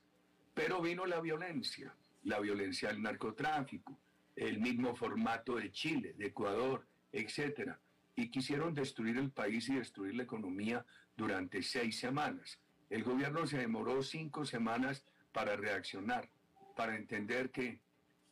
Pero 0.54 0.82
vino 0.82 1.06
la 1.06 1.22
violencia, 1.22 1.94
la 2.24 2.40
violencia 2.40 2.90
del 2.90 3.02
narcotráfico, 3.02 3.98
el 4.36 4.60
mismo 4.60 4.96
formato 4.96 5.56
de 5.56 5.72
Chile, 5.72 6.14
de 6.18 6.28
Ecuador, 6.28 6.86
etcétera, 7.12 7.80
y 8.16 8.30
quisieron 8.30 8.74
destruir 8.74 9.18
el 9.18 9.32
país 9.32 9.70
y 9.70 9.76
destruir 9.76 10.16
la 10.16 10.24
economía 10.24 10.86
durante 11.16 11.62
seis 11.62 12.00
semanas. 12.00 12.60
El 12.90 13.04
gobierno 13.04 13.46
se 13.48 13.58
demoró 13.58 14.04
cinco 14.04 14.46
semanas 14.46 15.06
para 15.32 15.56
reaccionar, 15.56 16.30
para 16.76 16.96
entender 16.96 17.52
que 17.52 17.80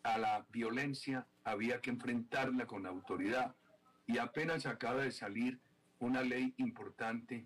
a 0.03 0.17
la 0.17 0.45
violencia 0.51 1.27
había 1.43 1.81
que 1.81 1.89
enfrentarla 1.89 2.65
con 2.65 2.85
autoridad. 2.85 3.55
Y 4.05 4.17
apenas 4.17 4.65
acaba 4.65 5.03
de 5.03 5.11
salir 5.11 5.59
una 5.99 6.23
ley 6.23 6.53
importante 6.57 7.45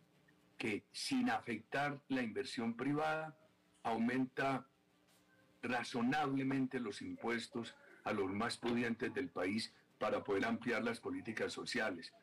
que 0.58 0.86
sin 0.92 1.30
afectar 1.30 2.02
la 2.08 2.22
inversión 2.22 2.76
privada 2.76 3.38
aumenta 3.84 4.68
razonablemente 5.62 6.80
los 6.80 7.02
impuestos 7.02 7.76
a 8.04 8.14
los 8.14 8.32
más 8.32 8.58
pudientes 8.58 9.14
del 9.14 9.30
país 9.30 9.74
para 9.98 10.24
poder 10.24 10.46
ampliar 10.46 10.84
las 10.84 11.00
políticas 11.00 11.54
sociales. 11.54 12.14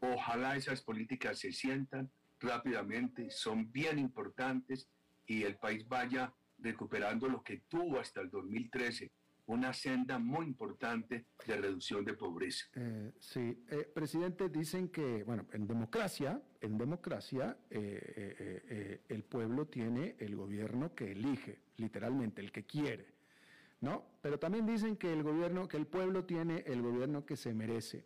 Ojalá 0.00 0.56
esas 0.56 0.80
políticas 0.82 1.38
se 1.38 1.52
sientan 1.52 2.10
rápidamente, 2.40 3.30
son 3.30 3.70
bien 3.72 3.98
importantes 3.98 4.88
y 5.26 5.42
el 5.42 5.56
país 5.56 5.86
vaya 5.88 6.32
recuperando 6.58 7.28
lo 7.28 7.42
que 7.42 7.58
tuvo 7.68 8.00
hasta 8.00 8.20
el 8.20 8.30
2013, 8.30 9.10
una 9.46 9.72
senda 9.72 10.18
muy 10.18 10.46
importante 10.46 11.26
de 11.46 11.56
reducción 11.56 12.04
de 12.04 12.14
pobreza. 12.14 12.66
Eh, 12.74 13.12
sí, 13.20 13.64
eh, 13.68 13.88
presidente, 13.94 14.48
dicen 14.48 14.88
que, 14.88 15.22
bueno, 15.22 15.46
en 15.52 15.66
democracia, 15.66 16.40
en 16.60 16.76
democracia, 16.76 17.56
eh, 17.70 19.02
el 19.08 19.22
pueblo 19.22 19.66
tiene 19.66 20.16
el 20.18 20.36
gobierno 20.36 20.94
que 20.94 21.12
elige, 21.12 21.60
literalmente, 21.76 22.40
el 22.40 22.50
que 22.50 22.64
quiere, 22.64 23.06
¿no? 23.80 24.04
Pero 24.20 24.38
también 24.38 24.66
dicen 24.66 24.96
que 24.96 25.12
el 25.12 25.22
gobierno, 25.22 25.68
que 25.68 25.76
el 25.76 25.86
pueblo 25.86 26.24
tiene 26.24 26.64
el 26.66 26.82
gobierno 26.82 27.24
que 27.24 27.36
se 27.36 27.54
merece. 27.54 28.04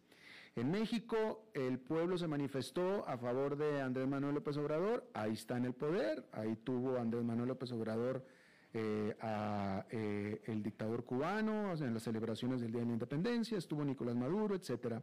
En 0.56 0.70
México, 0.70 1.48
el 1.54 1.78
pueblo 1.78 2.18
se 2.18 2.26
manifestó 2.26 3.08
a 3.08 3.16
favor 3.16 3.56
de 3.56 3.80
Andrés 3.80 4.08
Manuel 4.08 4.34
López 4.34 4.56
Obrador, 4.56 5.08
ahí 5.14 5.32
está 5.32 5.56
en 5.56 5.64
el 5.64 5.74
poder, 5.74 6.26
ahí 6.32 6.56
tuvo 6.56 6.98
Andrés 6.98 7.24
Manuel 7.24 7.48
López 7.48 7.70
Obrador 7.72 8.26
eh, 8.72 9.16
a 9.20 9.84
eh, 9.90 10.42
el 10.46 10.62
dictador 10.62 11.04
cubano, 11.04 11.72
en 11.72 11.92
las 11.92 12.04
celebraciones 12.04 12.60
del 12.60 12.70
Día 12.70 12.82
de 12.82 12.86
la 12.86 12.92
Independencia, 12.92 13.58
estuvo 13.58 13.84
Nicolás 13.84 14.14
Maduro, 14.14 14.54
etcétera. 14.54 15.02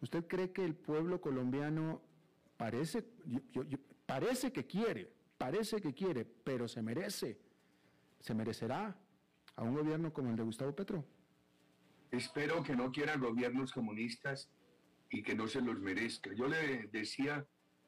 ¿Usted 0.00 0.26
cree 0.26 0.50
que 0.50 0.64
el 0.64 0.74
pueblo 0.74 1.20
colombiano 1.20 2.00
parece, 2.56 3.04
parece 4.06 4.50
que 4.50 4.66
quiere, 4.66 5.12
parece 5.36 5.82
que 5.82 5.92
quiere, 5.92 6.24
pero 6.24 6.66
se 6.68 6.80
merece, 6.80 7.38
se 8.18 8.34
merecerá 8.34 8.96
a 9.56 9.62
un 9.62 9.74
gobierno 9.74 10.10
como 10.10 10.30
el 10.30 10.36
de 10.36 10.44
Gustavo 10.44 10.74
Petro? 10.74 11.04
Espero 12.10 12.62
que 12.62 12.74
no 12.74 12.90
quieran 12.90 13.20
gobiernos 13.20 13.72
comunistas 13.72 14.48
y 15.10 15.22
que 15.22 15.34
no 15.34 15.48
se 15.48 15.60
los 15.60 15.78
merezca. 15.78 16.32
Yo 16.32 16.48
le 16.48 16.88
decía, 16.88 17.44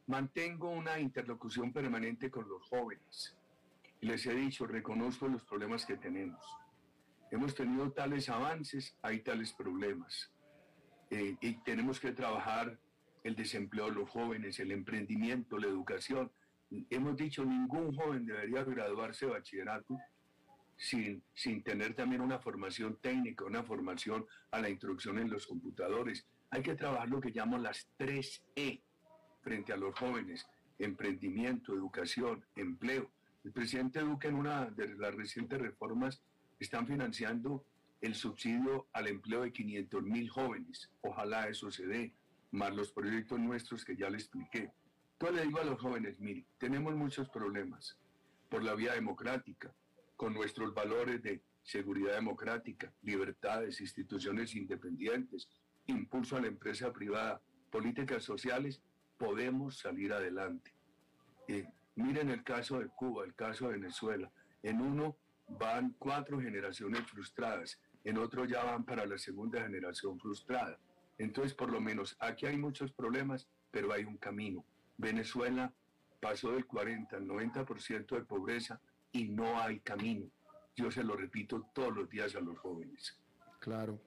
mantengo 0.07 0.71
una 0.71 1.01
interlocución 1.01 1.73
permanente 1.73 2.31
con 2.31 2.47
los 2.47 2.63
jóvenes 2.69 3.35
les 4.05 4.27
he 4.27 4.35
dicho, 4.35 4.67
reconozco 4.67 5.29
los 5.29 5.45
problemas 5.45 5.85
que 5.85 5.97
tenemos. 5.97 6.45
Hemos 7.31 7.55
tenido 7.55 7.91
tales 7.93 8.29
avances, 8.29 8.97
hay 9.03 9.21
tales 9.21 9.53
problemas. 9.53 10.33
Eh, 11.11 11.37
y 11.41 11.55
tenemos 11.63 12.01
que 12.01 12.13
trabajar 12.13 12.79
el 13.23 13.35
desempleo 13.35 13.87
de 13.87 13.93
los 13.93 14.11
jóvenes, 14.11 14.61
el 14.61 14.73
emprendimiento, 14.73 15.59
la 15.59 15.67
educación. 15.67 16.31
Hemos 16.91 17.17
dicho, 17.17 17.45
ningún 17.45 17.95
joven 17.95 18.27
debería 18.27 18.63
graduarse 18.65 19.27
de 19.27 19.33
bachillerato 19.33 19.99
sin, 20.77 21.23
sin 21.33 21.63
tener 21.63 21.95
también 21.95 22.21
una 22.21 22.39
formación 22.39 22.99
técnica, 23.01 23.45
una 23.45 23.63
formación 23.63 24.27
a 24.51 24.61
la 24.61 24.69
introducción 24.69 25.19
en 25.19 25.31
los 25.31 25.47
computadores. 25.47 26.27
Hay 26.51 26.63
que 26.63 26.75
trabajar 26.75 27.09
lo 27.09 27.21
que 27.21 27.31
llamo 27.31 27.59
las 27.59 27.89
3E 27.99 28.83
frente 29.43 29.73
a 29.73 29.77
los 29.77 29.99
jóvenes, 29.99 30.47
emprendimiento, 30.79 31.75
educación, 31.75 32.45
empleo. 32.57 33.11
El 33.45 33.53
presidente 33.53 34.01
Duque 34.01 34.29
en 34.29 34.37
una 34.37 34.71
de 34.71 34.95
las 34.97 35.15
recientes 35.15 35.61
reformas 35.61 36.23
están 36.59 36.87
financiando 36.87 37.65
el 38.01 38.15
subsidio 38.15 38.89
al 38.93 39.07
empleo 39.07 39.43
de 39.43 39.53
500 39.53 40.03
mil 40.03 40.31
jóvenes. 40.31 40.91
Ojalá 41.03 41.49
eso 41.49 41.71
se 41.71 41.87
dé, 41.87 42.15
más 42.53 42.75
los 42.75 42.91
proyectos 42.91 43.39
nuestros 43.39 43.85
que 43.85 43.97
ya 43.97 44.09
le 44.09 44.17
expliqué. 44.17 44.73
Entonces 45.13 45.37
le 45.37 45.47
digo 45.47 45.61
a 45.61 45.65
los 45.65 45.81
jóvenes, 45.81 46.19
mire, 46.21 46.47
tenemos 46.59 46.95
muchos 46.95 47.29
problemas 47.29 47.99
por 48.49 48.63
la 48.63 48.75
vía 48.75 48.95
democrática, 48.95 49.75
con 50.17 50.33
nuestros 50.33 50.73
valores 50.73 51.23
de 51.23 51.43
seguridad 51.63 52.15
democrática, 52.15 52.93
libertades, 53.03 53.81
instituciones 53.81 54.55
independientes, 54.55 55.49
impulso 55.87 56.37
a 56.37 56.41
la 56.41 56.49
empresa 56.49 56.93
privada, 56.93 57.43
políticas 57.71 58.23
sociales, 58.23 58.81
podemos 59.19 59.79
salir 59.79 60.13
adelante. 60.13 60.73
Eh, 61.49 61.67
Miren 61.97 62.31
el 62.31 62.43
caso 62.43 62.79
de 62.79 62.89
Cuba, 62.89 63.25
el 63.25 63.35
caso 63.35 63.67
de 63.67 63.75
Venezuela. 63.75 64.31
En 64.63 64.81
uno 64.81 65.17
van 65.49 65.95
cuatro 65.99 66.41
generaciones 66.41 67.03
frustradas, 67.11 67.81
en 68.03 68.19
otro 68.19 68.45
ya 68.45 68.65
van 68.65 68.85
para 68.85 69.07
la 69.07 69.19
segunda 69.19 69.63
generación 69.63 70.19
frustrada. 70.19 70.79
Entonces, 71.19 71.55
por 71.55 71.71
lo 71.71 71.81
menos, 71.81 72.17
aquí 72.19 72.47
hay 72.47 72.57
muchos 72.57 72.93
problemas, 72.93 73.47
pero 73.71 73.93
hay 73.93 74.05
un 74.05 74.17
camino. 74.17 74.65
Venezuela 74.97 75.73
pasó 76.21 76.53
del 76.53 76.67
40 76.67 77.17
al 77.17 77.27
90% 77.27 78.17
de 78.17 78.25
pobreza 78.25 78.81
y 79.13 79.29
no 79.29 79.61
hay 79.61 79.81
camino. 79.81 80.27
Yo 80.75 80.91
se 80.91 81.05
lo 81.05 81.17
repito 81.17 81.71
todos 81.73 81.95
los 81.95 82.09
días 82.09 82.35
a 82.35 82.41
los 82.41 82.59
jóvenes. 82.59 83.17
Claro. 83.65 83.99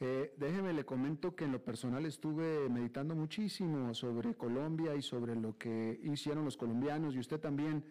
Eh, 0.00 0.34
déjeme, 0.36 0.74
le 0.74 0.84
comento 0.84 1.34
que 1.34 1.46
en 1.46 1.52
lo 1.52 1.64
personal 1.64 2.04
estuve 2.04 2.68
meditando 2.68 3.16
muchísimo 3.16 3.94
sobre 3.94 4.34
Colombia 4.34 4.94
y 4.96 5.00
sobre 5.00 5.34
lo 5.34 5.56
que 5.56 5.98
hicieron 6.02 6.44
los 6.44 6.58
colombianos 6.58 7.14
y 7.14 7.18
usted 7.18 7.40
también 7.40 7.82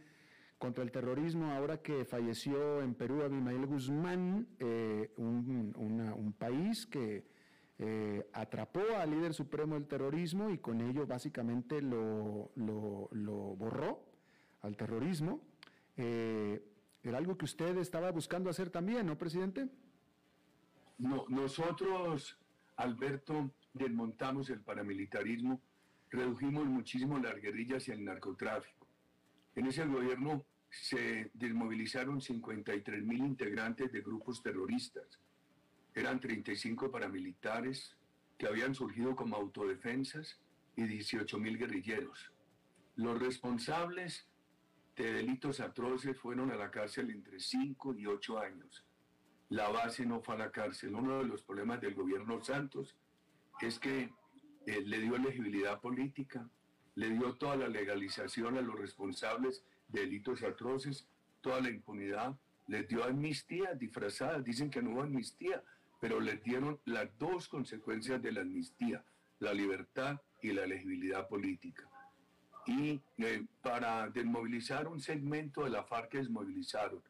contra 0.59 0.84
el 0.84 0.91
terrorismo, 0.91 1.51
ahora 1.53 1.82
que 1.82 2.05
falleció 2.05 2.84
en 2.84 2.93
Perú 2.93 3.24
Abimael 3.24 3.65
Guzmán, 3.65 4.47
eh, 4.59 5.11
un, 5.18 6.36
país 6.38 6.86
que 6.86 7.26
eh, 7.80 8.30
atrapó 8.32 8.84
al 8.99 9.09
líder 9.09 9.34
supremo 9.34 9.74
del 9.74 9.88
terrorismo 9.88 10.51
y 10.51 10.59
con 10.59 10.82
ello 10.82 11.07
básicamente 11.07 11.82
lo, 11.82 12.51
borró 13.57 14.05
al 14.61 14.78
terrorismo. 14.78 15.41
era 15.95 17.18
algo 17.18 17.36
que 17.39 17.45
usted 17.45 17.76
estaba 17.80 18.11
buscando 18.11 18.51
hacer 18.51 18.70
también, 18.70 19.07
¿no, 19.07 19.18
presidente? 19.18 19.68
No, 20.98 21.26
nosotros 21.30 22.38
Alberto, 22.78 23.52
desmontamos 23.74 24.50
el 24.50 24.62
paramilitarismo, 24.62 25.62
redujimos 26.10 26.66
muchísimo 26.66 27.18
las 27.20 27.36
guerrillas 27.41 27.88
y 27.88 27.91
el 27.91 28.06
narcotráfico. 28.06 28.88
En 29.56 29.66
ese 29.66 29.86
gobierno 29.86 30.45
se 30.70 31.32
desmovilizaron 31.34 32.22
53 32.22 33.04
mil 33.04 33.20
integrantes 33.20 33.91
de 33.91 34.02
grupos 34.02 34.43
terroristas. 34.43 35.20
Eran 35.95 36.20
35 36.20 36.91
paramilitares 36.91 37.98
que 38.38 38.48
habían 38.48 38.76
surgido 38.76 39.16
como 39.16 39.36
autodefensas 39.36 40.39
y 40.76 40.84
18 40.84 41.39
mil 41.39 41.58
guerrilleros. 41.58 42.32
Los 42.95 43.20
responsables 43.20 44.28
de 44.95 45.14
delitos 45.14 45.60
atroces 45.60 46.18
fueron 46.18 46.52
a 46.52 46.56
la 46.56 46.70
cárcel 46.70 47.10
entre 47.10 47.39
5 47.39 47.95
y 47.95 48.06
8 48.06 48.39
años. 48.39 48.87
La 49.50 49.70
base 49.70 50.06
no 50.06 50.22
fue 50.22 50.36
a 50.36 50.39
la 50.39 50.52
cárcel. 50.52 50.95
Uno 50.95 51.20
de 51.20 51.26
los 51.26 51.41
problemas 51.41 51.80
del 51.82 51.95
gobierno 51.95 52.43
Santos 52.43 52.95
es 53.62 53.80
que 53.80 54.12
eh, 54.66 54.82
le 54.82 55.00
dio 55.00 55.16
elegibilidad 55.16 55.80
política, 55.80 56.48
le 56.95 57.10
dio 57.10 57.36
toda 57.36 57.56
la 57.56 57.68
legalización 57.68 58.58
a 58.58 58.62
los 58.62 58.78
responsables 58.78 59.64
de 59.88 60.02
delitos 60.02 60.43
atroces, 60.43 61.08
toda 61.41 61.62
la 61.62 61.70
impunidad, 61.70 62.36
les 62.68 62.88
dio 62.88 63.04
amnistía 63.04 63.74
disfrazada, 63.74 64.39
dicen 64.39 64.70
que 64.70 64.82
no 64.82 64.91
hubo 64.91 65.04
amnistía, 65.04 65.64
pero 66.00 66.20
les 66.20 66.43
dieron 66.43 66.80
las 66.86 67.18
dos 67.18 67.48
consecuencias 67.48 68.22
de 68.22 68.32
la 68.32 68.41
amnistía, 68.41 69.04
la 69.39 69.54
libertad 69.54 70.20
y 70.41 70.52
la 70.52 70.64
elegibilidad 70.64 71.28
política. 71.28 71.89
Y 72.66 73.00
eh, 73.18 73.45
para 73.62 74.10
desmovilizar 74.10 74.88
un 74.88 75.00
segmento 75.00 75.64
de 75.64 75.70
la 75.70 75.84
FARC 75.84 76.14
desmovilizaron, 76.14 77.02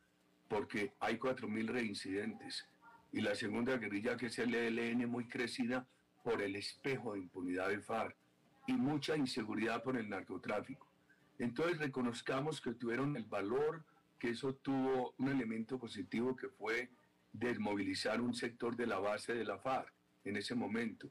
porque 0.47 0.93
hay 0.99 1.17
4.000 1.17 1.67
reincidentes, 1.67 2.67
y 3.11 3.21
la 3.21 3.35
segunda 3.35 3.77
guerrilla 3.77 4.17
que 4.17 4.27
es 4.27 4.39
el 4.39 4.53
ELN 4.53 5.09
muy 5.09 5.27
crecida 5.27 5.87
por 6.23 6.41
el 6.41 6.55
espejo 6.55 7.13
de 7.13 7.19
impunidad 7.19 7.69
de 7.69 7.81
FARC, 7.81 8.15
y 8.67 8.73
mucha 8.73 9.15
inseguridad 9.15 9.81
por 9.83 9.97
el 9.97 10.09
narcotráfico. 10.09 10.87
Entonces 11.39 11.77
reconozcamos 11.77 12.59
que 12.59 12.73
tuvieron 12.73 13.15
el 13.15 13.25
valor, 13.25 13.85
que 14.19 14.29
eso 14.29 14.55
tuvo 14.55 15.13
un 15.17 15.29
elemento 15.29 15.79
positivo 15.79 16.35
que 16.35 16.49
fue 16.49 16.89
desmovilizar 17.31 18.19
un 18.19 18.33
sector 18.33 18.75
de 18.75 18.87
la 18.87 18.99
base 18.99 19.33
de 19.33 19.45
la 19.45 19.57
FARC 19.59 19.93
en 20.25 20.37
ese 20.37 20.55
momento. 20.55 21.09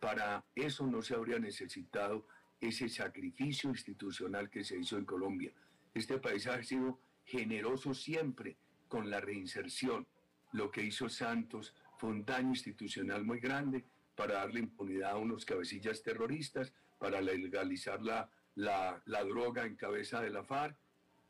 Para 0.00 0.44
eso 0.54 0.86
no 0.86 1.02
se 1.02 1.14
habría 1.14 1.38
necesitado 1.38 2.26
ese 2.60 2.88
sacrificio 2.88 3.70
institucional 3.70 4.50
que 4.50 4.64
se 4.64 4.78
hizo 4.78 4.98
en 4.98 5.04
Colombia. 5.04 5.52
Este 5.94 6.18
país 6.18 6.46
ha 6.46 6.62
sido 6.62 6.98
generoso 7.30 7.94
siempre 7.94 8.56
con 8.88 9.08
la 9.08 9.20
reinserción. 9.20 10.06
Lo 10.52 10.70
que 10.70 10.82
hizo 10.82 11.08
Santos 11.08 11.74
fue 11.98 12.10
un 12.10 12.24
daño 12.24 12.48
institucional 12.48 13.24
muy 13.24 13.38
grande 13.38 13.84
para 14.16 14.34
darle 14.34 14.60
impunidad 14.60 15.12
a 15.12 15.16
unos 15.16 15.44
cabecillas 15.44 16.02
terroristas, 16.02 16.72
para 16.98 17.20
legalizar 17.20 18.02
la, 18.02 18.28
la, 18.56 19.24
droga 19.24 19.64
en 19.64 19.76
cabeza 19.76 20.20
de 20.20 20.30
la 20.30 20.42
FARC 20.44 20.76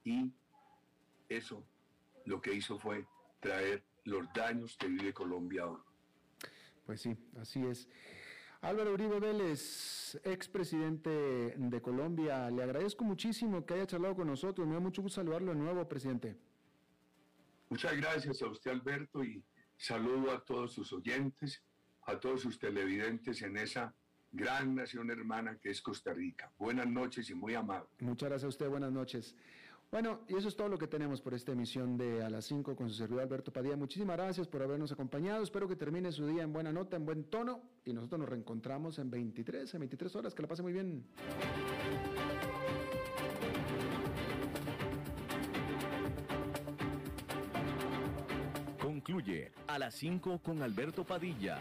y 0.05 0.33
eso 1.29 1.65
lo 2.25 2.41
que 2.41 2.55
hizo 2.55 2.79
fue 2.79 3.07
traer 3.39 3.85
los 4.05 4.25
daños 4.33 4.77
que 4.79 4.89
vive 4.89 5.13
Colombia 5.13 5.63
ahora. 5.65 5.85
Pues 6.87 7.03
sí, 7.03 7.17
así 7.39 7.65
es. 7.67 7.89
Álvaro 8.63 8.93
Uribe 8.93 9.21
Vélez, 9.21 10.21
expresidente 10.23 11.11
de 11.57 11.81
Colombia, 11.81 12.51
le 12.51 12.63
agradezco 12.63 13.05
muchísimo 13.05 13.65
que 13.65 13.75
haya 13.75 13.87
charlado 13.87 14.17
con 14.17 14.27
nosotros. 14.27 14.67
Me 14.67 14.75
da 14.75 14.81
mucho 14.81 15.01
gusto 15.01 15.17
saludarlo 15.21 15.53
de 15.55 15.59
nuevo, 15.59 15.89
presidente. 15.89 16.37
Muchas 17.71 17.97
gracias 17.97 18.43
a 18.43 18.49
usted, 18.49 18.73
Alberto, 18.73 19.25
y 19.25 19.43
saludo 19.79 20.31
a 20.33 20.45
todos 20.45 20.75
sus 20.75 20.93
oyentes, 20.93 21.63
a 22.03 22.21
todos 22.21 22.43
sus 22.43 22.59
televidentes 22.59 23.41
en 23.41 23.57
esa 23.57 23.95
gran 24.31 24.75
nación 24.75 25.11
hermana 25.11 25.57
que 25.59 25.71
es 25.71 25.81
Costa 25.81 26.13
Rica. 26.13 26.53
Buenas 26.59 26.87
noches 26.87 27.31
y 27.31 27.35
muy 27.35 27.55
amado. 27.55 27.89
Muchas 28.01 28.29
gracias 28.29 28.45
a 28.45 28.49
usted, 28.49 28.69
buenas 28.69 28.93
noches. 28.93 29.35
Bueno, 29.91 30.21
y 30.29 30.37
eso 30.37 30.47
es 30.47 30.55
todo 30.55 30.69
lo 30.69 30.79
que 30.79 30.87
tenemos 30.87 31.21
por 31.21 31.35
esta 31.35 31.51
emisión 31.51 31.97
de 31.97 32.23
A 32.23 32.31
las 32.31 32.45
5 32.45 32.77
con 32.77 32.89
su 32.89 32.95
servidor 32.95 33.25
Alberto 33.25 33.53
Padilla. 33.53 33.77
Muchísimas 33.77 34.17
gracias 34.17 34.47
por 34.47 34.63
habernos 34.63 34.93
acompañado. 34.93 35.43
Espero 35.43 35.67
que 35.67 35.75
termine 35.75 36.13
su 36.13 36.29
día 36.29 36.45
en 36.45 36.53
buena 36.53 36.73
nota, 36.73 36.97
en 36.97 37.05
buen 37.05 37.25
tono. 37.25 37.61
Y 37.85 37.93
nosotros 37.93 38.21
nos 38.21 38.29
reencontramos 38.29 39.01
en 39.01 39.11
23, 39.11 39.75
en 39.75 39.81
23 39.81 40.15
horas. 40.15 40.33
Que 40.33 40.43
la 40.43 40.49
pase 40.49 40.63
muy 40.63 40.73
bien. 40.73 41.05
Concluye 48.81 49.51
A 49.67 49.77
las 49.81 49.97
5 49.97 50.39
con 50.41 50.63
Alberto 50.63 51.05
Padilla 51.05 51.61